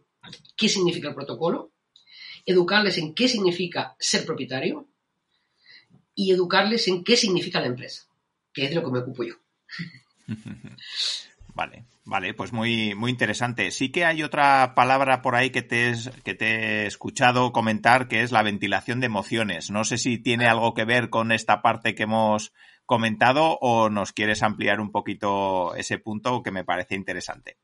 qué 0.54 0.68
significa 0.68 1.08
el 1.08 1.16
protocolo, 1.16 1.72
educarles 2.46 2.96
en 2.98 3.12
qué 3.12 3.26
significa 3.26 3.96
ser 3.98 4.24
propietario 4.24 4.86
y 6.14 6.30
educarles 6.30 6.86
en 6.86 7.02
qué 7.02 7.16
significa 7.16 7.60
la 7.60 7.66
empresa, 7.66 8.07
que 8.58 8.64
es 8.64 8.70
de 8.70 8.76
lo 8.76 8.84
que 8.84 8.90
me 8.90 8.98
ocupo 8.98 9.22
yo. 9.22 9.34
Vale, 11.54 11.86
vale, 12.04 12.34
pues 12.34 12.52
muy, 12.52 12.94
muy 12.94 13.10
interesante. 13.10 13.72
Sí 13.72 13.90
que 13.90 14.04
hay 14.04 14.22
otra 14.22 14.76
palabra 14.76 15.22
por 15.22 15.34
ahí 15.34 15.50
que 15.50 15.62
te, 15.62 15.92
que 16.22 16.34
te 16.34 16.84
he 16.84 16.86
escuchado 16.86 17.50
comentar, 17.50 18.06
que 18.06 18.22
es 18.22 18.30
la 18.30 18.44
ventilación 18.44 19.00
de 19.00 19.06
emociones. 19.06 19.68
No 19.68 19.82
sé 19.82 19.98
si 19.98 20.18
tiene 20.18 20.46
algo 20.46 20.72
que 20.72 20.84
ver 20.84 21.10
con 21.10 21.32
esta 21.32 21.60
parte 21.60 21.96
que 21.96 22.04
hemos 22.04 22.52
comentado 22.86 23.58
o 23.60 23.90
nos 23.90 24.12
quieres 24.12 24.44
ampliar 24.44 24.78
un 24.78 24.92
poquito 24.92 25.74
ese 25.74 25.98
punto 25.98 26.44
que 26.44 26.52
me 26.52 26.62
parece 26.62 26.94
interesante. 26.94 27.56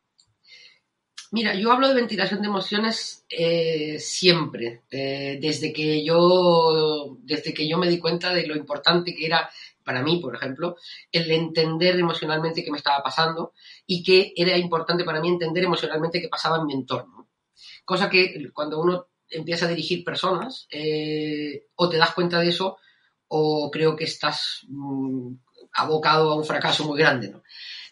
Mira, 1.30 1.54
yo 1.54 1.72
hablo 1.72 1.88
de 1.88 1.94
ventilación 1.94 2.42
de 2.42 2.48
emociones 2.48 3.24
eh, 3.28 3.98
siempre, 4.00 4.82
eh, 4.90 5.38
desde, 5.40 5.72
que 5.72 6.04
yo, 6.04 7.16
desde 7.22 7.54
que 7.54 7.68
yo 7.68 7.78
me 7.78 7.88
di 7.88 7.98
cuenta 7.98 8.32
de 8.32 8.46
lo 8.46 8.56
importante 8.56 9.14
que 9.14 9.26
era 9.26 9.50
para 9.84 10.02
mí, 10.02 10.18
por 10.18 10.34
ejemplo, 10.34 10.76
el 11.12 11.30
entender 11.30 11.98
emocionalmente 11.98 12.64
qué 12.64 12.70
me 12.70 12.78
estaba 12.78 13.02
pasando 13.02 13.52
y 13.86 14.02
que 14.02 14.32
era 14.36 14.56
importante 14.56 15.04
para 15.04 15.20
mí 15.20 15.28
entender 15.28 15.64
emocionalmente 15.64 16.20
qué 16.20 16.28
pasaba 16.28 16.58
en 16.58 16.66
mi 16.66 16.74
entorno. 16.74 17.28
Cosa 17.84 18.08
que 18.08 18.50
cuando 18.52 18.80
uno 18.80 19.08
empieza 19.28 19.66
a 19.66 19.68
dirigir 19.68 20.04
personas, 20.04 20.66
eh, 20.70 21.66
o 21.76 21.88
te 21.88 21.96
das 21.98 22.14
cuenta 22.14 22.40
de 22.40 22.48
eso, 22.48 22.78
o 23.28 23.70
creo 23.70 23.96
que 23.96 24.04
estás 24.04 24.60
mm, 24.68 25.34
abocado 25.74 26.32
a 26.32 26.36
un 26.36 26.44
fracaso 26.44 26.84
muy 26.84 26.98
grande. 26.98 27.28
¿no? 27.30 27.42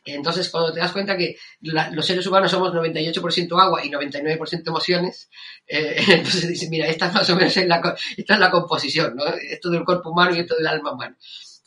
Entonces, 0.04 0.48
cuando 0.50 0.72
te 0.72 0.80
das 0.80 0.92
cuenta 0.92 1.16
que 1.16 1.36
los 1.60 2.04
seres 2.04 2.26
humanos 2.26 2.50
somos 2.50 2.72
98% 2.72 3.60
agua 3.60 3.84
y 3.84 3.90
99% 3.90 4.62
emociones, 4.66 5.30
eh, 5.66 5.96
entonces 6.08 6.48
dices, 6.48 6.68
mira, 6.70 6.86
esta 6.86 7.10
más 7.10 7.28
o 7.30 7.36
menos 7.36 7.56
es 7.56 7.66
la, 7.66 7.96
esta 8.16 8.34
es 8.34 8.40
la 8.40 8.50
composición, 8.50 9.16
¿no? 9.16 9.24
Esto 9.26 9.70
del 9.70 9.84
cuerpo 9.84 10.10
humano 10.10 10.34
y 10.34 10.40
esto 10.40 10.56
del 10.56 10.66
alma 10.66 10.92
humana. 10.92 11.16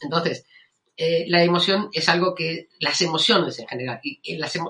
Entonces, 0.02 0.46
eh, 0.98 1.26
la 1.28 1.44
emoción 1.44 1.90
es 1.92 2.08
algo 2.10 2.34
que, 2.36 2.70
las 2.80 3.02
emociones 3.02 3.60
en 3.60 3.68
general, 3.68 4.00
y, 4.04 4.22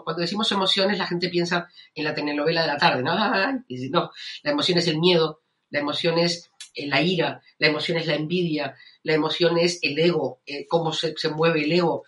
cuando 0.03 0.21
decimos 0.21 0.51
emociones 0.51 0.97
la 0.97 1.07
gente 1.07 1.29
piensa 1.29 1.67
en 1.93 2.03
la 2.03 2.15
telenovela 2.15 2.61
de 2.61 2.67
la 2.67 2.77
tarde, 2.77 3.03
¿no? 3.03 3.15
No, 3.15 4.11
la 4.43 4.51
emoción 4.51 4.77
es 4.77 4.87
el 4.87 4.99
miedo, 4.99 5.41
la 5.69 5.79
emoción 5.79 6.17
es 6.17 6.49
eh, 6.73 6.87
la 6.87 7.01
ira, 7.01 7.41
la 7.59 7.67
emoción 7.67 7.97
es 7.97 8.07
la 8.07 8.15
envidia, 8.15 8.75
la 9.03 9.13
emoción 9.13 9.57
es 9.57 9.79
el 9.83 9.97
ego, 9.99 10.41
cómo 10.67 10.91
se, 10.93 11.13
se 11.15 11.29
mueve 11.29 11.63
el 11.63 11.71
ego, 11.71 12.03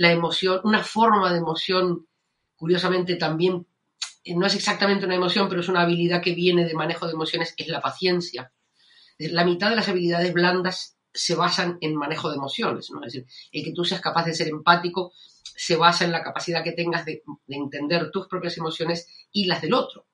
la 0.00 0.12
emoción, 0.12 0.60
una 0.64 0.82
forma 0.82 1.30
de 1.30 1.38
emoción, 1.38 2.06
curiosamente 2.56 3.16
también, 3.16 3.66
eh, 4.24 4.34
no 4.34 4.46
es 4.46 4.54
exactamente 4.54 5.04
una 5.04 5.14
emoción, 5.14 5.48
pero 5.48 5.60
es 5.60 5.68
una 5.68 5.82
habilidad 5.82 6.22
que 6.22 6.34
viene 6.34 6.64
de 6.64 6.74
manejo 6.74 7.06
de 7.06 7.12
emociones, 7.12 7.54
es 7.56 7.68
la 7.68 7.80
paciencia. 7.80 8.52
La 9.18 9.44
mitad 9.44 9.68
de 9.68 9.76
las 9.76 9.88
habilidades 9.88 10.32
blandas 10.32 10.96
se 11.12 11.34
basan 11.34 11.78
en 11.80 11.96
manejo 11.96 12.30
de 12.30 12.36
emociones, 12.36 12.90
¿no? 12.90 13.04
Es 13.04 13.12
decir, 13.12 13.28
el 13.52 13.64
que 13.64 13.72
tú 13.72 13.84
seas 13.84 14.00
capaz 14.00 14.24
de 14.24 14.34
ser 14.34 14.48
empático 14.48 15.12
se 15.42 15.76
basa 15.76 16.04
en 16.04 16.12
la 16.12 16.22
capacidad 16.22 16.64
que 16.64 16.72
tengas 16.72 17.04
de, 17.04 17.22
entender 17.48 18.10
tus 18.10 18.26
propias 18.26 18.56
emociones 18.56 19.06
y 19.32 19.44
las 19.46 19.60
del 19.60 19.74
otro. 19.74 20.06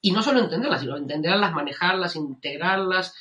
Y 0.00 0.12
no 0.12 0.22
solo 0.22 0.40
entenderlas, 0.40 0.80
sino 0.80 0.96
entenderlas, 0.96 1.52
manejarlas, 1.52 2.16
integrarlas, 2.16 3.14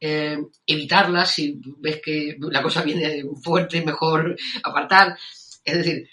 eh, 0.00 0.38
evitarlas, 0.66 1.30
si 1.30 1.60
ves 1.78 2.00
que 2.02 2.36
la 2.40 2.62
cosa 2.62 2.82
viene 2.82 3.24
fuerte, 3.42 3.82
mejor 3.82 4.36
apartar. 4.62 5.16
Es 5.64 5.76
decir, 5.76 6.08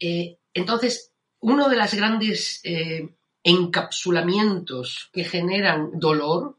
eh, 0.00 0.38
entonces, 0.52 1.12
uno 1.40 1.68
de 1.68 1.76
los 1.76 1.94
grandes 1.94 2.60
eh, 2.64 3.08
encapsulamientos 3.42 5.10
que 5.12 5.24
generan 5.24 5.90
dolor 5.94 6.55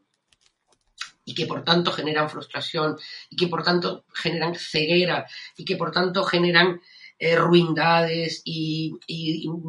y 1.28 1.34
que 1.34 1.46
por 1.46 1.62
tanto 1.62 1.92
generan 1.92 2.30
frustración 2.30 2.96
y 3.28 3.36
que 3.36 3.48
por 3.48 3.62
tanto 3.62 4.06
generan 4.14 4.54
ceguera 4.54 5.26
y 5.58 5.64
que 5.66 5.76
por 5.76 5.90
tanto 5.90 6.24
generan 6.24 6.80
eh, 7.18 7.36
ruindades 7.36 8.40
y, 8.44 8.94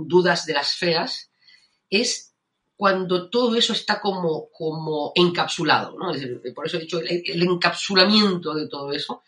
dudas 0.06 0.46
de 0.46 0.54
las 0.54 0.76
feas, 0.76 1.32
es 1.90 2.34
cuando 2.78 3.30
todo 3.30 3.58
eso 3.58 3.74
está 3.74 4.00
como, 4.00 4.50
como 4.52 5.12
encapsulado. 5.16 5.98
por 6.56 6.66
eso 6.66 6.78
he 6.78 6.82
dicho 6.82 7.02
el, 7.02 7.44
encapsulamiento 7.44 8.54
de 8.54 8.70
todo 8.70 8.94
eso 8.94 9.22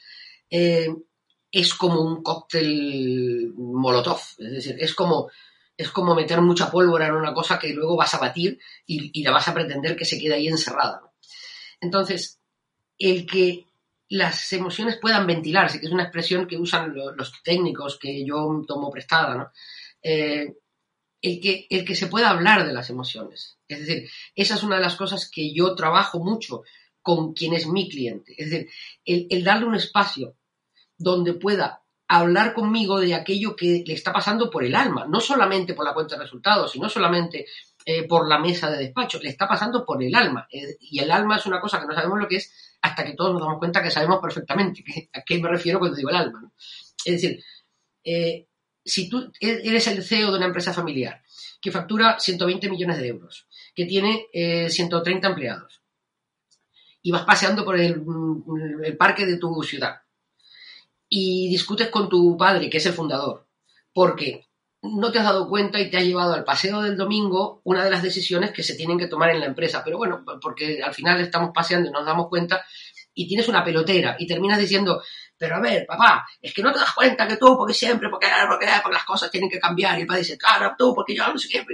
es 1.51 1.73
como 1.73 2.01
un 2.01 2.23
cóctel 2.23 3.51
molotov, 3.57 4.21
es 4.37 4.51
decir, 4.51 4.77
es 4.79 4.95
como, 4.95 5.29
es 5.75 5.89
como 5.89 6.15
meter 6.15 6.39
mucha 6.39 6.71
pólvora 6.71 7.07
en 7.07 7.15
una 7.15 7.33
cosa 7.33 7.59
que 7.59 7.73
luego 7.73 7.97
vas 7.97 8.13
a 8.13 8.19
batir 8.19 8.57
y, 8.85 9.21
la 9.21 9.31
vas 9.31 9.49
a 9.49 9.53
pretender 9.53 9.97
que 9.97 10.05
se 10.05 10.17
quede 10.17 10.35
ahí 10.35 10.47
encerrada. 10.47 11.10
Entonces, 11.81 12.39
el 12.97 13.25
que 13.25 13.65
las 14.09 14.51
emociones 14.53 14.97
puedan 15.01 15.25
ventilarse, 15.25 15.79
que 15.79 15.87
es 15.87 15.91
una 15.91 16.03
expresión 16.03 16.47
que 16.47 16.57
usan 16.57 16.93
los, 16.93 17.43
técnicos 17.43 17.97
que 17.97 18.25
yo 18.25 18.63
tomo 18.67 18.91
prestada, 18.91 19.35
¿no? 19.35 19.51
Eh, 20.03 20.53
el, 21.21 21.39
que, 21.39 21.67
el 21.69 21.85
que 21.85 21.95
se 21.95 22.07
pueda 22.07 22.29
hablar 22.29 22.65
de 22.65 22.73
las 22.73 22.89
emociones. 22.89 23.57
Es 23.67 23.79
decir, 23.79 24.09
esa 24.35 24.55
es 24.55 24.63
una 24.63 24.75
de 24.75 24.81
las 24.81 24.95
cosas 24.95 25.29
que 25.29 25.53
yo 25.53 25.75
trabajo 25.75 26.19
mucho 26.19 26.63
con 27.01 27.33
quien 27.33 27.53
es 27.53 27.67
mi 27.67 27.89
cliente. 27.89 28.33
Es 28.37 28.49
decir, 28.49 28.69
el, 29.05 29.43
darle 29.43 29.65
un 29.65 29.75
espacio 29.75 30.35
donde 30.97 31.33
pueda 31.33 31.81
hablar 32.07 32.53
conmigo 32.53 32.99
de 32.99 33.15
aquello 33.15 33.55
que 33.55 33.83
le 33.85 33.93
está 33.93 34.11
pasando 34.11 34.49
por 34.49 34.63
el 34.63 34.75
alma, 34.75 35.05
no 35.07 35.21
solamente 35.21 35.73
por 35.73 35.85
la 35.85 35.93
cuenta 35.93 36.15
de 36.15 36.23
resultados, 36.23 36.73
sino 36.73 36.89
solamente 36.89 37.45
eh, 37.85 38.07
por 38.07 38.27
la 38.27 38.39
mesa 38.39 38.69
de 38.69 38.77
despacho, 38.77 39.19
le 39.21 39.29
está 39.29 39.47
pasando 39.47 39.85
por 39.85 40.01
el 40.03 40.13
alma. 40.15 40.47
Eh, 40.51 40.77
y 40.79 40.99
el 40.99 41.11
alma 41.11 41.37
es 41.37 41.45
una 41.45 41.59
cosa 41.59 41.79
que 41.79 41.87
no 41.87 41.93
sabemos 41.93 42.19
lo 42.19 42.27
que 42.27 42.37
es 42.37 42.53
hasta 42.81 43.03
que 43.03 43.13
todos 43.13 43.33
nos 43.33 43.41
damos 43.41 43.59
cuenta 43.59 43.81
que 43.81 43.91
sabemos 43.91 44.19
perfectamente 44.21 44.83
a 45.13 45.21
qué 45.21 45.39
me 45.39 45.49
refiero 45.49 45.79
cuando 45.79 45.97
digo 45.97 46.09
el 46.09 46.15
alma. 46.15 46.51
Es 47.05 47.21
decir, 47.21 47.43
eh, 48.03 48.47
si 48.83 49.09
tú 49.09 49.31
e-, 49.39 49.61
eres 49.63 49.87
el 49.87 50.03
CEO 50.03 50.31
de 50.31 50.37
una 50.37 50.47
empresa 50.47 50.73
familiar 50.73 51.21
que 51.61 51.71
factura 51.71 52.19
120 52.19 52.69
millones 52.69 52.97
de 52.97 53.07
euros, 53.07 53.47
que 53.75 53.85
tiene 53.85 54.25
130 54.67 55.27
empleados, 55.27 55.81
y 57.01 57.11
vas 57.11 57.23
paseando 57.23 57.65
por 57.65 57.77
mm, 57.77 58.83
el, 58.83 58.97
parque 58.97 59.25
de 59.25 59.37
tu 59.37 59.61
ciudad 59.63 60.01
y 61.09 61.49
discutes 61.49 61.89
con 61.89 62.09
tu 62.09 62.37
padre, 62.37 62.69
que 62.69 62.77
es 62.77 62.85
el 62.85 62.93
fundador, 62.93 63.47
porque 63.93 64.47
no 64.83 65.11
te 65.11 65.19
has 65.19 65.25
dado 65.25 65.47
cuenta 65.47 65.79
y 65.79 65.89
te 65.89 65.97
has 65.97 66.03
llevado 66.03 66.33
al 66.33 66.43
paseo 66.43 66.81
del 66.81 66.97
domingo 66.97 67.61
una 67.63 67.83
de 67.83 67.91
las 67.91 68.01
decisiones 68.01 68.51
que 68.51 68.63
se 68.63 68.75
tienen 68.75 68.97
que 68.97 69.07
tomar 69.07 69.29
en 69.29 69.39
la 69.39 69.45
empresa. 69.45 69.83
Pero 69.83 69.97
bueno, 69.97 70.23
porque 70.41 70.81
al 70.81 70.93
final 70.93 71.21
estamos 71.21 71.51
paseando 71.53 71.89
y 71.89 71.91
nos 71.91 72.05
damos 72.05 72.27
cuenta 72.29 72.65
y 73.13 73.27
tienes 73.27 73.47
una 73.47 73.63
pelotera 73.63 74.15
y 74.17 74.25
terminas 74.25 74.57
diciendo, 74.57 75.03
pero 75.37 75.55
a 75.55 75.59
ver, 75.59 75.85
papá, 75.85 76.25
es 76.41 76.53
que 76.53 76.63
no 76.63 76.71
te 76.71 76.79
das 76.79 76.93
cuenta 76.93 77.27
que 77.27 77.37
tú, 77.37 77.55
porque 77.57 77.73
siempre, 77.73 78.09
porque, 78.09 78.27
porque, 78.47 78.67
porque 78.81 78.93
las 78.93 79.05
cosas 79.05 79.29
tienen 79.29 79.49
que 79.49 79.59
cambiar. 79.59 79.97
Y 79.97 80.01
el 80.01 80.07
padre 80.07 80.21
dice, 80.21 80.37
claro, 80.37 80.73
tú, 80.77 80.93
porque 80.95 81.15
yo 81.15 81.27
no 81.27 81.37
sé 81.37 81.47
qué. 81.49 81.65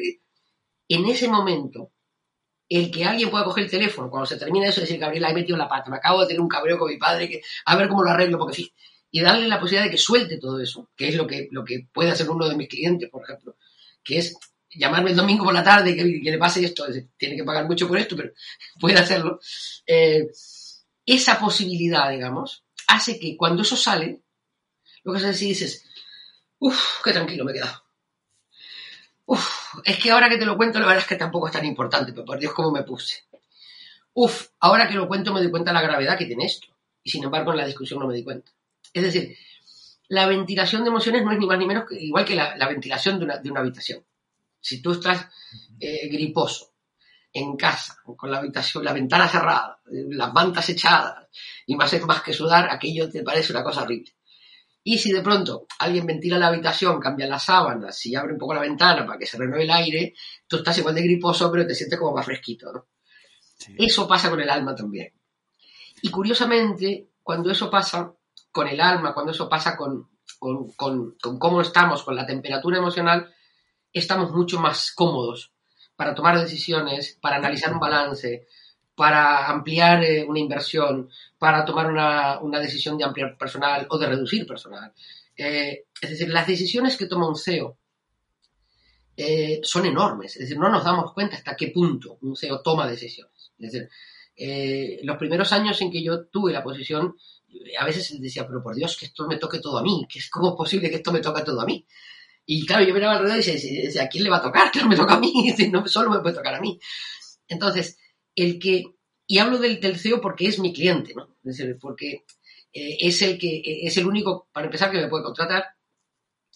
En 0.90 1.06
ese 1.06 1.28
momento, 1.28 1.92
el 2.70 2.92
que 2.92 3.06
alguien 3.06 3.30
pueda 3.30 3.46
coger 3.46 3.66
el 3.66 3.70
teléfono 3.70 4.10
cuando 4.10 4.26
se 4.26 4.38
termina 4.38 4.68
eso 4.68 4.80
y 4.80 4.84
decir, 4.84 5.00
Gabriela, 5.00 5.30
he 5.30 5.34
metido 5.34 5.58
la 5.58 5.70
pata, 5.70 5.90
me 5.90 5.98
acabo 5.98 6.22
de 6.22 6.28
tener 6.28 6.42
un 6.42 6.50
cabreo 6.50 6.78
con 6.78 6.90
mi 6.90 6.98
padre, 6.98 7.30
que 7.30 7.42
a 7.66 7.76
ver 7.78 7.88
cómo 7.88 8.04
lo 8.04 8.12
arreglo, 8.12 8.38
porque 8.38 8.56
sí, 8.56 8.74
y 9.12 9.22
darle 9.22 9.48
la 9.48 9.60
posibilidad 9.60 9.86
de 9.86 9.92
que 9.92 9.98
suelte 9.98 10.38
todo 10.38 10.60
eso, 10.60 10.90
que 10.96 11.08
es 11.10 11.16
lo 11.16 11.26
que, 11.26 11.48
lo 11.52 11.64
que 11.64 11.88
puede 11.92 12.12
hacer 12.12 12.30
uno 12.30 12.48
de 12.48 12.56
mis 12.56 12.68
clientes, 12.68 13.10
por 13.10 13.24
ejemplo, 13.24 13.56
que 14.04 14.20
es 14.20 14.38
llamarme 14.70 15.12
el 15.12 15.16
domingo 15.16 15.46
por 15.46 15.54
la 15.54 15.64
tarde 15.64 15.92
y 15.92 16.22
que, 16.22 16.32
le 16.32 16.38
pase 16.38 16.64
esto, 16.64 16.86
tiene 17.18 17.36
que 17.36 17.44
pagar 17.44 17.66
mucho 17.66 17.88
por 17.88 17.98
esto, 17.98 18.16
pero 18.16 18.32
puede 18.80 18.98
hacerlo. 18.98 19.40
Eh, 19.86 20.28
esa 21.06 21.40
posibilidad, 21.40 22.10
digamos, 22.10 22.64
hace 22.88 23.20
que 23.20 23.38
cuando 23.38 23.62
eso 23.62 23.76
sale, 23.76 24.22
lo 25.04 25.14
que 25.14 25.20
haces 25.20 25.32
es 25.36 25.40
dices, 25.40 25.86
uff, 26.60 27.02
qué 27.04 27.14
tranquilo 27.14 27.46
me 27.46 27.52
he 27.52 27.56
quedado. 27.56 27.84
Uf, 29.26 29.76
es 29.84 29.98
que 29.98 30.12
ahora 30.12 30.30
que 30.30 30.38
te 30.38 30.46
lo 30.46 30.56
cuento, 30.56 30.80
la 30.80 30.86
verdad 30.86 31.04
es 31.04 31.08
que 31.08 31.16
tampoco 31.16 31.48
es 31.48 31.54
tan 31.54 31.66
importante, 31.66 32.14
pero 32.14 32.26
por 32.26 32.40
Dios, 32.40 32.54
cómo 32.54 32.72
me 32.72 32.84
puse. 32.84 33.24
Uf, 34.14 34.48
ahora 34.60 34.88
que 34.88 34.96
lo 34.96 35.08
cuento 35.08 35.34
me 35.34 35.42
doy 35.42 35.52
cuenta 35.52 35.72
de 35.72 35.76
la 35.76 35.82
gravedad 35.82 36.18
que 36.18 36.26
tiene 36.26 36.46
esto. 36.46 36.68
Y 37.04 37.10
sin 37.10 37.24
embargo, 37.24 37.52
en 37.52 37.58
la 37.58 37.66
discusión 37.66 38.00
no 38.00 38.08
me 38.08 38.16
di 38.16 38.24
cuenta. 38.24 38.52
Es 38.98 39.04
decir, 39.04 39.38
la 40.10 40.26
ventilación 40.28 40.84
de 40.84 40.90
emociones 40.90 41.24
no 41.24 41.32
es 41.32 41.38
ni 41.38 41.46
más 41.46 41.60
ni 41.60 41.66
menos 41.66 41.86
que 41.88 41.96
igual 41.96 42.26
que 42.26 42.36
la, 42.36 42.68
ventilación 42.68 43.20
de 43.20 43.52
una, 43.52 43.60
habitación. 43.60 44.04
Si 44.60 44.82
tú 44.82 44.94
estás 44.94 45.28
eh, 45.80 46.08
griposo 46.08 46.74
en 47.32 47.56
casa, 47.56 48.00
con 48.04 48.32
la 48.32 48.40
habitación, 48.40 48.84
la 48.84 48.94
ventana 48.94 49.28
cerrada, 49.28 49.80
las 49.86 50.34
mantas 50.34 50.68
echadas, 50.70 51.28
y 51.68 51.76
más 51.76 51.94
es 51.94 52.04
más 52.06 52.24
que 52.24 52.34
sudar, 52.34 52.70
aquello 52.72 53.10
te 53.10 53.22
parece 53.22 53.54
una 53.54 53.64
cosa 53.64 53.84
horrible. 53.84 54.14
Y 54.84 54.98
si 54.98 55.12
de 55.12 55.22
pronto 55.22 55.68
alguien 55.80 56.06
ventila 56.06 56.40
la 56.40 56.48
habitación, 56.48 57.00
cambia 57.00 57.28
las 57.28 57.44
sábanas 57.44 58.04
y 58.06 58.16
abre 58.16 58.34
un 58.34 58.40
poco 58.40 58.54
la 58.54 58.62
ventana 58.62 59.06
para 59.06 59.20
que 59.20 59.26
se 59.26 59.38
renueve 59.38 59.66
el 59.66 59.72
aire, 59.72 60.14
tú 60.48 60.58
estás 60.58 60.78
igual 60.78 60.96
de 60.96 61.04
griposo, 61.04 61.52
pero 61.52 61.68
te 61.68 61.76
sientes 61.76 62.00
como 62.00 62.16
más 62.16 62.26
fresquito. 62.26 62.88
Eso 63.78 64.08
pasa 64.08 64.30
con 64.30 64.40
el 64.40 64.50
alma 64.50 64.74
también. 64.74 65.14
Y 66.02 66.10
curiosamente, 66.10 67.10
cuando 67.22 67.52
eso 67.52 67.70
pasa 67.70 68.14
con 68.58 68.68
el 68.68 68.82
alma, 68.82 69.14
cuando 69.14 69.32
eso 69.32 69.48
pasa 69.48 69.78
con, 69.78 70.10
con 70.40 71.16
cómo 71.38 71.62
estamos, 71.62 72.02
con 72.02 72.16
la 72.16 72.26
temperatura 72.26 72.80
emocional, 72.80 73.32
estamos 73.94 74.32
mucho 74.32 74.60
más 74.60 74.92
cómodos 74.94 75.54
para 75.96 76.16
tomar 76.16 76.40
decisiones, 76.40 77.20
para 77.22 77.36
analizar 77.36 77.72
un 77.72 77.80
balance, 77.80 78.48
para 78.98 79.48
ampliar 79.48 80.04
eh, 80.04 80.26
una 80.28 80.40
inversión, 80.40 81.08
para 81.38 81.64
tomar 81.64 81.86
una, 81.86 82.60
decisión 82.60 82.98
de 82.98 83.04
ampliar 83.04 83.38
personal 83.38 83.86
o 83.92 83.98
de 84.00 84.08
reducir 84.08 84.48
personal. 84.48 84.92
Eh, 85.38 85.86
es 86.02 86.10
decir, 86.10 86.30
las 86.30 86.48
decisiones 86.48 86.98
que 86.98 87.06
toma 87.06 87.30
un 87.30 87.36
CEO 87.36 87.78
eh, 89.16 89.60
son 89.62 89.86
enormes. 89.86 90.36
Es 90.36 90.42
decir, 90.42 90.58
no 90.58 90.70
nos 90.70 90.84
damos 90.84 91.14
cuenta 91.14 91.36
hasta 91.36 91.56
qué 91.56 91.68
punto 91.68 92.18
un 92.22 92.36
CEO 92.36 92.64
toma 92.64 92.88
decisiones. 92.88 93.52
Es 93.60 93.72
decir, 93.72 93.88
los 94.38 95.18
primeros 95.18 95.52
años 95.52 95.82
en 95.82 95.92
que 95.92 96.04
yo 96.04 96.26
tuve 96.26 96.54
la 96.54 96.64
posición, 96.64 97.16
a 97.80 97.86
veces 97.86 98.20
decía, 98.22 98.46
pero 98.48 98.62
por 98.62 98.76
Dios, 98.76 98.98
que 98.98 99.06
esto 99.06 99.28
me 99.28 99.38
toque 99.38 99.60
todo 99.60 99.78
a 99.78 99.84
mí, 99.84 100.06
que 100.10 100.20
es 100.20 100.30
como 100.30 100.56
posible 100.56 100.90
que 100.90 100.98
esto 100.98 101.12
me 101.12 101.22
toque 101.22 101.42
todo 101.44 101.62
a 101.62 101.66
mí. 101.66 101.86
Y 102.46 102.66
claro, 102.66 102.86
yo 102.86 102.94
miraba 102.94 103.18
alrededor 103.18 103.44
y 103.44 103.82
decía, 103.82 104.04
¿a 104.04 104.08
quién 104.08 104.24
le 104.24 104.30
va 104.30 104.38
a 104.38 104.42
tocar? 104.42 104.72
Claro, 104.72 104.88
me 104.88 104.96
toca 104.96 105.16
a 105.16 105.20
mí, 105.20 105.34
no 105.72 105.88
solo 105.88 106.10
me 106.10 106.20
puede 106.20 106.36
tocar 106.36 106.56
a 106.56 106.62
mí. 106.62 106.80
Entonces, 107.48 107.98
el 108.36 108.60
que, 108.60 108.86
y 109.26 109.38
hablo 109.40 109.58
del, 109.58 109.80
del 109.82 109.98
CEO 109.98 110.22
porque 110.22 110.48
es 110.48 110.60
mi 110.60 110.72
cliente, 110.72 111.14
¿no? 111.14 111.36
Es 111.44 111.58
decir, 111.58 111.78
porque 111.80 112.24
eh, 112.74 112.98
es 113.00 113.22
el 113.22 113.38
que, 113.38 113.62
es 113.84 113.98
el 113.98 114.08
único, 114.08 114.48
para 114.54 114.68
empezar, 114.68 114.92
que 114.92 115.02
me 115.02 115.08
puede 115.08 115.24
contratar 115.24 115.66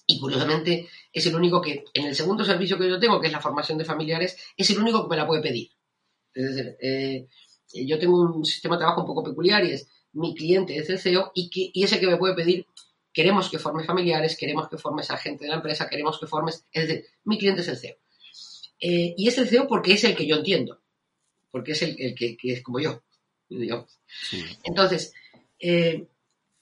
y 0.06 0.20
curiosamente 0.20 0.88
es 1.12 1.26
el 1.26 1.36
único 1.36 1.62
que, 1.62 1.84
en 1.94 2.06
el 2.06 2.16
segundo 2.16 2.44
servicio 2.46 2.78
que 2.78 2.90
yo 2.90 3.00
tengo, 3.00 3.20
que 3.20 3.28
es 3.28 3.34
la 3.34 3.42
formación 3.42 3.78
de 3.78 3.86
familiares, 3.86 4.38
es 4.56 4.70
el 4.70 4.80
único 4.80 5.04
que 5.04 5.10
me 5.10 5.18
la 5.18 5.28
puede 5.28 5.42
pedir. 5.42 5.72
Es 6.34 6.56
decir, 6.56 6.78
eh, 6.82 7.28
yo 7.74 8.00
tengo 8.00 8.22
un 8.22 8.46
sistema 8.46 8.76
de 8.76 8.80
trabajo 8.80 9.02
un 9.02 9.08
poco 9.08 9.24
peculiar 9.24 9.64
y 9.66 9.72
es 9.72 9.88
mi 10.14 10.36
cliente 10.36 10.78
es 10.78 10.90
el 10.90 11.00
CEO 11.00 11.32
y, 11.34 11.50
que, 11.50 11.72
y 11.74 11.84
es 11.84 11.92
el 11.94 12.00
que 12.00 12.08
me 12.08 12.18
puede 12.18 12.36
pedir, 12.36 12.66
queremos 13.14 13.50
que 13.50 13.60
formes 13.60 13.88
familiares, 13.88 14.38
queremos 14.38 14.68
que 14.70 14.78
formes 14.78 15.10
a 15.10 15.18
gente 15.18 15.46
de 15.46 15.50
la 15.50 15.58
empresa, 15.58 15.88
queremos 15.88 16.20
que 16.20 16.28
formes, 16.28 16.66
es 16.72 16.88
decir, 16.88 17.06
mi 17.24 17.38
cliente 17.38 17.62
es 17.62 17.68
el 17.70 17.78
CEO. 17.78 17.96
Eh, 18.80 19.14
y 19.16 19.28
es 19.28 19.38
el 19.38 19.48
CEO 19.48 19.68
porque 19.68 19.94
es 19.94 20.04
el 20.04 20.16
que 20.16 20.26
yo 20.26 20.38
entiendo 20.38 20.82
porque 21.52 21.74
es 21.74 21.82
el, 21.82 21.96
que, 22.16 22.38
es 22.42 22.64
como 22.64 22.80
yo. 22.80 23.04
Entonces, 24.64 25.14
eh, 25.60 26.08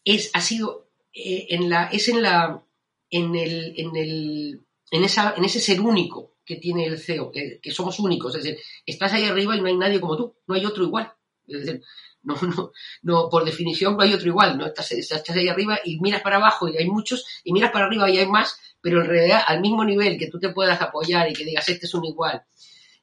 es, 0.03 0.31
ha 0.33 0.41
sido, 0.41 0.89
eh, 1.13 1.47
en 1.49 1.69
la, 1.69 1.85
es 1.85 2.09
en 2.09 2.21
la, 2.21 2.63
en 3.11 3.35
el, 3.35 3.73
en 3.77 3.95
el, 3.95 4.61
en 4.91 5.03
esa, 5.03 5.35
en 5.37 5.45
ese 5.45 5.59
ser 5.59 5.79
único 5.79 6.33
que 6.49 6.55
tiene 6.55 6.87
el 6.87 6.97
CEO, 6.97 7.31
que, 7.31 7.59
somos 7.71 7.99
únicos, 7.99 8.33
es 8.33 8.43
decir, 8.43 8.59
estás 8.83 9.13
ahí 9.13 9.25
arriba 9.25 9.55
y 9.55 9.61
no 9.61 9.67
hay 9.67 9.77
nadie 9.77 10.01
como 10.01 10.17
tú, 10.17 10.35
no 10.47 10.55
hay 10.55 10.65
otro 10.65 10.83
igual. 10.83 11.13
Es 11.45 11.63
decir, 11.63 11.83
no, 12.23 12.35
no, 12.41 12.71
no, 13.03 13.29
por 13.29 13.45
definición 13.45 13.95
no 13.95 14.01
hay 14.01 14.15
otro 14.15 14.29
igual, 14.29 14.57
¿no? 14.57 14.65
Estás, 14.65 14.91
estás 14.93 15.29
ahí 15.29 15.47
arriba 15.47 15.79
y 15.85 15.99
miras 15.99 16.23
para 16.23 16.37
abajo 16.37 16.67
y 16.67 16.75
hay 16.75 16.89
muchos, 16.89 17.23
y 17.43 17.53
miras 17.53 17.69
para 17.69 17.85
arriba 17.85 18.09
y 18.09 18.17
hay 18.17 18.25
más, 18.25 18.59
pero 18.81 18.99
en 18.99 19.07
realidad 19.07 19.43
al 19.45 19.61
mismo 19.61 19.85
nivel 19.85 20.17
que 20.17 20.25
tú 20.25 20.39
te 20.39 20.49
puedas 20.49 20.81
apoyar 20.81 21.29
y 21.29 21.33
que 21.33 21.45
digas, 21.45 21.69
este 21.69 21.85
es 21.85 21.93
un 21.93 22.05
igual, 22.05 22.41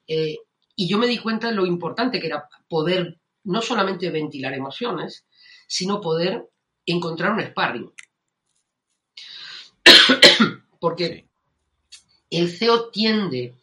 eh, 0.08 0.38
y 0.74 0.88
yo 0.88 0.98
me 0.98 1.06
di 1.06 1.18
cuenta 1.18 1.46
de 1.46 1.54
lo 1.54 1.66
importante 1.66 2.18
que 2.18 2.26
era 2.26 2.48
poder 2.68 3.20
no 3.44 3.62
solamente 3.62 4.10
ventilar 4.10 4.54
emociones, 4.54 5.24
sino 5.68 6.00
poder 6.00 6.48
encontrar 6.84 7.30
un 7.30 7.44
sparring. 7.44 7.92
Porque 10.80 11.28
el 12.38 12.50
CEO 12.50 12.90
tiende, 12.90 13.54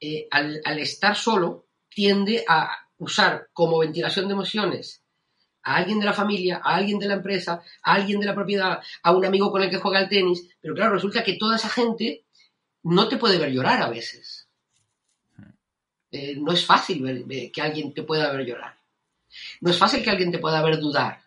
eh, 0.00 0.28
al, 0.30 0.78
estar 0.78 1.16
solo, 1.16 1.66
tiende 1.88 2.44
a 2.48 2.70
usar 2.98 3.48
como 3.52 3.78
ventilación 3.78 4.26
de 4.26 4.34
emociones 4.34 5.02
a 5.62 5.76
alguien 5.76 5.98
de 5.98 6.06
la 6.06 6.12
familia, 6.12 6.60
a 6.62 6.76
alguien 6.76 6.98
de 7.00 7.08
la 7.08 7.14
empresa, 7.14 7.60
a 7.82 7.94
alguien 7.94 8.20
de 8.20 8.26
la 8.26 8.34
propiedad, 8.34 8.80
a 9.02 9.12
un 9.12 9.24
amigo 9.24 9.50
con 9.50 9.62
el 9.62 9.70
que 9.70 9.78
juega 9.78 9.98
al 9.98 10.08
tenis, 10.08 10.48
pero 10.60 10.74
claro, 10.74 10.94
resulta 10.94 11.24
que 11.24 11.36
toda 11.36 11.56
esa 11.56 11.68
gente 11.68 12.24
no 12.84 13.08
te 13.08 13.16
puede 13.16 13.36
ver 13.36 13.50
llorar 13.50 13.82
a 13.82 13.88
veces. 13.88 14.46
Eh, 16.12 16.36
no 16.36 16.52
es 16.52 16.64
fácil 16.64 17.02
ver, 17.02 17.50
que 17.50 17.60
alguien 17.60 17.92
te 17.92 18.04
pueda 18.04 18.30
ver 18.30 18.46
llorar. 18.46 18.78
No 19.60 19.70
es 19.70 19.76
fácil 19.76 20.04
que 20.04 20.10
alguien 20.10 20.30
te 20.30 20.38
pueda 20.38 20.62
ver 20.62 20.78
dudar. 20.78 21.26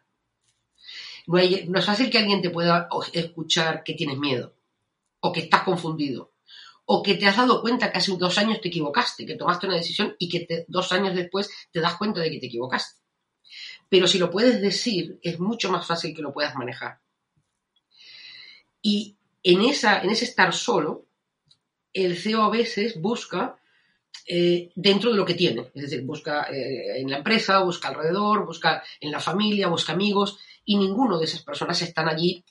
No, 1.27 1.37
es 1.37 1.85
fácil 1.85 2.09
que 2.09 2.17
alguien 2.17 2.41
te 2.41 2.49
pueda 2.49 2.89
escuchar 3.13 3.83
que 3.83 3.93
tienes 3.93 4.17
miedo 4.17 4.55
o 5.19 5.31
que 5.31 5.41
estás 5.41 5.61
confundido 5.61 6.31
o 6.91 7.03
que 7.03 7.13
te 7.13 7.27
has 7.27 7.37
dado 7.37 7.61
cuenta 7.61 7.91
que 7.91 7.99
hace 7.99 8.17
dos 8.17 8.39
años 8.39 8.61
te 8.61 8.69
equivocaste, 8.69 9.23
que 9.23 9.35
tomaste 9.35 9.67
una 9.67 9.75
decisión 9.75 10.15
y 10.17 10.27
que 10.27 10.65
dos 10.67 10.91
años 10.91 11.13
después 11.13 11.47
te 11.71 11.81
das 11.81 11.95
cuenta 11.97 12.19
de 12.19 12.31
que 12.31 12.39
te 12.39 12.47
equivocaste. 12.47 12.99
Pero 13.87 14.07
si 14.07 14.17
lo 14.17 14.31
puedes 14.31 14.59
decir, 14.59 15.19
es 15.21 15.39
mucho 15.39 15.71
más 15.71 15.85
fácil 15.85 16.15
que 16.15 16.23
lo 16.23 16.33
puedas 16.33 16.55
manejar. 16.55 16.99
Y 18.81 19.17
en, 19.43 19.61
esa, 19.61 20.01
en 20.01 20.09
ese 20.09 20.25
estar 20.25 20.51
solo, 20.51 21.05
el 21.93 22.17
CEO 22.17 22.41
a 22.41 22.49
veces 22.49 22.99
busca 22.99 23.59
eh, 24.25 24.71
dentro 24.73 25.11
de 25.11 25.17
lo 25.17 25.25
que 25.25 25.35
tiene. 25.35 25.69
Es 25.75 25.83
decir, 25.83 26.01
busca 26.01 26.47
eh, 26.51 27.01
en 27.01 27.11
la 27.11 27.17
empresa, 27.17 27.59
busca 27.59 27.89
alrededor, 27.89 28.47
busca 28.47 28.81
en 28.99 29.11
la 29.11 29.19
familia, 29.19 29.67
busca 29.67 29.93
amigos 29.93 30.39
y 30.65 30.75
ninguno 30.75 31.19
de 31.19 31.25
esas 31.25 31.43
personas 31.43 31.79
están 31.83 32.09
allí 32.09 32.43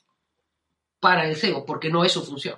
para 1.01 1.27
el 1.27 1.35
CEO, 1.35 1.65
porque 1.65 1.89
no 1.89 2.05
es 2.05 2.13
su 2.13 2.23
función. 2.23 2.57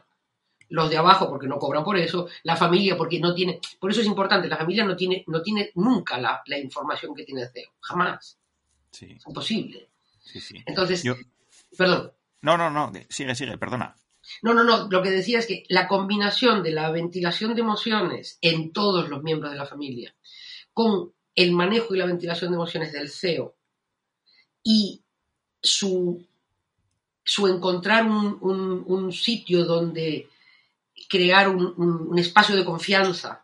Los 0.71 0.89
de 0.89 0.97
abajo 0.97 1.29
porque 1.29 1.47
no 1.47 1.57
cobran 1.57 1.83
por 1.83 1.97
eso, 1.97 2.27
la 2.43 2.55
familia 2.55 2.97
porque 2.97 3.19
no 3.19 3.33
tiene, 3.33 3.59
por 3.79 3.91
eso 3.91 4.01
es 4.01 4.07
importante, 4.07 4.47
la 4.47 4.57
familia 4.57 4.83
no 4.83 4.95
tiene, 4.95 5.23
no 5.27 5.41
tiene 5.41 5.71
nunca 5.75 6.17
la, 6.17 6.41
información 6.57 7.13
que 7.13 7.23
tiene 7.23 7.43
el 7.43 7.49
CEO, 7.49 7.71
jamás. 7.79 8.37
Es 8.91 9.25
imposible. 9.27 9.89
Entonces, 10.65 11.03
perdón. 11.77 12.11
No, 12.41 12.57
no, 12.57 12.69
no, 12.69 12.91
sigue, 13.09 13.35
sigue, 13.35 13.57
perdona. 13.57 13.95
No, 14.41 14.53
no, 14.53 14.63
no, 14.63 14.87
lo 14.89 15.01
que 15.01 15.09
decía 15.09 15.39
es 15.39 15.47
que 15.47 15.63
la 15.69 15.87
combinación 15.87 16.63
de 16.63 16.71
la 16.71 16.91
ventilación 16.91 17.55
de 17.55 17.61
emociones 17.61 18.37
en 18.41 18.71
todos 18.71 19.09
los 19.09 19.23
miembros 19.23 19.51
de 19.51 19.57
la 19.57 19.65
familia 19.65 20.15
con 20.73 21.13
el 21.35 21.51
manejo 21.51 21.95
y 21.95 21.97
la 21.97 22.05
ventilación 22.05 22.51
de 22.51 22.55
emociones 22.55 22.91
del 22.91 23.09
CEO 23.09 23.55
y 24.63 25.03
su, 25.61 26.25
su 27.23 27.47
encontrar 27.47 28.05
un, 28.05 29.11
sitio 29.11 29.65
donde 29.65 30.29
crear 31.11 31.49
un, 31.49 32.17
espacio 32.17 32.55
de 32.55 32.63
confianza, 32.63 33.43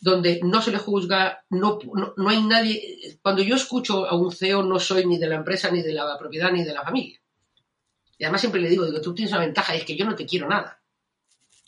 donde 0.00 0.40
no 0.42 0.62
se 0.62 0.72
le 0.72 0.78
juzga, 0.78 1.44
no, 1.50 1.78
no, 2.16 2.28
hay 2.28 2.42
nadie. 2.42 3.18
Cuando 3.20 3.42
yo 3.42 3.54
escucho 3.54 4.06
a 4.06 4.16
un 4.16 4.32
CEO, 4.32 4.62
no 4.62 4.80
soy 4.80 5.04
ni 5.04 5.18
de 5.18 5.28
la 5.28 5.36
empresa, 5.36 5.70
ni 5.70 5.82
de 5.82 5.92
la 5.92 6.18
propiedad, 6.18 6.50
ni 6.50 6.64
de 6.64 6.72
la 6.72 6.82
familia. 6.82 7.20
Y 8.16 8.24
además 8.24 8.40
siempre 8.40 8.62
le 8.62 8.70
digo, 8.70 8.86
digo, 8.86 9.00
tú 9.02 9.14
tienes 9.14 9.32
una 9.32 9.42
ventaja, 9.42 9.74
es 9.74 9.84
que 9.84 9.94
yo 9.94 10.06
no 10.06 10.16
te 10.16 10.24
quiero 10.24 10.48
nada. 10.48 10.81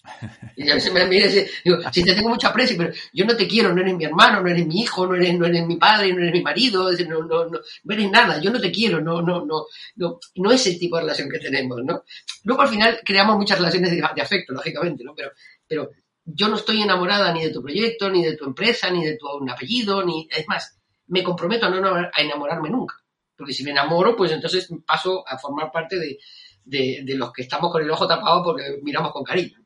Y 0.57 0.71
a 0.71 0.75
veces 0.75 0.93
me 0.93 1.07
mira 1.07 1.27
y 1.27 1.47
digo, 1.65 1.79
si 1.93 2.05
te 2.05 2.15
tengo 2.15 2.29
mucho 2.29 2.49
aprecio, 2.49 2.77
pero 2.77 2.93
yo 3.13 3.25
no 3.25 3.37
te 3.37 3.49
quiero, 3.49 3.75
no 3.75 3.81
eres 3.81 3.95
mi 3.95 4.05
hermano, 4.05 4.41
no 4.41 4.49
eres 4.49 4.67
mi 4.67 4.81
hijo, 4.81 5.07
no 5.07 5.15
eres, 5.15 5.37
no 5.39 5.47
eres 5.47 5.67
mi 5.67 5.77
padre, 5.77 6.13
no 6.13 6.21
eres 6.21 6.33
mi 6.33 6.43
marido, 6.43 6.91
no, 6.93 7.23
no, 7.23 7.47
no, 7.47 7.61
eres 7.89 8.11
nada, 8.11 8.41
yo 8.41 8.51
no 8.51 8.61
te 8.61 8.71
quiero, 8.71 9.01
no, 9.01 9.23
no, 9.23 9.45
no, 9.45 9.67
no, 9.97 10.21
no 10.37 10.53
es 10.53 10.67
el 10.67 10.79
tipo 10.79 10.97
de 10.97 11.03
relación 11.03 11.29
que 11.29 11.39
tenemos, 11.39 11.83
¿no? 11.83 12.05
Luego 12.45 12.63
al 12.63 12.69
final 12.69 13.01
creamos 13.05 13.37
muchas 13.37 13.59
relaciones 13.59 13.91
de, 13.91 14.03
afecto, 14.03 14.53
lógicamente, 14.53 15.03
¿no? 15.05 15.15
Pero, 15.15 15.31
pero 15.67 15.91
yo 16.25 16.49
no 16.49 16.57
estoy 16.57 16.83
enamorada 16.83 17.33
ni 17.33 17.43
de 17.43 17.51
tu 17.51 17.63
proyecto, 17.63 18.11
ni 18.11 18.25
de 18.25 18.37
tu 18.37 18.45
empresa, 18.45 18.91
ni 18.91 19.05
de 19.05 19.17
tu 19.17 19.27
apellido, 19.51 20.05
ni, 20.05 20.29
es 20.31 20.47
más, 20.47 20.79
me 21.09 21.23
comprometo 21.23 21.67
a 21.67 21.71
no 21.71 21.95
a 21.95 22.11
enamorarme 22.19 22.71
nunca. 22.71 22.95
Porque 23.37 23.53
si 23.53 23.65
me 23.65 23.73
enamoro, 23.73 24.15
pues 24.17 24.31
entonces 24.31 24.69
paso 24.87 25.27
a 25.27 25.37
formar 25.37 25.73
parte 25.73 25.99
de, 25.99 26.19
de, 26.65 27.01
de 27.05 27.15
los 27.17 27.33
que 27.33 27.43
estamos 27.43 27.71
con 27.73 27.83
el 27.83 27.91
ojo 27.91 28.07
tapado 28.07 28.45
porque 28.45 28.79
miramos 28.83 29.13
con 29.13 29.25
cariño. 29.25 29.64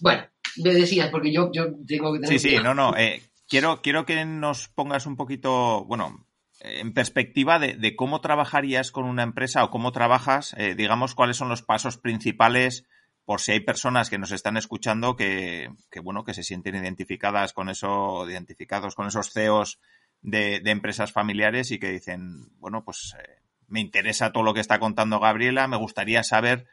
Bueno, 0.00 0.24
me 0.56 0.74
decías, 0.74 1.10
porque 1.10 1.32
yo, 1.32 1.50
yo 1.52 1.66
tengo 1.86 2.12
que 2.12 2.20
tener. 2.20 2.38
Sí, 2.38 2.50
sí, 2.50 2.56
no, 2.62 2.74
no. 2.74 2.96
Eh, 2.96 3.22
quiero, 3.48 3.80
quiero 3.82 4.04
que 4.04 4.24
nos 4.24 4.68
pongas 4.68 5.06
un 5.06 5.16
poquito, 5.16 5.84
bueno, 5.84 6.26
en 6.60 6.92
perspectiva 6.92 7.58
de, 7.58 7.96
cómo 7.96 8.20
trabajarías 8.20 8.90
con 8.90 9.04
una 9.04 9.22
empresa 9.22 9.64
o 9.64 9.70
cómo 9.70 9.92
trabajas, 9.92 10.54
eh, 10.58 10.74
digamos, 10.74 11.14
cuáles 11.14 11.36
son 11.36 11.48
los 11.48 11.62
pasos 11.62 11.98
principales 11.98 12.86
por 13.24 13.40
si 13.40 13.52
hay 13.52 13.60
personas 13.60 14.08
que 14.08 14.18
nos 14.18 14.32
están 14.32 14.56
escuchando 14.56 15.14
que, 15.14 15.70
bueno, 16.02 16.24
que 16.24 16.32
se 16.32 16.42
sienten 16.42 16.74
identificadas 16.76 17.52
con 17.52 17.68
eso, 17.68 18.28
identificados 18.28 18.94
con 18.94 19.06
esos 19.06 19.32
CEOs 19.32 19.78
de, 20.22 20.62
empresas 20.64 21.12
familiares 21.12 21.70
y 21.70 21.78
que 21.78 21.90
dicen, 21.90 22.48
bueno, 22.58 22.84
pues 22.84 23.14
eh, 23.18 23.42
me 23.66 23.80
interesa 23.80 24.32
todo 24.32 24.44
lo 24.44 24.54
que 24.54 24.60
está 24.60 24.78
contando 24.78 25.20
Gabriela, 25.20 25.68
me 25.68 25.76
gustaría 25.76 26.22
saber 26.22 26.66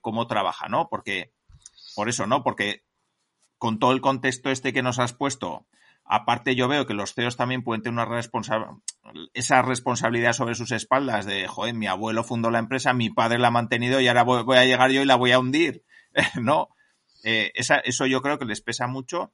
cómo 0.00 0.28
trabaja, 0.28 0.68
¿no? 0.68 0.88
Porque 0.88 1.32
por 1.96 2.10
eso, 2.10 2.26
¿no? 2.26 2.44
Porque 2.44 2.84
con 3.58 3.78
todo 3.78 3.92
el 3.92 4.02
contexto 4.02 4.50
este 4.50 4.74
que 4.74 4.82
nos 4.82 4.98
has 4.98 5.14
puesto, 5.14 5.66
aparte 6.04 6.54
yo 6.54 6.68
veo 6.68 6.86
que 6.86 6.92
los 6.92 7.14
CEOs 7.14 7.38
también 7.38 7.64
pueden 7.64 7.82
tener 7.82 8.06
una 8.06 8.20
esa 9.32 9.62
responsabilidad 9.62 10.34
sobre 10.34 10.54
sus 10.54 10.72
espaldas 10.72 11.24
de, 11.24 11.48
joder, 11.48 11.74
mi 11.74 11.86
abuelo 11.86 12.22
fundó 12.22 12.50
la 12.50 12.58
empresa, 12.58 12.92
mi 12.92 13.08
padre 13.08 13.38
la 13.38 13.48
ha 13.48 13.50
mantenido 13.50 13.98
y 14.00 14.08
ahora 14.08 14.24
voy, 14.24 14.56
a 14.58 14.66
llegar 14.66 14.90
yo 14.90 15.00
y 15.00 15.06
la 15.06 15.16
voy 15.16 15.32
a 15.32 15.38
hundir, 15.38 15.84
¿no? 16.40 16.68
Eh, 17.24 17.50
eso 17.54 18.06
yo 18.06 18.20
creo 18.20 18.38
que 18.38 18.44
les 18.44 18.60
pesa 18.60 18.86
mucho. 18.86 19.32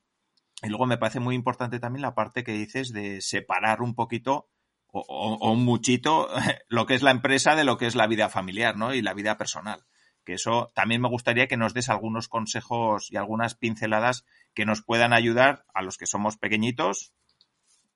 Y 0.63 0.69
luego 0.69 0.87
me 0.87 0.99
parece 0.99 1.19
muy 1.19 1.35
importante 1.35 1.81
también 1.81 2.03
la 2.03 2.15
parte 2.15 2.45
que 2.45 2.53
dices 2.53 2.93
de 2.93 3.21
separar 3.21 3.83
un 3.83 3.97
poquito 3.97 4.49
o 4.87 5.51
un 5.51 5.65
muchito 5.65 6.29
lo 6.69 6.87
que 6.87 6.95
es 6.95 7.03
la 7.03 7.11
empresa 7.11 7.57
de 7.57 7.65
lo 7.65 7.77
que 7.77 7.87
es 7.87 7.97
la 7.97 8.07
vida 8.07 8.29
familiar, 8.29 8.77
¿no? 8.77 8.95
Y 8.95 9.03
la 9.03 9.15
vida 9.15 9.37
personal 9.37 9.85
que 10.25 10.35
eso 10.35 10.73
también 10.75 11.01
me 11.01 11.09
gustaría 11.09 11.49
que 11.49 11.57
nos 11.57 11.75
des 11.75 11.89
algunos 11.89 12.29
consejos 12.29 13.11
y 13.11 13.17
algunas 13.17 13.55
pinceladas 13.55 14.25
que 14.55 14.65
nos 14.65 14.83
puedan 14.83 15.13
ayudar 15.13 15.65
a 15.75 15.83
los 15.83 15.99
que 15.99 16.07
somos 16.07 16.37
pequeñitos 16.37 17.13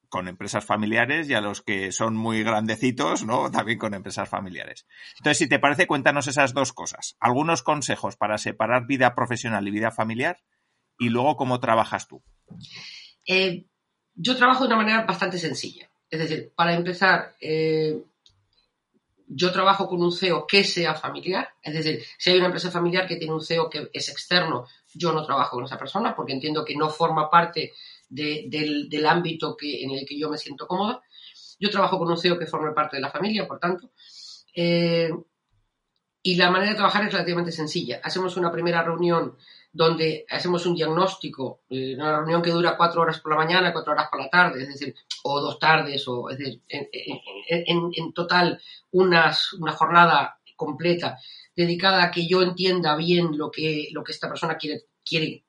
con 0.09 0.29
empresas 0.29 0.65
familiares 0.65 1.29
y 1.29 1.35
a 1.35 1.41
los 1.41 1.63
que 1.63 1.93
son 1.93 2.17
muy 2.17 2.43
grandecitos, 2.43 3.25
¿no? 3.25 3.51
También 3.53 3.79
con 3.79 3.95
empresas 3.95 4.29
familiares. 4.29 4.87
Entonces, 5.19 5.39
si 5.39 5.49
te 5.49 5.59
parece, 5.59 5.87
cuéntanos 5.87 6.29
esas 6.29 6.55
dos 6.55 6.73
cosas. 6.73 7.17
Algunos 7.21 7.63
consejos 7.63 8.17
para 8.17 8.39
separar 8.39 8.87
vida 8.87 9.15
profesional 9.15 9.67
y 9.67 9.73
vida 9.73 9.91
familiar 9.91 10.41
y 10.99 11.09
luego 11.09 11.37
cómo 11.37 11.61
trabajas 11.61 12.09
tú. 12.09 12.23
Eh, 13.27 13.67
yo 14.15 14.37
trabajo 14.37 14.63
de 14.63 14.69
una 14.69 14.77
manera 14.77 15.05
bastante 15.05 15.39
sencilla. 15.39 15.91
Es 16.09 16.21
decir, 16.21 16.53
para 16.55 16.75
empezar, 16.75 17.35
eh, 17.41 18.01
yo 19.29 19.53
trabajo 19.53 19.89
con 19.89 20.03
un 20.03 20.13
CEO 20.13 20.47
que 20.47 20.65
sea 20.65 20.95
familiar, 20.95 21.49
es 21.63 21.75
decir, 21.75 22.03
si 22.17 22.31
hay 22.31 22.37
una 22.37 22.47
empresa 22.47 22.71
familiar 22.71 23.07
que 23.07 23.17
tiene 23.17 23.35
un 23.35 23.43
CEO 23.43 23.69
que 23.69 23.91
es 23.93 24.09
externo, 24.09 24.67
yo 24.95 25.13
no 25.13 25.25
trabajo 25.25 25.57
con 25.57 25.65
esa 25.65 25.79
persona 25.79 26.15
porque 26.15 26.33
entiendo 26.33 26.65
que 26.65 26.77
no 26.77 26.89
forma 26.91 27.29
parte 27.29 27.73
del, 28.09 29.07
ámbito 29.07 29.57
que, 29.57 29.83
en 29.83 29.91
el 29.91 30.07
que 30.07 30.19
yo 30.19 30.31
me 30.31 30.39
siento 30.39 30.67
cómoda. 30.67 31.03
Yo 31.59 31.71
trabajo 31.71 31.99
con 31.99 32.11
un 32.11 32.19
CEO 32.19 32.39
que 32.39 32.47
forma 32.47 32.75
parte 32.75 32.97
de 32.97 33.03
la 33.03 33.11
familia, 33.11 33.47
por 33.47 33.59
tanto. 33.59 33.91
Eh, 34.55 35.11
y 36.23 36.35
la 36.37 36.51
manera 36.51 36.73
de 36.73 36.77
trabajar 36.77 37.05
es 37.05 37.13
relativamente 37.13 37.53
sencilla. 37.53 38.01
Hacemos 38.03 38.37
una 38.37 38.51
primera 38.51 38.83
reunión 38.83 39.37
donde 39.77 40.25
hacemos 40.31 40.65
un 40.65 40.75
diagnóstico, 40.75 41.61
eh, 41.69 41.95
una 41.97 42.17
reunión 42.17 42.41
que 42.41 42.51
dura 42.51 42.77
cuatro 42.77 43.03
horas 43.03 43.21
por 43.21 43.33
la 43.33 43.39
mañana, 43.39 43.73
cuatro 43.73 43.93
horas 43.93 44.09
por 44.11 44.21
la 44.21 44.31
tarde, 44.31 44.63
es 44.63 44.69
decir, 44.69 44.95
o 45.25 45.41
dos 45.41 45.59
tardes, 45.59 46.09
o 46.09 46.31
es 46.31 46.39
decir, 46.39 46.63
en, 46.69 48.13
total 48.15 48.59
unas, 48.93 49.53
una 49.53 49.73
jornada 49.73 50.41
completa 50.57 51.19
dedicada 51.55 52.05
a 52.05 52.11
que 52.11 52.27
yo 52.27 52.43
entienda 52.43 52.97
bien 52.97 53.37
lo 53.37 53.51
que, 53.51 53.89
lo 53.93 54.03
que 54.03 54.13
esta 54.13 54.29
persona 54.29 54.57
quiere, 54.57 54.85
quiere, 55.05 55.45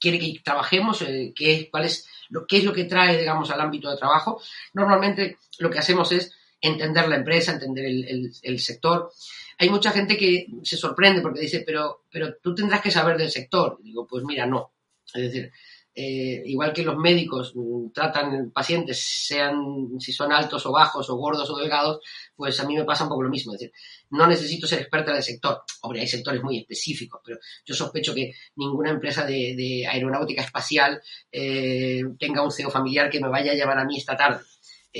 quiere 0.00 0.18
que 0.18 0.40
trabajemos, 0.42 1.02
eh, 1.02 1.32
qué, 1.36 1.68
cuál 1.70 1.88
lo, 2.30 2.46
qué 2.46 2.58
es 2.58 2.64
lo 2.64 2.72
que 2.72 2.84
trae, 2.84 3.18
digamos, 3.18 3.50
al 3.50 3.60
ámbito 3.60 3.90
de 3.90 3.98
trabajo. 3.98 4.40
Normalmente 4.72 5.36
lo 5.58 5.68
que 5.68 5.78
hacemos 5.78 6.10
es 6.12 6.32
entender 6.60 7.08
la 7.08 7.16
empresa, 7.16 7.52
entender 7.52 7.84
el, 7.84 8.32
el 8.42 8.58
sector, 8.58 9.10
hay 9.58 9.70
mucha 9.70 9.90
gente 9.90 10.16
que 10.16 10.46
se 10.62 10.76
sorprende 10.76 11.20
porque 11.20 11.40
dice, 11.40 11.64
pero, 11.66 12.04
pero 12.10 12.36
tú 12.40 12.54
tendrás 12.54 12.80
que 12.80 12.92
saber 12.92 13.18
del 13.18 13.30
sector. 13.30 13.78
digo, 13.82 14.06
pues 14.06 14.22
mira, 14.24 14.46
no. 14.46 14.72
Es 15.12 15.22
decir, 15.22 15.50
eh, 15.92 16.42
igual 16.46 16.72
que 16.72 16.84
los 16.84 16.96
médicos 16.96 17.52
mm, 17.56 17.90
tratan 17.92 18.52
pacientes, 18.52 19.00
sean 19.00 19.98
si 19.98 20.12
son 20.12 20.30
altos 20.30 20.64
o 20.66 20.70
bajos 20.70 21.10
o 21.10 21.16
gordos 21.16 21.50
o 21.50 21.58
delgados, 21.58 21.98
pues 22.36 22.60
a 22.60 22.66
mí 22.66 22.76
me 22.76 22.84
pasa 22.84 23.02
un 23.02 23.10
poco 23.10 23.24
lo 23.24 23.30
mismo. 23.30 23.52
Es 23.52 23.58
decir, 23.58 23.74
no 24.10 24.28
necesito 24.28 24.68
ser 24.68 24.78
experta 24.82 25.12
del 25.12 25.24
sector. 25.24 25.62
Hombre, 25.82 26.02
hay 26.02 26.06
sectores 26.06 26.40
muy 26.40 26.60
específicos, 26.60 27.20
pero 27.24 27.40
yo 27.66 27.74
sospecho 27.74 28.14
que 28.14 28.32
ninguna 28.54 28.90
empresa 28.90 29.26
de, 29.26 29.84
aeronáutica 29.90 30.42
espacial 30.42 31.02
eh, 31.32 32.02
tenga 32.16 32.44
un 32.44 32.52
CEO 32.52 32.70
familiar 32.70 33.10
que 33.10 33.20
me 33.20 33.28
vaya 33.28 33.50
a 33.50 33.56
llamar 33.56 33.78
a 33.78 33.84
mí 33.84 33.98
esta 33.98 34.16
tarde. 34.16 34.44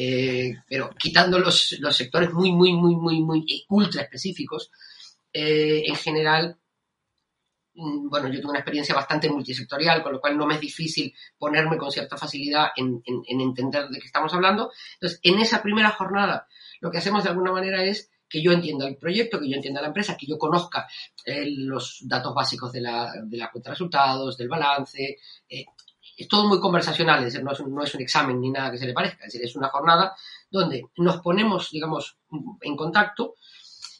Eh, 0.00 0.54
pero 0.68 0.90
quitando 0.96 1.40
los, 1.40 1.76
los, 1.80 1.96
sectores 1.96 2.32
muy, 2.32 2.52
muy, 2.52 2.72
muy, 2.72 2.94
muy, 2.94 3.20
muy 3.20 3.44
ultra 3.68 4.02
específicos, 4.02 4.70
eh, 5.32 5.82
en 5.86 5.96
general, 5.96 6.56
mm, 7.74 8.08
bueno, 8.08 8.28
yo 8.28 8.38
tengo 8.38 8.50
una 8.50 8.60
experiencia 8.60 8.94
bastante 8.94 9.28
multisectorial, 9.28 10.00
con 10.04 10.12
lo 10.12 10.20
cual 10.20 10.38
no 10.38 10.46
me 10.46 10.54
es 10.54 10.60
difícil 10.60 11.12
ponerme 11.36 11.76
con 11.76 11.90
cierta 11.90 12.16
facilidad 12.16 12.68
en, 12.76 13.02
en, 13.04 13.40
entender 13.40 13.88
de 13.88 13.98
qué 13.98 14.06
estamos 14.06 14.32
hablando. 14.32 14.70
Entonces, 14.94 15.18
en 15.24 15.40
esa 15.40 15.62
primera 15.62 15.90
jornada, 15.90 16.46
lo 16.80 16.92
que 16.92 16.98
hacemos 16.98 17.24
de 17.24 17.30
alguna 17.30 17.50
manera 17.50 17.82
es 17.82 18.08
que 18.28 18.40
yo 18.40 18.52
entienda 18.52 18.86
el 18.86 18.98
proyecto, 18.98 19.40
que 19.40 19.50
yo 19.50 19.56
entienda 19.56 19.80
la 19.80 19.88
empresa, 19.88 20.16
que 20.16 20.26
yo 20.26 20.38
conozca 20.38 20.86
eh, 21.24 21.44
los 21.44 22.02
datos 22.06 22.32
básicos 22.32 22.70
de 22.70 22.82
la, 22.82 23.14
de 23.24 23.36
la 23.36 23.50
cuenta 23.50 23.70
de 23.70 23.74
resultados, 23.74 24.36
del 24.36 24.48
balance, 24.48 25.18
es 26.18 26.26
todo 26.26 26.48
muy 26.48 26.58
conversacional, 26.58 27.20
es 27.20 27.32
decir, 27.32 27.44
no 27.44 27.52
es, 27.52 27.94
un, 27.94 28.00
examen 28.02 28.40
ni 28.40 28.50
nada 28.50 28.72
que 28.72 28.78
se 28.78 28.86
le 28.86 28.92
parezca, 28.92 29.24
es 29.24 29.32
decir, 29.32 29.46
es 29.46 29.54
una 29.54 29.68
jornada 29.68 30.16
donde 30.50 30.86
nos 30.96 31.20
ponemos, 31.20 31.70
digamos, 31.70 32.18
en 32.60 32.76
contacto 32.76 33.36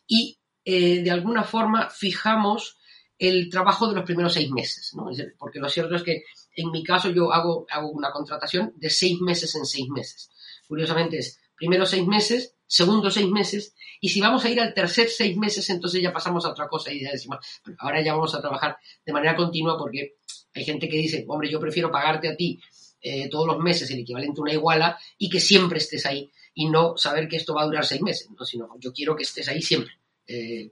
y 0.05 0.37
eh, 0.65 1.01
de 1.03 1.11
alguna 1.13 1.45
forma 1.45 1.89
fijamos 1.91 2.77
el 3.19 3.49
trabajo 3.49 3.89
de 3.89 3.95
los 3.95 4.05
primeros 4.05 4.33
seis 4.33 4.51
meses, 4.51 4.95
¿no? 4.95 5.11
porque 5.39 5.61
lo 5.61 5.69
cierto 5.69 5.95
es 5.95 6.03
que 6.03 6.25
en 6.57 6.73
mi 6.73 6.83
caso 6.83 7.11
yo 7.11 7.33
hago, 7.33 7.67
hago 7.71 7.91
una 7.91 8.11
contratación 8.11 8.73
de 8.77 8.91
seis 8.91 9.21
meses 9.21 9.55
en 9.55 9.65
seis 9.65 9.89
meses. 9.89 10.31
Curiosamente 10.67 11.19
es 11.19 11.41
primero 11.57 11.87
seis 11.87 12.07
meses, 12.07 12.57
segundo 12.67 13.11
seis 13.11 13.29
meses, 13.29 13.75
y 14.01 14.09
si 14.09 14.21
vamos 14.21 14.45
a 14.45 14.51
ir 14.51 14.61
al 14.61 14.75
tercer 14.75 15.09
seis 15.09 15.37
meses, 15.37 15.71
entonces 15.71 16.03
ya 16.03 16.13
pasamos 16.13 16.45
a 16.45 16.51
otra 16.51 16.69
cosa 16.69 16.93
y 16.93 17.01
ya 17.01 17.13
decimos, 17.13 17.39
ahora 17.79 18.03
ya 18.03 18.15
vamos 18.15 18.35
a 18.35 18.41
trabajar 18.41 18.77
de 19.05 19.13
manera 19.13 19.37
continua 19.37 19.79
porque 19.79 20.17
hay 20.55 20.65
gente 20.65 20.89
que 20.89 20.97
dice, 20.97 21.25
hombre, 21.29 21.51
yo 21.51 21.61
prefiero 21.61 21.91
pagarte 21.91 22.29
a 22.29 22.37
ti 22.37 22.61
eh, 23.01 23.29
todos 23.29 23.47
los 23.47 23.59
meses 23.59 23.91
el 23.91 24.01
equivalente 24.01 24.41
a 24.41 24.43
una 24.43 24.53
iguala 24.53 24.99
y 25.19 25.29
que 25.29 25.41
siempre 25.41 25.79
estés 25.79 26.05
ahí 26.07 26.31
y 26.55 26.69
no 26.69 26.97
saber 26.97 27.29
que 27.29 27.37
esto 27.37 27.55
va 27.55 27.63
a 27.63 27.67
durar 27.67 27.87
seis 27.87 28.03
meses, 28.03 28.29
¿no? 28.37 28.45
sino 28.45 28.69
yo 28.81 28.93
quiero 28.93 29.15
que 29.15 29.23
estés 29.23 29.49
ahí 29.49 29.63
siempre 29.63 29.93
eh, 30.27 30.71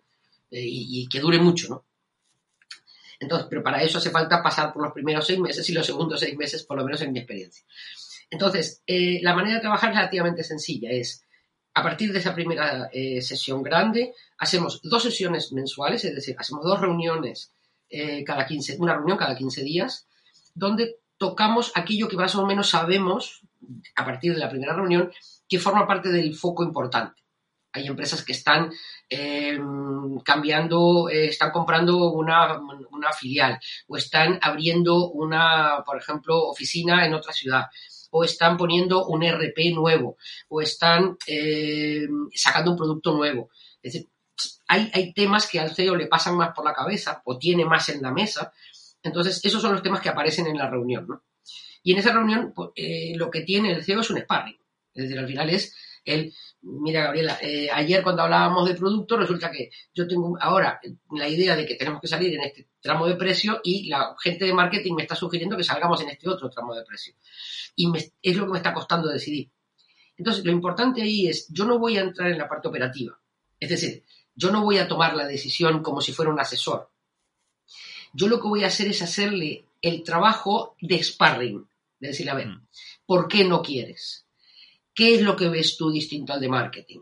y, 0.51 1.03
y, 1.03 1.09
que 1.09 1.21
dure 1.21 1.39
mucho, 1.39 1.69
¿no? 1.69 1.85
Entonces, 3.19 3.47
pero 3.49 3.63
para 3.63 3.83
eso 3.83 3.99
hace 3.99 4.11
falta 4.11 4.43
pasar 4.43 4.73
por 4.73 4.83
los 4.83 4.93
primeros 4.93 5.27
seis 5.27 5.39
meses 5.39 5.69
y 5.69 5.73
los 5.73 5.87
segundos 5.87 6.21
seis 6.21 6.37
meses, 6.37 6.65
por 6.65 6.77
lo 6.77 6.85
menos 6.85 7.01
en 7.01 7.13
mi 7.13 7.19
experiencia. 7.19 7.65
Entonces, 8.31 8.83
eh, 8.87 9.21
la 9.23 9.35
manera 9.35 9.57
de 9.57 9.61
trabajar 9.61 9.91
es 9.91 9.97
relativamente 9.97 10.45
sencilla. 10.45 10.91
Es, 10.91 11.25
a 11.75 11.83
partir 11.83 12.13
de 12.13 12.19
esa 12.19 12.35
primera 12.35 12.89
eh, 12.93 13.21
sesión 13.23 13.63
grande, 13.63 14.15
hacemos 14.39 14.81
dos 14.83 15.03
sesiones 15.03 15.53
mensuales, 15.53 16.05
es 16.05 16.15
decir, 16.15 16.37
hacemos 16.39 16.65
dos 16.65 16.81
reuniones 16.81 17.53
eh, 17.89 18.25
cada 18.25 18.47
15, 18.47 18.77
una 18.79 18.95
reunión 18.95 19.17
cada 19.17 19.37
15 19.37 19.63
días, 19.63 20.09
donde 20.55 20.97
tocamos 21.19 21.73
aquello 21.75 22.09
que 22.09 22.17
más 22.17 22.35
o 22.35 22.47
menos 22.47 22.71
sabemos, 22.71 23.43
a 23.95 24.05
partir 24.05 24.35
de 24.35 24.41
la 24.41 24.49
primera 24.49 24.75
reunión, 24.75 25.11
que 25.49 25.59
forma 25.59 25.87
parte 25.87 26.11
del 26.11 26.35
foco 26.35 26.65
importante. 26.65 27.23
Hay 27.73 27.87
empresas 27.87 28.25
que 28.25 28.33
están 28.33 28.73
eh, 29.09 29.59
cambiando, 30.25 31.09
eh, 31.11 31.27
están 31.27 31.51
comprando 31.51 32.11
una, 32.11 32.59
una, 32.91 33.13
filial 33.13 33.59
o 33.87 33.97
están 33.97 34.39
abriendo 34.41 35.11
una, 35.11 35.83
por 35.85 35.99
ejemplo, 35.99 36.49
oficina 36.49 37.07
en 37.07 37.15
otra 37.15 37.33
ciudad 37.33 37.67
o 38.11 38.25
están 38.25 38.57
poniendo 38.57 39.07
un 39.07 39.23
RP 39.23 39.75
nuevo 39.75 40.17
o 40.49 40.63
están 40.63 41.19
sacando 42.35 42.71
un 42.71 42.77
producto 42.79 43.13
nuevo. 43.13 43.51
Es 43.83 43.93
decir, 43.93 44.09
hay, 44.69 45.13
temas 45.13 45.49
que 45.49 45.61
al 45.61 45.75
CEO 45.75 45.97
le 45.97 46.07
pasan 46.07 46.37
más 46.37 46.51
por 46.55 46.65
la 46.65 46.75
cabeza 46.75 47.23
o 47.25 47.39
tiene 47.39 47.65
más 47.65 47.89
en 47.89 48.03
la 48.03 48.13
mesa. 48.13 48.53
Entonces, 49.03 49.45
esos 49.45 49.63
son 49.63 49.73
los 49.73 49.83
temas 49.83 50.01
que 50.01 50.09
aparecen 50.09 50.47
en 50.47 50.59
la 50.59 50.69
reunión. 50.69 51.07
¿no? 51.09 51.23
Y 51.83 51.93
en 51.93 51.99
esa 51.99 52.13
reunión, 52.13 52.53
pues, 52.55 52.71
lo 53.15 53.31
que 53.31 53.43
tiene 53.43 53.73
el 53.73 53.85
CEO 53.85 54.01
es 54.01 54.11
un 54.11 54.19
sparring. 54.19 54.59
Es 54.95 55.05
decir, 55.05 55.19
al 55.19 55.27
final 55.27 55.51
es 55.51 55.75
el 56.05 56.33
mira, 56.67 57.05
Gabriela, 57.05 57.39
eh, 57.41 57.69
ayer 57.73 58.03
cuando 58.03 58.23
hablábamos 58.23 58.69
de 58.69 58.75
producto, 58.75 59.17
resulta 59.17 59.51
que 59.51 59.71
yo 59.95 60.07
tengo 60.07 60.37
ahora 60.41 60.81
la 61.13 61.29
idea 61.29 61.55
de 61.57 61.65
que 61.65 61.77
tenemos 61.77 62.01
que 62.01 62.09
salir 62.09 62.35
en 62.35 62.43
este 62.43 62.69
tramo 62.81 63.07
de 63.07 63.15
precio 63.15 63.61
y 63.63 63.89
la 63.89 64.15
gente 64.21 64.45
de 64.45 64.53
marketing 64.53 64.95
me 64.95 65.03
está 65.03 65.15
sugiriendo 65.15 65.57
que 65.57 65.65
salgamos 65.65 66.01
en 66.01 66.11
este 66.11 66.29
otro 66.29 66.51
tramo 66.51 66.75
de 66.75 66.85
precio. 66.85 67.15
Y 67.77 67.93
es 68.23 68.37
lo 68.37 68.47
que 68.47 68.53
me 68.53 68.59
está 68.59 68.73
costando 68.73 69.09
decidir. 69.09 69.51
Entonces, 70.17 70.45
lo 70.45 70.51
importante 70.51 71.03
ahí 71.03 71.29
es, 71.29 71.47
yo 71.51 71.67
no 71.67 71.79
voy 71.79 71.99
a 71.99 72.01
entrar 72.01 72.31
en 72.31 72.39
la 72.39 72.49
parte 72.49 72.69
operativa. 72.69 73.19
Es 73.61 73.71
decir, 73.71 74.03
yo 74.37 74.53
no 74.53 74.63
voy 74.63 74.79
a 74.79 74.87
tomar 74.87 75.17
la 75.17 75.27
decisión 75.27 75.83
como 75.83 76.01
si 76.01 76.13
fuera 76.13 76.31
un 76.31 76.39
asesor. 76.39 76.91
Yo 78.13 78.29
lo 78.29 78.41
que 78.41 78.49
voy 78.49 78.65
a 78.65 78.69
hacer 78.69 78.87
es 78.89 79.03
hacerle 79.03 79.65
el 79.83 80.03
trabajo 80.03 80.77
de 80.81 81.03
sparring. 81.03 81.67
De 81.99 82.09
decirle, 82.09 82.33
a 82.33 82.37
ver, 82.37 82.49
mm. 82.49 82.67
¿por 83.07 83.27
qué 83.29 83.45
no 83.45 83.63
quieres? 83.63 84.27
¿Qué 84.95 85.15
es 85.15 85.23
lo 85.23 85.37
que 85.37 85.49
ves 85.49 85.77
tú 85.77 85.91
distinto 85.91 86.33
al 86.33 86.41
de 86.41 86.49
marketing? 86.49 87.01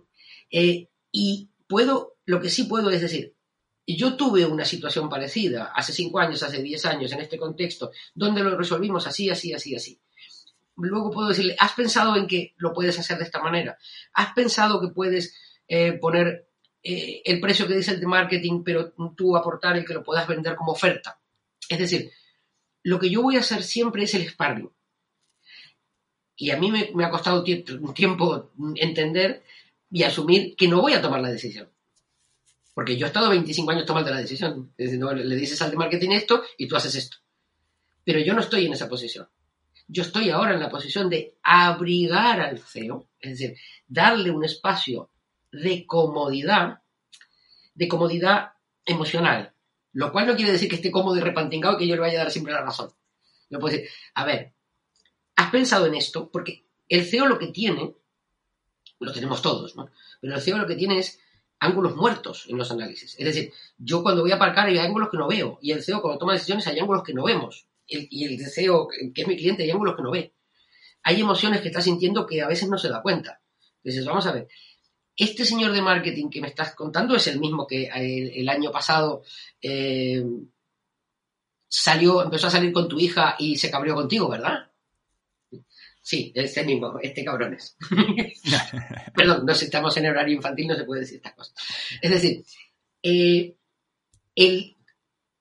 Eh, 0.51 0.89
y 1.11 1.49
puedo, 1.67 2.17
lo 2.25 2.41
que 2.41 2.51
sí 2.51 2.65
puedo 2.65 2.91
es 2.91 3.01
decir, 3.01 3.35
yo 3.87 4.17
tuve 4.17 4.47
una 4.47 4.65
situación 4.65 5.09
parecida 5.09 5.73
hace 5.75 5.93
cinco 5.93 6.19
años, 6.19 6.43
hace 6.43 6.63
diez 6.63 6.87
años, 6.87 7.13
en 7.13 7.21
este 7.21 7.39
contexto, 7.39 7.91
donde 8.15 8.43
lo 8.43 8.57
resolvimos 8.57 9.07
así, 9.07 9.29
así, 9.29 9.53
así, 9.53 9.75
así. 9.75 10.01
Luego 10.77 11.11
puedo 11.11 11.29
decirle, 11.29 11.57
¿has 11.59 11.73
pensado 11.73 12.17
en 12.17 12.27
que 12.27 12.55
lo 12.57 12.73
puedes 12.73 12.99
hacer 12.99 13.19
de 13.19 13.25
esta 13.25 13.43
manera? 13.43 13.79
¿Has 14.13 14.33
pensado 14.33 14.81
que 14.81 14.89
puedes 14.89 15.37
eh, 15.69 15.93
poner 15.93 16.49
eh, 16.85 17.23
el 17.25 17.41
precio 17.41 17.67
que 17.67 17.75
dice 17.75 17.93
el 17.93 18.01
de 18.01 18.07
marketing, 18.07 18.63
pero 18.63 18.93
tú 19.17 19.37
aportar 19.37 19.77
el 19.77 19.87
que 19.87 19.95
lo 19.95 20.05
puedas 20.05 20.29
vender 20.29 20.55
como 20.55 20.73
oferta? 20.73 21.19
Es 21.69 21.79
decir, 21.79 22.11
lo 22.83 22.99
que 22.99 23.09
yo 23.09 23.23
voy 23.23 23.37
a 23.37 23.41
hacer 23.41 23.63
siempre 23.63 24.05
es 24.05 24.15
el 24.15 24.29
sparring. 24.29 24.71
Y 26.37 26.51
a 26.51 26.59
mí 26.59 26.71
me, 26.71 27.05
ha 27.05 27.11
costado 27.11 27.43
un 27.43 27.95
tiempo 27.95 28.51
entender 28.77 29.43
y 29.91 30.03
asumir 30.03 30.55
que 30.57 30.69
no 30.69 30.83
voy 30.83 30.93
a 30.93 31.01
tomar 31.01 31.21
la 31.21 31.31
decisión. 31.31 31.71
Porque 32.75 32.97
yo 32.97 33.07
he 33.07 33.09
estado 33.09 33.31
25 33.31 33.71
años 33.71 33.87
tomando 33.87 34.11
la 34.11 34.19
decisión. 34.19 34.73
Le 34.77 35.37
dices 35.37 35.63
al 35.63 35.71
de 35.71 35.77
marketing 35.77 36.11
esto 36.11 36.43
y 36.59 36.67
tú 36.67 36.77
haces 36.77 36.97
esto. 36.97 37.17
Pero 38.05 38.19
yo 38.19 38.35
no 38.35 38.41
estoy 38.41 38.67
en 38.67 38.73
esa 38.73 38.89
posición. 38.89 39.29
Yo 39.87 40.03
estoy 40.03 40.31
ahora 40.31 40.55
en 40.55 40.61
la 40.61 40.69
posición 40.69 41.09
de 41.09 41.37
abrigar 41.43 42.41
al 42.41 42.59
CEO, 42.59 43.09
es 43.21 43.39
decir, 43.39 43.57
darle 43.87 44.31
un 44.31 44.45
espacio 44.45 45.11
de 45.63 45.87
comodidad, 45.87 46.83
de 47.75 47.89
comodidad 47.89 48.53
emocional. 48.85 49.55
Lo 49.93 50.13
cual 50.13 50.27
no 50.27 50.37
quiere 50.37 50.53
decir 50.53 50.69
que 50.69 50.77
esté 50.77 50.91
cómodo 50.91 51.17
y 51.17 51.21
repantingado 51.21 51.79
que 51.79 51.87
yo 51.87 51.95
le 51.95 52.01
vaya 52.01 52.21
a 52.21 52.25
dar 52.25 52.33
siempre 52.33 52.53
la 52.53 52.63
razón. 52.63 52.93
No 53.51 53.61
puedo 53.61 53.77
decir, 53.77 53.89
a 54.15 54.25
ver, 54.25 54.55
¿Has 55.37 55.51
pensado 55.51 55.87
en 55.87 55.95
esto? 55.95 56.31
Porque 56.31 56.65
el 56.89 57.05
CEO 57.05 57.27
lo 57.27 57.39
que 57.39 57.49
tiene, 57.49 57.95
lo 59.01 59.13
tenemos 59.13 59.43
todos, 59.43 59.77
¿no? 59.77 59.91
Pero 60.21 60.35
el 60.35 60.41
CEO 60.41 60.59
lo 60.59 60.67
que 60.67 60.77
tiene 60.77 60.99
es 60.99 61.19
ángulos 61.59 61.97
muertos 61.97 62.47
en 62.49 62.59
los 62.59 62.71
análisis. 62.71 63.17
Es 63.19 63.25
decir, 63.25 63.53
yo 63.79 64.03
cuando 64.03 64.23
voy 64.23 64.33
a 64.33 64.37
aparcar 64.37 64.69
hay 64.69 64.79
ángulos 64.79 65.09
que 65.11 65.17
no 65.17 65.27
veo. 65.27 65.59
Y 65.61 65.73
el 65.73 65.83
CEO 65.83 66.01
cuando 66.01 66.19
toma 66.19 66.35
decisiones 66.35 66.67
hay 66.67 66.79
ángulos 66.79 67.03
que 67.03 67.15
no 67.15 67.25
vemos. 67.25 67.67
y 67.87 68.25
el 68.25 68.47
CEO, 68.47 68.89
que 69.15 69.23
es 69.23 69.29
mi 69.29 69.37
cliente, 69.37 69.65
hay 69.65 69.71
ángulos 69.71 69.97
que 69.97 70.03
no 70.03 70.11
ve. 70.11 70.33
Hay 71.03 71.21
emociones 71.21 71.61
que 71.61 71.69
está 71.69 71.83
sintiendo 71.83 72.27
que 72.27 72.41
a 72.41 72.49
veces 72.49 72.69
no 72.69 72.79
se 72.79 72.89
da 72.89 73.03
cuenta. 73.03 73.41
Entonces, 73.83 74.07
vamos 74.07 74.27
a 74.27 74.33
ver. 74.33 74.49
Este 75.17 75.45
señor 75.45 75.73
de 75.73 75.83
marketing 75.83 76.29
que 76.29 76.41
me 76.41 76.49
estás 76.49 76.75
contando 76.75 77.15
es 77.15 77.27
el 77.29 77.39
mismo 77.39 77.67
que 77.67 77.89
el, 77.95 78.49
año 78.49 78.73
pasado 78.73 79.23
eh, 79.63 80.25
salió, 81.69 82.23
empezó 82.23 82.49
a 82.49 82.51
salir 82.51 82.73
con 82.73 82.89
tu 82.89 82.99
hija 82.99 83.37
y 83.39 83.57
se 83.57 83.71
cabrió 83.71 83.95
contigo, 83.95 84.29
¿verdad? 84.29 84.71
Sí, 86.05 86.33
este 86.35 86.65
mismo, 86.65 86.99
este 87.01 87.25
cabrón 87.25 87.55
es. 87.55 87.77
Perdón, 89.17 89.47
no 89.47 89.53
estamos 89.53 89.97
en 89.97 90.07
horario 90.07 90.35
infantil, 90.35 90.69
no 90.69 90.77
se 90.77 90.85
puede 90.85 91.01
decir 91.01 91.17
estas 91.17 91.33
cosas. 91.33 91.55
Es 92.03 92.11
decir, 92.11 92.45
eh, 93.03 93.57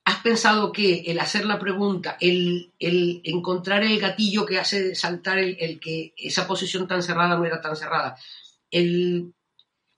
¿has 0.05 0.21
pensado 0.21 0.71
que 0.71 1.01
el 1.07 1.19
hacer 1.19 1.45
la 1.45 1.59
pregunta, 1.59 2.15
el, 2.21 2.71
encontrar 2.79 3.83
el 3.83 3.99
gatillo 3.99 4.45
que 4.45 4.57
hace 4.57 4.95
saltar 4.95 5.39
el, 5.39 5.79
que 5.81 6.13
esa 6.15 6.47
posición 6.47 6.87
tan 6.87 7.03
cerrada 7.03 7.35
no 7.35 7.45
era 7.45 7.59
tan 7.59 7.75
cerrada, 7.75 8.15
el 8.71 9.33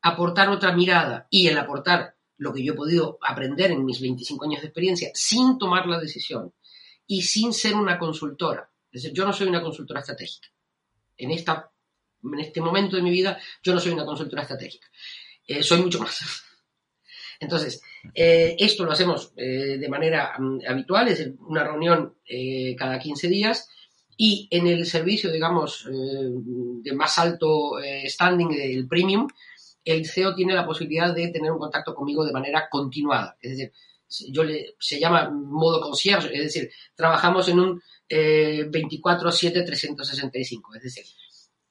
aportar 0.05 0.49
otra 0.49 0.71
mirada 0.71 1.27
y 1.31 1.47
el 1.47 1.57
aportar 1.57 2.15
lo 2.37 2.53
que 2.53 2.63
yo 2.63 2.73
he 2.73 2.75
podido 2.75 3.17
aprender 3.21 3.71
en 3.71 3.83
mis 3.83 3.99
25 3.99 4.45
años 4.45 4.61
de 4.61 4.67
experiencia 4.67 5.09
sin 5.13 5.57
tomar 5.57 5.87
la 5.87 5.99
decisión 5.99 6.53
y 7.07 7.23
sin 7.23 7.53
ser 7.53 7.73
una 7.75 7.97
consultora? 7.97 8.69
Es 8.91 9.01
decir, 9.01 9.17
yo 9.17 9.25
no 9.25 9.33
soy 9.33 9.47
una 9.47 9.63
consultora 9.63 10.01
estratégica 10.01 10.47
en, 11.17 11.31
esta, 11.31 11.71
en 12.23 12.39
este 12.39 12.61
momento 12.61 12.95
de 12.95 13.01
mi 13.01 13.09
vida 13.09 13.39
yo 13.63 13.73
no 13.73 13.79
soy 13.79 13.93
una 13.93 14.05
consultora 14.05 14.43
estratégica, 14.43 14.87
eh, 15.47 15.63
soy 15.63 15.81
mucho 15.81 15.99
más. 15.99 16.19
Entonces, 17.39 17.81
eh, 18.13 18.55
esto 18.59 18.85
lo 18.85 18.91
hacemos 18.91 19.33
eh, 19.35 19.77
de 19.79 19.89
manera 19.89 20.35
mm, 20.37 20.59
habitual, 20.67 21.07
es 21.07 21.31
una 21.39 21.63
reunión 21.63 22.15
cada 22.77 22.99
15 22.99 23.27
días 23.27 23.69
y 24.17 24.47
en 24.51 24.67
el 24.67 24.85
servicio, 24.85 25.31
digamos, 25.31 25.85
de 25.89 26.93
más 26.93 27.17
alto 27.17 27.73
standing, 28.05 28.53
el 28.53 28.87
premium, 28.87 29.27
el 29.85 30.05
CEO 30.05 30.35
tiene 30.35 30.53
la 30.53 30.65
posibilidad 30.65 31.13
de 31.13 31.29
tener 31.29 31.51
un 31.51 31.59
contacto 31.59 31.95
conmigo 31.95 32.25
de 32.25 32.33
manera 32.33 32.67
continuada. 32.69 33.37
Es 33.39 33.51
decir, 33.51 33.71
yo 34.31 34.43
le, 34.43 34.75
se 34.79 34.99
llama 34.99 35.29
modo 35.29 35.79
concierge, 35.79 36.35
es 36.35 36.43
decir, 36.43 36.71
trabajamos 36.95 37.47
en 37.49 37.59
un 37.59 37.79
24-7-365. 38.09 40.75
Es 40.75 40.83
decir, 40.83 41.05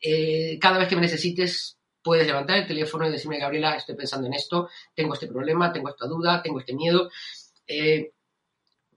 eh, 0.01 0.59
cada 0.61 0.79
vez 0.79 0.89
que 0.89 0.97
me 0.97 1.03
necesites, 1.03 1.79
puedes 2.03 2.27
levantar 2.27 2.59
el 2.59 2.67
teléfono 2.67 3.09
y 3.09 3.11
decirme, 3.11 3.39
Gabriela, 3.39 3.77
estoy 3.77 3.95
pensando 3.95 4.27
en 4.27 4.35
esto, 4.35 4.69
tengo 4.95 5.15
este 5.15 5.27
problema, 5.27 5.73
tengo 5.73 5.89
esta 5.89 6.07
duda, 6.07 6.43
tengo 6.43 6.61
este 6.61 6.75
miedo. 6.75 7.11
Eh, 7.67 8.12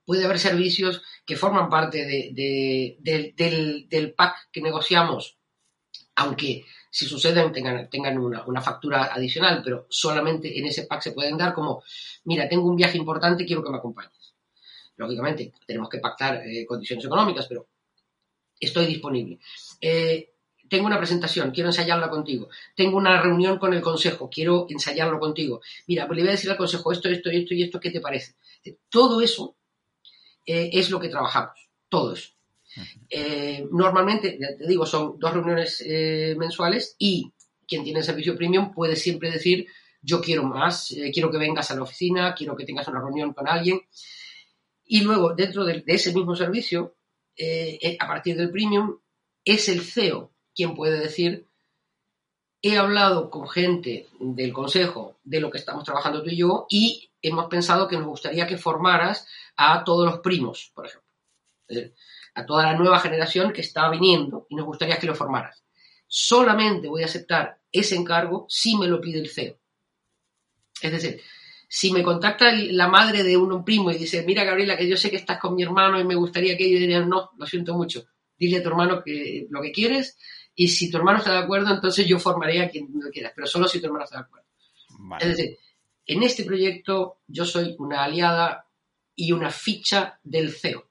puede 0.04 0.24
haber 0.24 0.38
servicios 0.38 1.02
que 1.24 1.36
forman 1.36 1.68
parte 1.68 2.04
del, 2.04 4.14
pack 4.14 4.48
que 4.52 4.60
negociamos, 4.60 5.38
aunque 6.16 6.64
si 6.90 7.06
suceden 7.06 7.52
tengan, 7.52 7.88
tengan 7.90 8.18
una, 8.18 8.44
una, 8.46 8.60
factura 8.60 9.12
adicional, 9.12 9.60
pero 9.62 9.86
solamente 9.88 10.58
en 10.58 10.66
ese 10.66 10.84
pack 10.84 11.02
se 11.02 11.12
pueden 11.12 11.36
dar 11.36 11.52
como, 11.52 11.82
mira, 12.24 12.48
tengo 12.48 12.68
un 12.68 12.76
viaje 12.76 12.98
importante, 12.98 13.44
quiero 13.44 13.62
que 13.62 13.70
me 13.70 13.78
acompañes. 13.78 14.34
Lógicamente, 14.96 15.52
tenemos 15.66 15.88
que 15.88 15.98
pactar 15.98 16.42
eh, 16.44 16.66
condiciones 16.66 17.04
económicas, 17.04 17.46
pero 17.46 17.68
estoy 18.58 18.86
disponible. 18.86 19.38
Eh, 19.80 20.32
tengo 20.68 20.86
una 20.86 20.98
presentación, 20.98 21.50
quiero 21.50 21.68
ensayarla 21.68 22.10
contigo. 22.10 22.48
Tengo 22.74 22.96
una 22.96 23.20
reunión 23.20 23.58
con 23.58 23.72
el 23.72 23.80
consejo, 23.80 24.28
quiero 24.28 24.66
ensayarlo 24.68 25.18
contigo. 25.18 25.60
Mira, 25.86 26.06
pues 26.06 26.16
le 26.16 26.22
voy 26.22 26.28
a 26.28 26.32
decir 26.32 26.50
al 26.50 26.56
consejo 26.56 26.92
esto, 26.92 27.08
esto, 27.08 27.30
esto 27.30 27.54
y 27.54 27.62
esto, 27.62 27.80
¿qué 27.80 27.90
te 27.90 28.00
parece? 28.00 28.34
Todo 28.88 29.20
eso 29.20 29.56
eh, 30.44 30.70
es 30.72 30.90
lo 30.90 31.00
que 31.00 31.08
trabajamos, 31.08 31.68
todo 31.88 32.12
eso. 32.12 32.30
Normalmente, 33.70 34.38
ya 34.40 34.56
te 34.56 34.66
digo, 34.66 34.86
son 34.86 35.18
dos 35.18 35.32
reuniones 35.32 35.84
mensuales 36.36 36.94
y 36.98 37.32
quien 37.66 37.84
tiene 37.84 38.00
el 38.00 38.04
servicio 38.04 38.36
premium 38.36 38.72
puede 38.72 38.96
siempre 38.96 39.30
decir, 39.30 39.66
yo 40.00 40.20
quiero 40.20 40.44
más, 40.44 40.94
quiero 41.12 41.30
que 41.30 41.38
vengas 41.38 41.70
a 41.70 41.76
la 41.76 41.82
oficina, 41.82 42.34
quiero 42.34 42.56
que 42.56 42.64
tengas 42.64 42.88
una 42.88 43.00
reunión 43.00 43.32
con 43.32 43.48
alguien. 43.48 43.80
Y 44.90 45.02
luego, 45.02 45.34
dentro 45.34 45.64
de, 45.64 45.84
ese 45.86 46.14
mismo 46.14 46.34
servicio, 46.34 46.96
eh, 47.36 47.78
eh, 47.80 47.96
a 48.00 48.08
partir 48.08 48.36
del 48.36 48.50
premium, 48.50 48.98
es 49.44 49.68
el 49.68 49.82
CEO 49.82 50.32
quien 50.54 50.74
puede 50.74 50.98
decir, 50.98 51.46
he 52.62 52.76
hablado 52.76 53.30
con 53.30 53.48
gente 53.48 54.08
del 54.18 54.52
consejo 54.52 55.18
de 55.22 55.40
lo 55.40 55.50
que 55.50 55.58
estamos 55.58 55.84
trabajando 55.84 56.22
tú 56.22 56.30
y 56.30 56.38
yo 56.38 56.66
y 56.68 57.10
hemos 57.22 57.46
pensado 57.46 57.86
que 57.86 57.96
nos 57.96 58.06
gustaría 58.06 58.46
que 58.46 58.56
formaras 58.56 59.28
a 59.56 59.84
todos 59.84 60.06
los 60.06 60.18
primos, 60.20 60.72
por 60.74 60.86
ejemplo. 60.86 61.08
Es 61.68 61.76
decir, 61.76 61.94
a 62.38 62.46
toda 62.46 62.62
la 62.62 62.74
nueva 62.74 63.00
generación 63.00 63.52
que 63.52 63.62
está 63.62 63.90
viniendo 63.90 64.46
y 64.48 64.54
nos 64.54 64.64
gustaría 64.64 64.96
que 64.96 65.08
lo 65.08 65.14
formaras. 65.14 65.64
Solamente 66.06 66.88
voy 66.88 67.02
a 67.02 67.06
aceptar 67.06 67.58
ese 67.72 67.96
encargo 67.96 68.46
si 68.48 68.76
me 68.76 68.86
lo 68.86 69.00
pide 69.00 69.18
el 69.18 69.28
CEO. 69.28 69.58
Es 70.80 70.92
decir, 70.92 71.20
si 71.68 71.92
me 71.92 72.04
contacta 72.04 72.52
la 72.52 72.86
madre 72.86 73.24
de 73.24 73.36
un 73.36 73.64
primo 73.64 73.90
y 73.90 73.98
dice, 73.98 74.22
mira 74.22 74.44
Gabriela, 74.44 74.76
que 74.76 74.88
yo 74.88 74.96
sé 74.96 75.10
que 75.10 75.16
estás 75.16 75.38
con 75.38 75.56
mi 75.56 75.64
hermano 75.64 75.98
y 75.98 76.04
me 76.04 76.14
gustaría 76.14 76.56
que 76.56 76.70
yo 76.70 76.78
diría, 76.78 77.00
no, 77.00 77.30
lo 77.36 77.44
siento 77.44 77.74
mucho, 77.74 78.06
dile 78.38 78.58
a 78.58 78.62
tu 78.62 78.68
hermano 78.68 79.02
que 79.02 79.48
lo 79.50 79.60
que 79.60 79.72
quieres 79.72 80.16
y 80.54 80.68
si 80.68 80.90
tu 80.90 80.96
hermano 80.96 81.18
está 81.18 81.32
de 81.32 81.38
acuerdo, 81.38 81.74
entonces 81.74 82.06
yo 82.06 82.20
formaré 82.20 82.62
a 82.62 82.70
quien 82.70 82.88
lo 82.94 83.10
quieras, 83.10 83.32
pero 83.34 83.48
solo 83.48 83.66
si 83.66 83.80
tu 83.80 83.86
hermano 83.86 84.04
está 84.04 84.18
de 84.18 84.24
acuerdo. 84.24 84.46
Es 85.20 85.28
decir, 85.28 85.58
en 86.06 86.22
este 86.22 86.44
proyecto 86.44 87.18
yo 87.26 87.44
soy 87.44 87.74
una 87.78 88.04
aliada 88.04 88.66
y 89.16 89.32
una 89.32 89.50
ficha 89.50 90.20
del 90.22 90.52
CEO. 90.52 90.87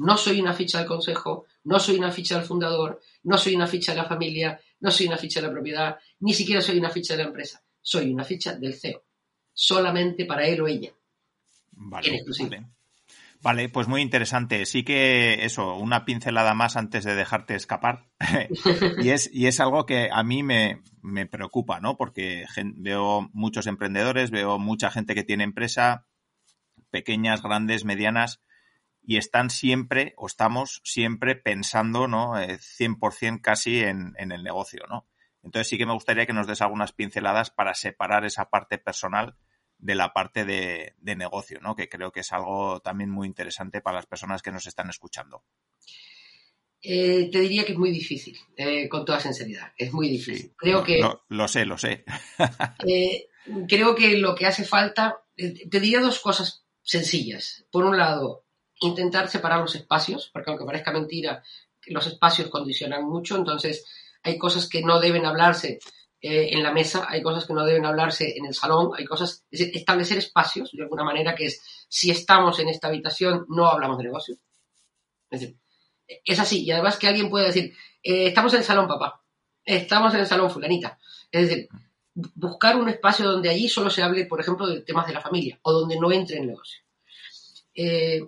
No 0.00 0.16
soy 0.16 0.40
una 0.40 0.54
ficha 0.54 0.78
del 0.78 0.86
consejo, 0.86 1.44
no 1.64 1.78
soy 1.78 1.96
una 1.98 2.10
ficha 2.10 2.36
del 2.36 2.46
fundador, 2.46 3.00
no 3.24 3.36
soy 3.36 3.54
una 3.54 3.66
ficha 3.66 3.92
de 3.92 3.98
la 3.98 4.06
familia, 4.06 4.58
no 4.80 4.90
soy 4.90 5.06
una 5.06 5.18
ficha 5.18 5.40
de 5.40 5.46
la 5.46 5.52
propiedad, 5.52 5.98
ni 6.20 6.32
siquiera 6.32 6.62
soy 6.62 6.78
una 6.78 6.88
ficha 6.88 7.14
de 7.14 7.22
la 7.22 7.28
empresa. 7.28 7.62
Soy 7.82 8.10
una 8.10 8.24
ficha 8.24 8.54
del 8.54 8.74
CEO. 8.74 9.02
Solamente 9.52 10.24
para 10.24 10.46
él 10.46 10.62
o 10.62 10.68
ella. 10.68 10.90
Vale, 11.72 12.22
vale. 13.42 13.68
pues 13.68 13.88
muy 13.88 14.00
interesante. 14.00 14.64
Sí 14.64 14.84
que 14.84 15.44
eso, 15.44 15.76
una 15.76 16.06
pincelada 16.06 16.54
más 16.54 16.76
antes 16.78 17.04
de 17.04 17.14
dejarte 17.14 17.54
escapar. 17.54 18.06
y, 19.02 19.10
es, 19.10 19.28
y 19.30 19.48
es 19.48 19.60
algo 19.60 19.84
que 19.84 20.08
a 20.10 20.22
mí 20.22 20.42
me, 20.42 20.80
me 21.02 21.26
preocupa, 21.26 21.78
¿no? 21.80 21.98
Porque 21.98 22.46
veo 22.76 23.28
muchos 23.34 23.66
emprendedores, 23.66 24.30
veo 24.30 24.58
mucha 24.58 24.90
gente 24.90 25.14
que 25.14 25.24
tiene 25.24 25.44
empresa, 25.44 26.06
pequeñas, 26.90 27.42
grandes, 27.42 27.84
medianas, 27.84 28.40
y 29.10 29.16
están 29.16 29.50
siempre 29.50 30.14
o 30.18 30.28
estamos 30.28 30.80
siempre 30.84 31.34
pensando, 31.34 32.06
¿no? 32.06 32.34
100% 32.36 33.38
eh, 33.38 33.40
casi 33.42 33.80
en, 33.80 34.14
el 34.16 34.44
negocio, 34.44 34.84
¿no? 34.88 35.08
Entonces 35.42 35.66
sí 35.66 35.76
que 35.76 35.84
me 35.84 35.94
gustaría 35.94 36.26
que 36.26 36.32
nos 36.32 36.46
des 36.46 36.62
algunas 36.62 36.92
pinceladas 36.92 37.50
para 37.50 37.74
separar 37.74 38.24
esa 38.24 38.50
parte 38.50 38.78
personal 38.78 39.34
de 39.78 39.96
la 39.96 40.12
parte 40.12 40.44
de, 40.44 40.94
negocio, 41.02 41.58
¿no? 41.60 41.74
Que 41.74 41.88
creo 41.88 42.12
que 42.12 42.20
es 42.20 42.32
algo 42.32 42.78
también 42.78 43.10
muy 43.10 43.26
interesante 43.26 43.80
para 43.80 43.96
las 43.96 44.06
personas 44.06 44.42
que 44.42 44.52
nos 44.52 44.68
están 44.68 44.88
escuchando. 44.90 45.42
Eh, 46.80 47.30
te 47.32 47.40
diría 47.40 47.64
que 47.64 47.72
es 47.72 47.78
muy 47.78 47.90
difícil, 47.90 48.38
eh, 48.56 48.88
con 48.88 49.04
toda 49.04 49.18
sinceridad. 49.18 49.72
Es 49.76 49.92
muy 49.92 50.08
difícil. 50.08 50.54
creo 50.56 50.84
que. 50.84 51.00
Lo, 51.28 51.48
sé, 51.48 51.64
lo 51.66 51.78
sé. 51.78 52.04
creo 53.68 53.96
que 53.96 54.18
lo 54.18 54.36
que 54.36 54.46
hace 54.46 54.62
falta. 54.62 55.24
te 55.34 55.80
diría 55.80 55.98
dos 55.98 56.20
cosas 56.20 56.64
sencillas. 56.80 57.66
Por 57.72 57.84
un 57.84 57.98
lado, 57.98 58.44
intentar 58.80 59.28
separar 59.28 59.60
los 59.60 59.74
espacios, 59.74 60.30
porque 60.32 60.50
aunque 60.50 60.64
parezca 60.64 60.92
mentira, 60.92 61.42
los 61.86 62.06
espacios 62.06 62.48
condicionan 62.48 63.04
mucho, 63.04 63.36
entonces 63.36 63.84
hay 64.22 64.38
cosas 64.38 64.68
que 64.68 64.82
no 64.82 65.00
deben 65.00 65.24
hablarse 65.24 65.78
eh, 66.20 66.50
en 66.52 66.62
la 66.62 66.72
mesa, 66.72 67.06
hay 67.08 67.22
cosas 67.22 67.46
que 67.46 67.54
no 67.54 67.64
deben 67.64 67.86
hablarse 67.86 68.36
en 68.36 68.46
el 68.46 68.54
salón, 68.54 68.90
hay 68.96 69.04
cosas, 69.04 69.44
es 69.50 69.60
decir, 69.60 69.76
establecer 69.76 70.18
espacios 70.18 70.70
de 70.72 70.82
alguna 70.82 71.04
manera 71.04 71.34
que 71.34 71.46
es, 71.46 71.62
si 71.88 72.10
estamos 72.10 72.58
en 72.58 72.68
esta 72.68 72.88
habitación, 72.88 73.46
no 73.48 73.66
hablamos 73.66 73.98
de 73.98 74.04
negocio. 74.04 74.36
Es 75.30 75.40
decir, 75.40 75.56
es 76.24 76.38
así, 76.38 76.64
y 76.64 76.70
además 76.72 76.98
que 76.98 77.08
alguien 77.08 77.30
puede 77.30 77.46
decir, 77.46 77.74
eh, 78.02 78.26
estamos 78.26 78.52
en 78.52 78.60
el 78.60 78.64
salón, 78.64 78.88
papá, 78.88 79.22
estamos 79.64 80.12
en 80.14 80.20
el 80.20 80.26
salón, 80.26 80.50
fulanita. 80.50 80.98
Es 81.30 81.48
decir, 81.48 81.68
buscar 82.14 82.76
un 82.76 82.88
espacio 82.88 83.30
donde 83.30 83.48
allí 83.48 83.68
solo 83.68 83.90
se 83.90 84.02
hable, 84.02 84.26
por 84.26 84.40
ejemplo, 84.40 84.66
de 84.66 84.80
temas 84.80 85.06
de 85.06 85.14
la 85.14 85.20
familia 85.20 85.58
o 85.62 85.72
donde 85.72 85.98
no 85.98 86.10
entre 86.12 86.38
el 86.38 86.46
negocio. 86.46 86.80
Eh, 87.74 88.20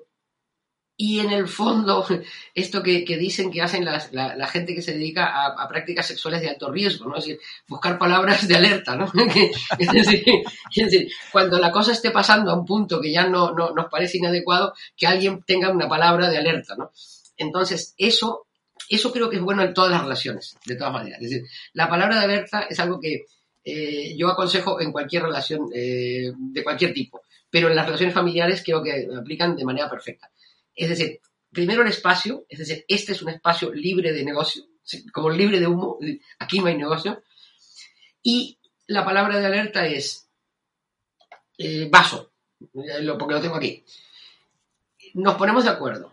y 0.96 1.20
en 1.20 1.32
el 1.32 1.48
fondo, 1.48 2.06
esto 2.54 2.82
que, 2.82 3.04
dicen 3.04 3.50
que 3.50 3.62
hacen 3.62 3.84
la, 3.84 4.46
gente 4.48 4.74
que 4.74 4.82
se 4.82 4.94
dedica 4.94 5.46
a, 5.46 5.68
prácticas 5.68 6.06
sexuales 6.06 6.40
de 6.40 6.50
alto 6.50 6.70
riesgo, 6.70 7.06
¿no? 7.06 7.16
Es 7.16 7.24
decir, 7.24 7.40
buscar 7.66 7.98
palabras 7.98 8.46
de 8.46 8.56
alerta, 8.56 8.96
¿no? 8.96 9.10
es, 9.78 9.92
decir, 9.92 11.10
cuando 11.30 11.58
la 11.58 11.70
cosa 11.70 11.92
esté 11.92 12.10
pasando 12.10 12.50
a 12.50 12.58
un 12.58 12.66
punto 12.66 13.00
que 13.00 13.10
ya 13.10 13.26
no, 13.26 13.52
nos 13.52 13.86
parece 13.90 14.18
inadecuado, 14.18 14.74
que 14.96 15.06
alguien 15.06 15.42
tenga 15.44 15.70
una 15.70 15.88
palabra 15.88 16.28
de 16.28 16.38
alerta, 16.38 16.76
¿no? 16.76 16.92
Entonces, 17.36 17.94
eso, 17.96 18.46
eso 18.88 19.12
creo 19.12 19.30
que 19.30 19.36
es 19.36 19.42
bueno 19.42 19.62
en 19.62 19.74
todas 19.74 19.90
las 19.90 20.02
relaciones, 20.02 20.56
de 20.66 20.76
todas 20.76 20.92
maneras. 20.92 21.20
Es 21.22 21.30
decir, 21.30 21.46
la 21.72 21.88
palabra 21.88 22.18
de 22.18 22.24
alerta 22.24 22.66
es 22.68 22.78
algo 22.78 23.00
que 23.00 23.26
eh, 23.64 24.14
yo 24.16 24.28
aconsejo 24.28 24.80
en 24.80 24.92
cualquier 24.92 25.22
relación 25.22 25.68
eh, 25.74 26.32
de 26.36 26.62
cualquier 26.64 26.92
tipo, 26.92 27.22
pero 27.50 27.68
en 27.68 27.76
las 27.76 27.86
relaciones 27.86 28.14
familiares 28.14 28.62
creo 28.64 28.82
que 28.82 29.08
aplican 29.18 29.56
de 29.56 29.64
manera 29.64 29.88
perfecta. 29.88 30.30
Es 30.74 30.88
decir, 30.88 31.20
primero 31.50 31.82
el 31.82 31.88
espacio, 31.88 32.44
es 32.48 32.58
decir, 32.58 32.84
este 32.88 33.12
es 33.12 33.22
un 33.22 33.28
espacio 33.28 33.72
libre 33.72 34.12
de 34.12 34.24
negocio, 34.24 34.64
como 35.12 35.30
libre 35.30 35.60
de 35.60 35.66
humo, 35.66 35.98
aquí 36.38 36.60
no 36.60 36.66
hay 36.66 36.76
negocio. 36.76 37.22
Y 38.22 38.58
la 38.86 39.04
palabra 39.04 39.38
de 39.38 39.46
alerta 39.46 39.86
es 39.86 40.28
eh, 41.58 41.88
vaso, 41.90 42.32
porque 42.72 43.34
lo 43.34 43.40
tengo 43.40 43.56
aquí. 43.56 43.84
Nos 45.14 45.34
ponemos 45.34 45.64
de 45.64 45.70
acuerdo. 45.70 46.12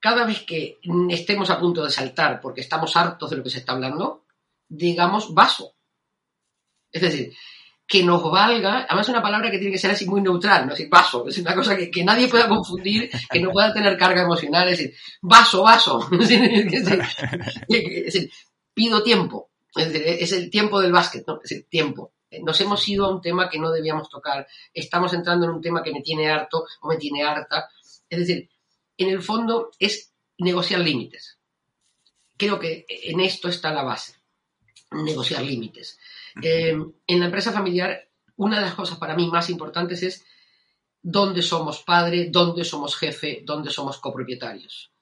Cada 0.00 0.24
vez 0.24 0.42
que 0.42 0.78
estemos 1.10 1.50
a 1.50 1.60
punto 1.60 1.84
de 1.84 1.90
saltar 1.90 2.40
porque 2.40 2.62
estamos 2.62 2.96
hartos 2.96 3.30
de 3.30 3.36
lo 3.36 3.42
que 3.42 3.50
se 3.50 3.58
está 3.58 3.72
hablando, 3.72 4.24
digamos 4.66 5.34
vaso. 5.34 5.74
Es 6.90 7.02
decir, 7.02 7.34
que 7.90 8.04
nos 8.04 8.22
valga, 8.22 8.86
además 8.88 9.06
es 9.06 9.08
una 9.08 9.20
palabra 9.20 9.50
que 9.50 9.58
tiene 9.58 9.72
que 9.72 9.78
ser 9.78 9.90
así 9.90 10.06
muy 10.06 10.20
neutral, 10.20 10.64
no 10.64 10.72
es 10.72 10.78
decir, 10.78 10.88
vaso, 10.88 11.26
es 11.26 11.36
una 11.38 11.56
cosa 11.56 11.76
que, 11.76 12.04
nadie 12.04 12.28
pueda 12.28 12.46
confundir, 12.46 13.10
que 13.28 13.40
no 13.40 13.50
pueda 13.50 13.74
tener 13.74 13.98
carga 13.98 14.22
emocional, 14.22 14.68
es 14.68 14.78
decir, 14.78 14.96
vaso, 15.20 15.64
vaso, 15.64 16.08
es 16.20 16.28
decir, 18.06 18.30
pido 18.72 19.02
tiempo, 19.02 19.50
es, 19.74 19.92
decir, 19.92 20.06
es 20.06 20.30
el 20.30 20.50
tiempo 20.50 20.80
del 20.80 20.92
básquet, 20.92 21.26
¿no? 21.26 21.40
es 21.42 21.50
el 21.50 21.64
tiempo. 21.64 22.12
Nos 22.44 22.60
hemos 22.60 22.88
ido 22.88 23.06
a 23.06 23.10
un 23.12 23.20
tema 23.20 23.50
que 23.50 23.58
no 23.58 23.72
debíamos 23.72 24.08
tocar, 24.08 24.46
estamos 24.72 25.12
entrando 25.12 25.46
en 25.46 25.50
un 25.50 25.60
tema 25.60 25.82
que 25.82 25.92
me 25.92 26.00
tiene 26.00 26.30
harto 26.30 26.64
o 26.82 26.88
me 26.88 26.96
tiene 26.96 27.24
harta, 27.24 27.70
es 28.08 28.18
decir, 28.20 28.48
en 28.98 29.08
el 29.08 29.20
fondo 29.20 29.72
es 29.80 30.12
negociar 30.38 30.78
límites. 30.78 31.38
Creo 32.36 32.60
que 32.60 32.86
en 32.88 33.18
esto 33.18 33.48
está 33.48 33.72
la 33.72 33.82
base, 33.82 34.14
negociar 34.92 35.42
límites. 35.42 35.98
Eh, 36.42 36.76
en 37.06 37.20
la 37.20 37.26
empresa 37.26 37.52
familiar, 37.52 38.08
una 38.36 38.56
de 38.56 38.66
las 38.66 38.74
cosas 38.74 38.98
para 38.98 39.14
mí 39.14 39.28
más 39.28 39.50
importantes 39.50 40.02
es 40.02 40.24
dónde 41.02 41.42
somos 41.42 41.82
padre, 41.82 42.28
dónde 42.30 42.64
somos 42.64 42.96
jefe, 42.96 43.42
dónde 43.44 43.70
somos 43.70 43.98
copropietarios. 43.98 44.92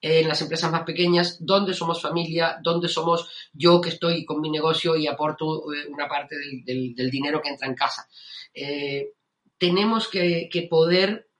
en 0.00 0.28
las 0.28 0.42
empresas 0.42 0.70
más 0.70 0.82
pequeñas, 0.82 1.38
dónde 1.40 1.72
somos 1.72 2.02
familia, 2.02 2.58
dónde 2.62 2.88
somos 2.88 3.50
yo 3.54 3.80
que 3.80 3.88
estoy 3.88 4.26
con 4.26 4.38
mi 4.38 4.50
negocio 4.50 4.96
y 4.96 5.06
aporto 5.06 5.72
eh, 5.72 5.86
una 5.88 6.06
parte 6.06 6.36
del, 6.36 7.10
dinero 7.10 7.40
que 7.40 7.48
entra 7.48 7.68
en 7.68 7.74
casa. 7.74 8.06
Eh, 8.52 9.12
tenemos 9.56 10.08
que, 10.08 10.66
poder 10.68 11.30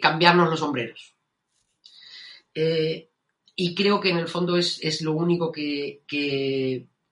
cambiarnos 0.00 0.50
los 0.50 0.60
sombreros. 0.60 1.16
y 3.56 3.74
creo 3.74 3.98
que 4.00 4.10
en 4.10 4.18
el 4.18 4.28
fondo 4.28 4.56
es, 4.56 5.02
lo 5.02 5.12
único 5.12 5.50
que 5.50 6.04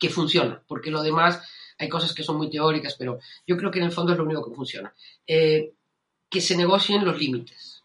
funciona, 0.09 0.62
porque 0.66 0.90
lo 0.90 1.03
demás 1.03 1.42
hay 1.78 1.88
cosas 1.88 2.12
que 2.14 2.22
son 2.22 2.36
muy 2.36 2.51
teóricas, 2.51 2.96
pero 2.99 3.18
yo 3.46 3.57
creo 3.57 3.70
que 3.70 3.78
en 3.78 3.86
el 3.86 3.92
fondo 3.92 4.12
es 4.12 4.18
lo 4.18 4.24
único 4.24 4.49
que 4.49 4.55
funciona. 4.55 4.92
Eh, 5.26 5.72
que 6.28 6.40
se 6.40 6.57
negocien 6.57 7.05
los 7.05 7.18
límites. 7.18 7.84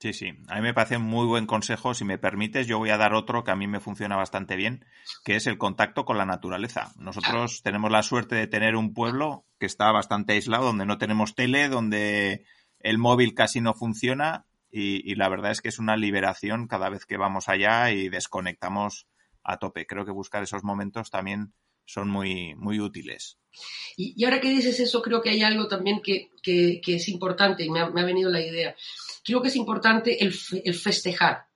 Sí, 0.00 0.12
sí, 0.12 0.32
a 0.46 0.54
mí 0.56 0.62
me 0.62 0.74
parece 0.74 0.96
un 0.96 1.02
muy 1.02 1.26
buen 1.26 1.46
consejo. 1.46 1.92
Si 1.92 2.04
me 2.04 2.18
permites, 2.18 2.68
yo 2.68 2.78
voy 2.78 2.90
a 2.90 2.96
dar 2.96 3.14
otro 3.14 3.42
que 3.42 3.50
a 3.50 3.56
mí 3.56 3.66
me 3.66 3.80
funciona 3.80 4.14
bastante 4.14 4.54
bien, 4.54 4.84
que 5.24 5.34
es 5.34 5.48
el 5.48 5.58
contacto 5.58 6.04
con 6.04 6.16
la 6.16 6.24
naturaleza. 6.24 6.92
Nosotros 6.96 7.62
tenemos 7.64 7.90
la 7.90 8.04
suerte 8.04 8.36
de 8.36 8.46
tener 8.46 8.76
un 8.76 8.94
pueblo 8.94 9.44
que 9.58 9.66
está 9.66 9.90
bastante 9.90 10.34
aislado, 10.34 10.66
donde 10.66 10.86
no 10.86 10.98
tenemos 10.98 11.34
tele, 11.34 11.68
donde 11.68 12.44
el 12.78 12.98
móvil 12.98 13.34
casi 13.34 13.60
no 13.60 13.74
funciona 13.74 14.46
y, 14.70 15.10
y 15.10 15.16
la 15.16 15.28
verdad 15.28 15.50
es 15.50 15.60
que 15.60 15.68
es 15.68 15.80
una 15.80 15.96
liberación 15.96 16.68
cada 16.68 16.90
vez 16.90 17.04
que 17.04 17.16
vamos 17.16 17.48
allá 17.48 17.90
y 17.90 18.08
desconectamos 18.08 19.08
a 19.48 19.58
tope. 19.58 19.86
Creo 19.86 20.04
que 20.04 20.10
buscar 20.10 20.42
esos 20.42 20.62
momentos 20.62 21.10
también 21.10 21.54
son 21.86 22.10
muy, 22.10 22.54
muy 22.54 22.80
útiles. 22.80 23.38
Y, 23.96 24.22
ahora 24.24 24.40
que 24.40 24.50
dices 24.50 24.78
eso, 24.78 25.00
creo 25.00 25.22
que 25.22 25.30
hay 25.30 25.42
algo 25.42 25.68
también 25.68 26.02
que, 26.02 26.30
es 26.86 27.08
importante 27.08 27.64
y 27.64 27.70
me 27.70 27.80
ha, 27.80 27.88
venido 27.88 28.30
la 28.30 28.42
idea. 28.42 28.76
Creo 29.24 29.40
que 29.40 29.48
es 29.48 29.56
importante 29.56 30.22
el, 30.22 30.34
festejar. 30.74 31.46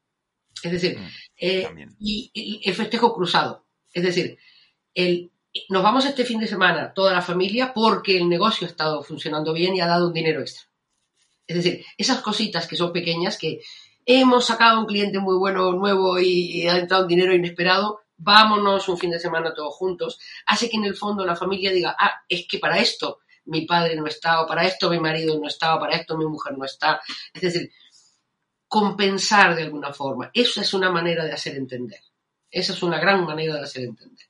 Es 0.62 0.72
decir, 0.72 0.98
mm, 0.98 1.08
eh, 1.36 1.68
y 2.00 2.62
el, 2.64 2.74
festejo 2.74 3.14
cruzado. 3.14 3.66
Es 3.92 4.02
decir, 4.02 4.38
el, 4.94 5.30
nos 5.68 5.82
vamos 5.82 6.06
este 6.06 6.24
fin 6.24 6.40
de 6.40 6.46
semana, 6.46 6.94
toda 6.94 7.12
la 7.12 7.20
familia, 7.20 7.74
porque 7.74 8.16
el 8.16 8.28
negocio 8.28 8.66
ha 8.66 8.70
estado 8.70 9.02
funcionando 9.02 9.52
bien 9.52 9.76
y 9.76 9.82
ha 9.82 9.86
dado 9.86 10.08
un 10.08 10.14
dinero 10.14 10.40
extra. 10.40 10.66
Es 11.46 11.56
decir, 11.56 11.84
esas 11.98 12.20
cositas 12.22 12.66
que 12.66 12.76
son 12.76 12.92
pequeñas 12.92 13.36
que 13.36 13.60
hemos 14.06 14.46
sacado 14.46 14.80
un 14.80 14.86
cliente 14.86 15.18
muy 15.18 15.36
bueno, 15.36 15.72
nuevo 15.72 16.18
y, 16.18 16.66
ha 16.68 16.78
entrado 16.78 17.04
un 17.04 17.08
dinero 17.08 17.34
inesperado, 17.34 18.00
vámonos 18.16 18.88
un 18.88 18.98
fin 18.98 19.10
de 19.10 19.18
semana 19.18 19.54
todos 19.54 19.74
juntos, 19.74 20.18
hace 20.46 20.68
que 20.68 20.76
en 20.76 20.84
el 20.84 20.96
fondo 20.96 21.24
la 21.24 21.36
familia 21.36 21.72
diga, 21.72 21.96
ah, 21.98 22.22
es 22.28 22.46
que 22.48 22.58
para 22.58 22.78
esto 22.78 23.20
mi 23.46 23.66
padre 23.66 23.96
no 23.96 24.06
está, 24.06 24.42
o 24.42 24.46
para 24.46 24.64
esto 24.66 24.90
mi 24.90 25.00
marido 25.00 25.38
no 25.38 25.48
está, 25.48 25.74
o 25.76 25.80
para 25.80 25.96
esto 25.96 26.16
mi 26.16 26.26
mujer 26.26 26.56
no 26.56 26.64
está. 26.64 27.00
Es 27.34 27.42
decir, 27.42 27.70
compensar 28.68 29.54
de 29.56 29.64
alguna 29.64 29.92
forma. 29.92 30.30
Esa 30.32 30.60
es 30.60 30.72
una 30.74 30.90
manera 30.90 31.24
de 31.24 31.32
hacer 31.32 31.56
entender. 31.56 32.00
Esa 32.50 32.72
es 32.72 32.82
una 32.82 33.00
gran 33.00 33.24
manera 33.24 33.54
de 33.56 33.62
hacer 33.62 33.84
entender. 33.84 34.26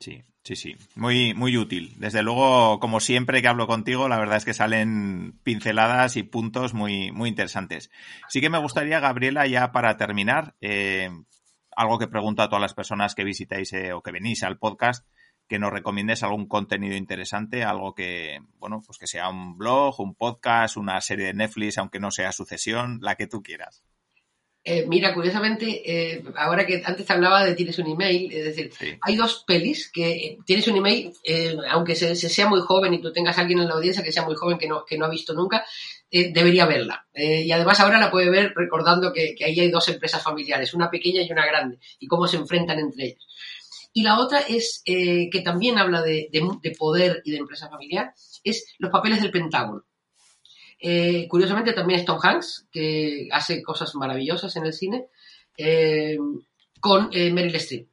Sí, 0.00 0.22
Sí, 0.46 0.54
sí, 0.54 0.76
muy, 0.94 1.34
muy 1.34 1.56
útil. 1.56 1.92
Desde 1.96 2.22
luego, 2.22 2.78
como 2.78 3.00
siempre 3.00 3.42
que 3.42 3.48
hablo 3.48 3.66
contigo, 3.66 4.08
la 4.08 4.16
verdad 4.16 4.36
es 4.36 4.44
que 4.44 4.54
salen 4.54 5.40
pinceladas 5.42 6.16
y 6.16 6.22
puntos 6.22 6.72
muy, 6.72 7.10
muy 7.10 7.30
interesantes. 7.30 7.90
Sí 8.28 8.40
que 8.40 8.48
me 8.48 8.58
gustaría, 8.58 9.00
Gabriela, 9.00 9.48
ya 9.48 9.72
para 9.72 9.96
terminar, 9.96 10.54
eh, 10.60 11.10
algo 11.74 11.98
que 11.98 12.06
pregunto 12.06 12.42
a 12.42 12.48
todas 12.48 12.62
las 12.62 12.74
personas 12.74 13.16
que 13.16 13.24
visitáis 13.24 13.72
eh, 13.72 13.92
o 13.92 14.02
que 14.02 14.12
venís 14.12 14.44
al 14.44 14.56
podcast, 14.56 15.04
que 15.48 15.58
nos 15.58 15.72
recomiendes 15.72 16.22
algún 16.22 16.46
contenido 16.46 16.94
interesante, 16.94 17.64
algo 17.64 17.92
que, 17.92 18.38
bueno, 18.60 18.80
pues 18.86 18.98
que 18.98 19.08
sea 19.08 19.28
un 19.28 19.58
blog, 19.58 19.98
un 19.98 20.14
podcast, 20.14 20.76
una 20.76 21.00
serie 21.00 21.26
de 21.26 21.34
Netflix, 21.34 21.76
aunque 21.78 21.98
no 21.98 22.12
sea 22.12 22.30
sucesión, 22.30 23.00
la 23.02 23.16
que 23.16 23.26
tú 23.26 23.42
quieras. 23.42 23.82
Eh, 24.68 24.84
mira, 24.84 25.14
curiosamente, 25.14 25.80
eh, 25.84 26.24
ahora 26.34 26.66
que 26.66 26.82
antes 26.84 27.06
te 27.06 27.12
hablaba 27.12 27.44
de 27.44 27.54
tienes 27.54 27.78
un 27.78 27.86
email, 27.86 28.32
es 28.32 28.44
decir, 28.46 28.72
hay 29.00 29.14
dos 29.14 29.44
pelis 29.46 29.92
que 29.92 30.10
eh, 30.10 30.38
tienes 30.44 30.66
un 30.66 30.76
email, 30.76 31.12
aunque 31.70 31.94
se, 31.94 32.16
sea 32.16 32.48
muy 32.48 32.60
joven 32.62 32.92
y 32.92 33.00
tú 33.00 33.12
tengas 33.12 33.38
a 33.38 33.42
alguien 33.42 33.60
en 33.60 33.68
la 33.68 33.74
audiencia 33.74 34.02
que 34.02 34.10
sea 34.10 34.24
muy 34.24 34.34
joven 34.34 34.58
que 34.58 34.66
no, 34.66 34.84
que 34.84 34.98
no 34.98 35.04
ha 35.04 35.08
visto 35.08 35.34
nunca, 35.34 35.64
debería 36.10 36.66
verla. 36.66 37.06
y 37.14 37.48
además 37.52 37.78
ahora 37.78 38.00
la 38.00 38.10
puede 38.10 38.28
ver 38.28 38.54
recordando 38.56 39.12
que, 39.12 39.36
ahí 39.44 39.60
hay 39.60 39.70
dos 39.70 39.88
empresas 39.88 40.20
familiares, 40.20 40.74
una 40.74 40.90
pequeña 40.90 41.22
y 41.22 41.30
una 41.30 41.46
grande, 41.46 41.78
y 42.00 42.08
cómo 42.08 42.26
se 42.26 42.36
enfrentan 42.36 42.80
entre 42.80 43.04
ellas. 43.04 43.24
Y 43.92 44.02
la 44.02 44.18
otra 44.18 44.40
es, 44.40 44.82
que 44.84 45.42
también 45.44 45.78
habla 45.78 46.02
de 46.02 46.28
poder 46.76 47.22
y 47.24 47.30
de 47.30 47.38
empresa 47.38 47.68
familiar, 47.68 48.12
es 48.42 48.74
Los 48.78 48.90
papeles 48.90 49.22
del 49.22 49.30
Pentágono. 49.30 49.84
Eh, 50.88 51.26
curiosamente 51.26 51.72
también 51.72 51.98
es 51.98 52.06
Tom 52.06 52.20
Hanks, 52.22 52.68
que 52.70 53.26
hace 53.32 53.60
cosas 53.60 53.96
maravillosas 53.96 54.54
en 54.54 54.66
el 54.66 54.72
cine, 54.72 55.08
eh, 55.58 56.16
con 56.78 57.10
eh, 57.12 57.32
Meryl 57.32 57.56
Streep. 57.56 57.88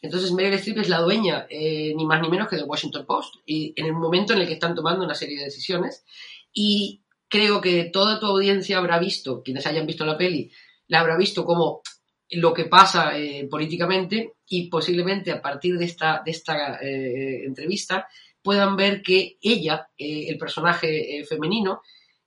Entonces 0.00 0.30
Meryl 0.30 0.54
Streep 0.54 0.78
es 0.78 0.88
la 0.88 1.00
dueña, 1.00 1.48
ni 1.50 2.06
más 2.06 2.22
ni 2.22 2.28
menos 2.28 2.48
que 2.48 2.54
del 2.54 2.66
Washington 2.66 3.04
Post, 3.04 3.34
y 3.46 3.72
en 3.74 3.86
el 3.86 3.94
momento 3.94 4.32
en 4.32 4.42
el 4.42 4.46
que 4.46 4.52
están 4.52 4.76
tomando 4.76 5.04
una 5.04 5.16
serie 5.16 5.38
de 5.38 5.46
decisiones. 5.46 6.04
Y 6.52 7.02
creo 7.28 7.60
que 7.60 7.86
toda 7.86 8.20
tu 8.20 8.26
audiencia 8.26 8.78
habrá 8.78 9.00
visto, 9.00 9.42
quienes 9.42 9.66
hayan 9.66 9.84
visto 9.84 10.04
la 10.04 10.16
peli, 10.16 10.52
la 10.86 11.00
habrá 11.00 11.16
visto 11.16 11.44
como 11.44 11.82
lo 12.30 12.54
que 12.54 12.66
pasa 12.66 13.14
políticamente 13.50 14.34
y 14.46 14.68
posiblemente 14.68 15.32
a 15.32 15.42
partir 15.42 15.78
de 15.78 15.86
esta, 15.86 16.22
de 16.24 16.30
esta 16.30 16.78
entrevista 16.80 18.06
puedan 18.40 18.76
ver 18.76 19.02
que 19.02 19.36
ella, 19.40 19.88
el 19.96 20.38
personaje 20.38 21.24
femenino, 21.28 21.80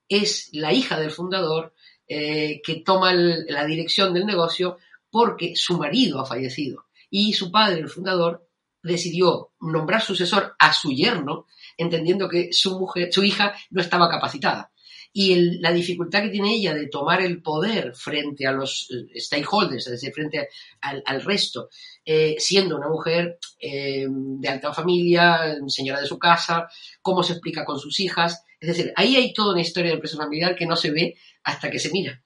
es 0.10 0.50
la 0.54 0.74
hija 0.74 1.00
del 1.00 1.12
fundador 1.12 1.74
eh, 2.08 2.62
que 2.64 2.76
toma 2.76 3.14
la 3.14 3.66
dirección 3.66 4.14
del 4.14 4.26
negocio 4.26 4.78
porque 5.10 5.56
su 5.56 5.78
marido 5.78 6.20
ha 6.20 6.26
fallecido 6.26 6.86
y 7.10 7.34
su 7.34 7.52
padre, 7.52 7.82
el 7.82 7.90
fundador, 7.90 8.48
decidió 8.82 9.52
nombrar 9.60 10.02
sucesor 10.02 10.56
a 10.60 10.72
su 10.72 10.92
yerno, 10.92 11.48
entendiendo 11.78 12.30
que 12.30 12.50
su 12.52 12.80
mujer, 12.80 13.12
su 13.12 13.24
hija 13.24 13.54
no 13.72 13.82
estaba 13.82 14.10
capacitada. 14.10 14.72
Y 15.12 15.60
la 15.60 15.72
dificultad 15.72 16.22
que 16.24 16.30
tiene 16.30 16.54
ella 16.54 16.74
de 16.74 16.88
tomar 16.88 17.22
el 17.22 17.42
poder 17.42 17.96
frente 17.96 18.46
a 18.46 18.52
los 18.52 18.90
eh, 18.92 19.20
stakeholders, 19.20 19.88
es 19.88 19.94
decir, 19.94 20.14
frente 20.14 20.50
al, 20.82 21.22
resto, 21.22 21.70
eh, 22.06 22.36
siendo 22.40 22.78
una 22.78 22.90
mujer 22.90 23.40
de 23.60 24.48
alta 24.48 24.74
familia, 24.74 25.58
señora 25.68 26.02
de 26.02 26.08
su 26.08 26.20
casa, 26.20 26.70
cómo 27.02 27.24
se 27.24 27.34
explica 27.34 27.66
con 27.66 27.80
sus 27.80 28.00
hijas, 28.00 28.44
es 28.60 28.70
decir, 28.70 28.94
ahí 28.96 29.16
hay 29.16 29.34
toda 29.34 29.54
una 29.54 29.62
historia 29.62 29.90
de 29.90 29.96
empresa 29.96 30.18
familiar 30.18 30.56
que 30.56 30.66
no 30.66 30.76
se 30.76 30.92
ve 30.92 31.16
hasta 31.44 31.70
que 31.70 31.80
se 31.80 31.92
mira. 31.92 32.22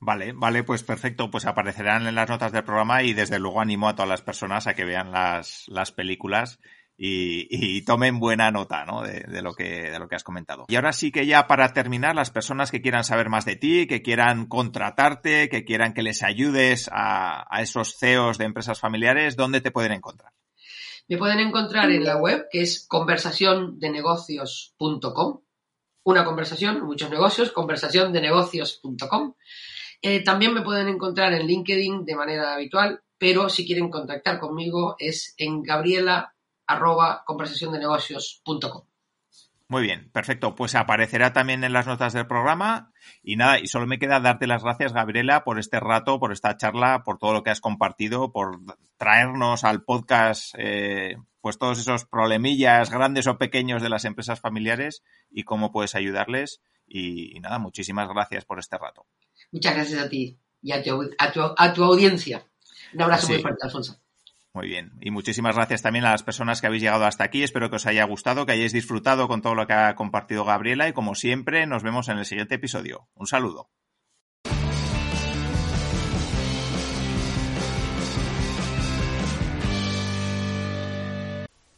Vale, 0.00 0.32
vale, 0.32 0.62
pues 0.62 0.82
perfecto. 0.82 1.30
Pues 1.30 1.44
aparecerán 1.44 2.06
en 2.06 2.14
las 2.14 2.28
notas 2.28 2.52
del 2.52 2.64
programa 2.64 3.02
y 3.02 3.14
desde 3.14 3.38
luego 3.38 3.60
animo 3.60 3.88
a 3.88 3.94
todas 3.94 4.08
las 4.08 4.22
personas 4.22 4.66
a 4.66 4.74
que 4.74 4.84
vean 4.84 5.10
las, 5.10 5.64
las 5.68 5.92
películas 5.92 6.60
y, 7.00 7.82
tomen 7.82 8.18
buena 8.18 8.50
nota 8.50 8.84
¿no? 8.84 9.02
de, 9.02 9.42
lo 9.42 9.54
que, 9.54 9.90
de 9.90 9.98
lo 9.98 10.08
que 10.08 10.16
has 10.16 10.24
comentado. 10.24 10.66
Y 10.68 10.76
ahora 10.76 10.92
sí 10.92 11.12
que 11.12 11.26
ya 11.26 11.46
para 11.46 11.72
terminar, 11.72 12.14
las 12.14 12.30
personas 12.30 12.70
que 12.70 12.82
quieran 12.82 13.04
saber 13.04 13.28
más 13.28 13.44
de 13.44 13.56
ti, 13.56 13.86
que 13.86 14.02
quieran 14.02 14.46
contratarte, 14.46 15.48
que 15.48 15.64
quieran 15.64 15.94
que 15.94 16.02
les 16.02 16.22
ayudes 16.22 16.88
a, 16.92 17.46
a 17.54 17.62
esos 17.62 17.96
CEOs 17.98 18.38
de 18.38 18.46
empresas 18.46 18.80
familiares, 18.80 19.36
¿dónde 19.36 19.60
te 19.60 19.70
pueden 19.70 19.92
encontrar? 19.92 20.32
Me 21.08 21.16
pueden 21.16 21.40
encontrar 21.40 21.90
en 21.90 22.04
la 22.04 22.16
web, 22.16 22.46
que 22.50 22.62
es 22.62 22.86
conversaciondenegocios.com. 22.86 25.40
Una 26.04 26.24
conversación, 26.24 26.84
muchos 26.84 27.10
negocios, 27.10 27.50
conversaciondenegocios.com. 27.50 29.34
Eh, 30.00 30.22
también 30.22 30.54
me 30.54 30.62
pueden 30.62 30.86
encontrar 30.88 31.32
en 31.32 31.44
LinkedIn 31.46 32.04
de 32.04 32.14
manera 32.14 32.54
habitual, 32.54 33.02
pero 33.18 33.48
si 33.48 33.66
quieren 33.66 33.90
contactar 33.90 34.38
conmigo 34.38 34.94
es 34.98 35.34
en 35.38 35.62
gabriela 35.62 36.36
muy 39.68 39.82
bien, 39.82 40.10
perfecto. 40.12 40.54
Pues 40.54 40.74
aparecerá 40.74 41.32
también 41.32 41.64
en 41.64 41.72
las 41.72 41.86
notas 41.86 42.12
del 42.12 42.26
programa. 42.26 42.87
Y 43.22 43.36
nada, 43.36 43.58
y 43.58 43.66
solo 43.66 43.86
me 43.86 43.98
queda 43.98 44.20
darte 44.20 44.46
las 44.46 44.62
gracias, 44.62 44.92
Gabriela, 44.92 45.44
por 45.44 45.58
este 45.58 45.80
rato, 45.80 46.18
por 46.18 46.32
esta 46.32 46.56
charla, 46.56 47.02
por 47.04 47.18
todo 47.18 47.32
lo 47.32 47.42
que 47.42 47.50
has 47.50 47.60
compartido, 47.60 48.32
por 48.32 48.60
traernos 48.96 49.64
al 49.64 49.82
podcast 49.82 50.54
eh, 50.58 51.16
pues 51.40 51.58
todos 51.58 51.78
esos 51.78 52.04
problemillas 52.04 52.90
grandes 52.90 53.26
o 53.26 53.38
pequeños 53.38 53.82
de 53.82 53.88
las 53.88 54.04
empresas 54.04 54.40
familiares 54.40 55.02
y 55.30 55.44
cómo 55.44 55.72
puedes 55.72 55.94
ayudarles. 55.94 56.60
Y, 56.86 57.38
nada, 57.40 57.58
muchísimas 57.58 58.08
gracias 58.08 58.44
por 58.44 58.58
este 58.58 58.78
rato. 58.78 59.06
Muchas 59.52 59.74
gracias 59.74 60.00
a 60.00 60.08
ti 60.08 60.38
y 60.62 60.72
a 60.72 60.82
tu, 60.82 61.08
a 61.56 61.72
tu, 61.72 61.84
audiencia. 61.84 62.44
Un 62.94 63.02
abrazo 63.02 63.28
muy 63.28 63.40
fuerte, 63.40 63.64
Alfonso. 63.64 64.00
Muy 64.58 64.66
bien. 64.66 64.90
Y 65.00 65.12
muchísimas 65.12 65.54
gracias 65.54 65.82
también 65.82 66.04
a 66.04 66.10
las 66.10 66.24
personas 66.24 66.60
que 66.60 66.66
habéis 66.66 66.82
llegado 66.82 67.04
hasta 67.04 67.22
aquí. 67.22 67.44
Espero 67.44 67.70
que 67.70 67.76
os 67.76 67.86
haya 67.86 68.02
gustado, 68.02 68.44
que 68.44 68.50
hayáis 68.50 68.72
disfrutado 68.72 69.28
con 69.28 69.40
todo 69.40 69.54
lo 69.54 69.68
que 69.68 69.72
ha 69.72 69.94
compartido 69.94 70.44
Gabriela 70.44 70.88
y 70.88 70.92
como 70.92 71.14
siempre 71.14 71.64
nos 71.68 71.84
vemos 71.84 72.08
en 72.08 72.18
el 72.18 72.24
siguiente 72.24 72.56
episodio. 72.56 73.06
Un 73.14 73.28
saludo. 73.28 73.70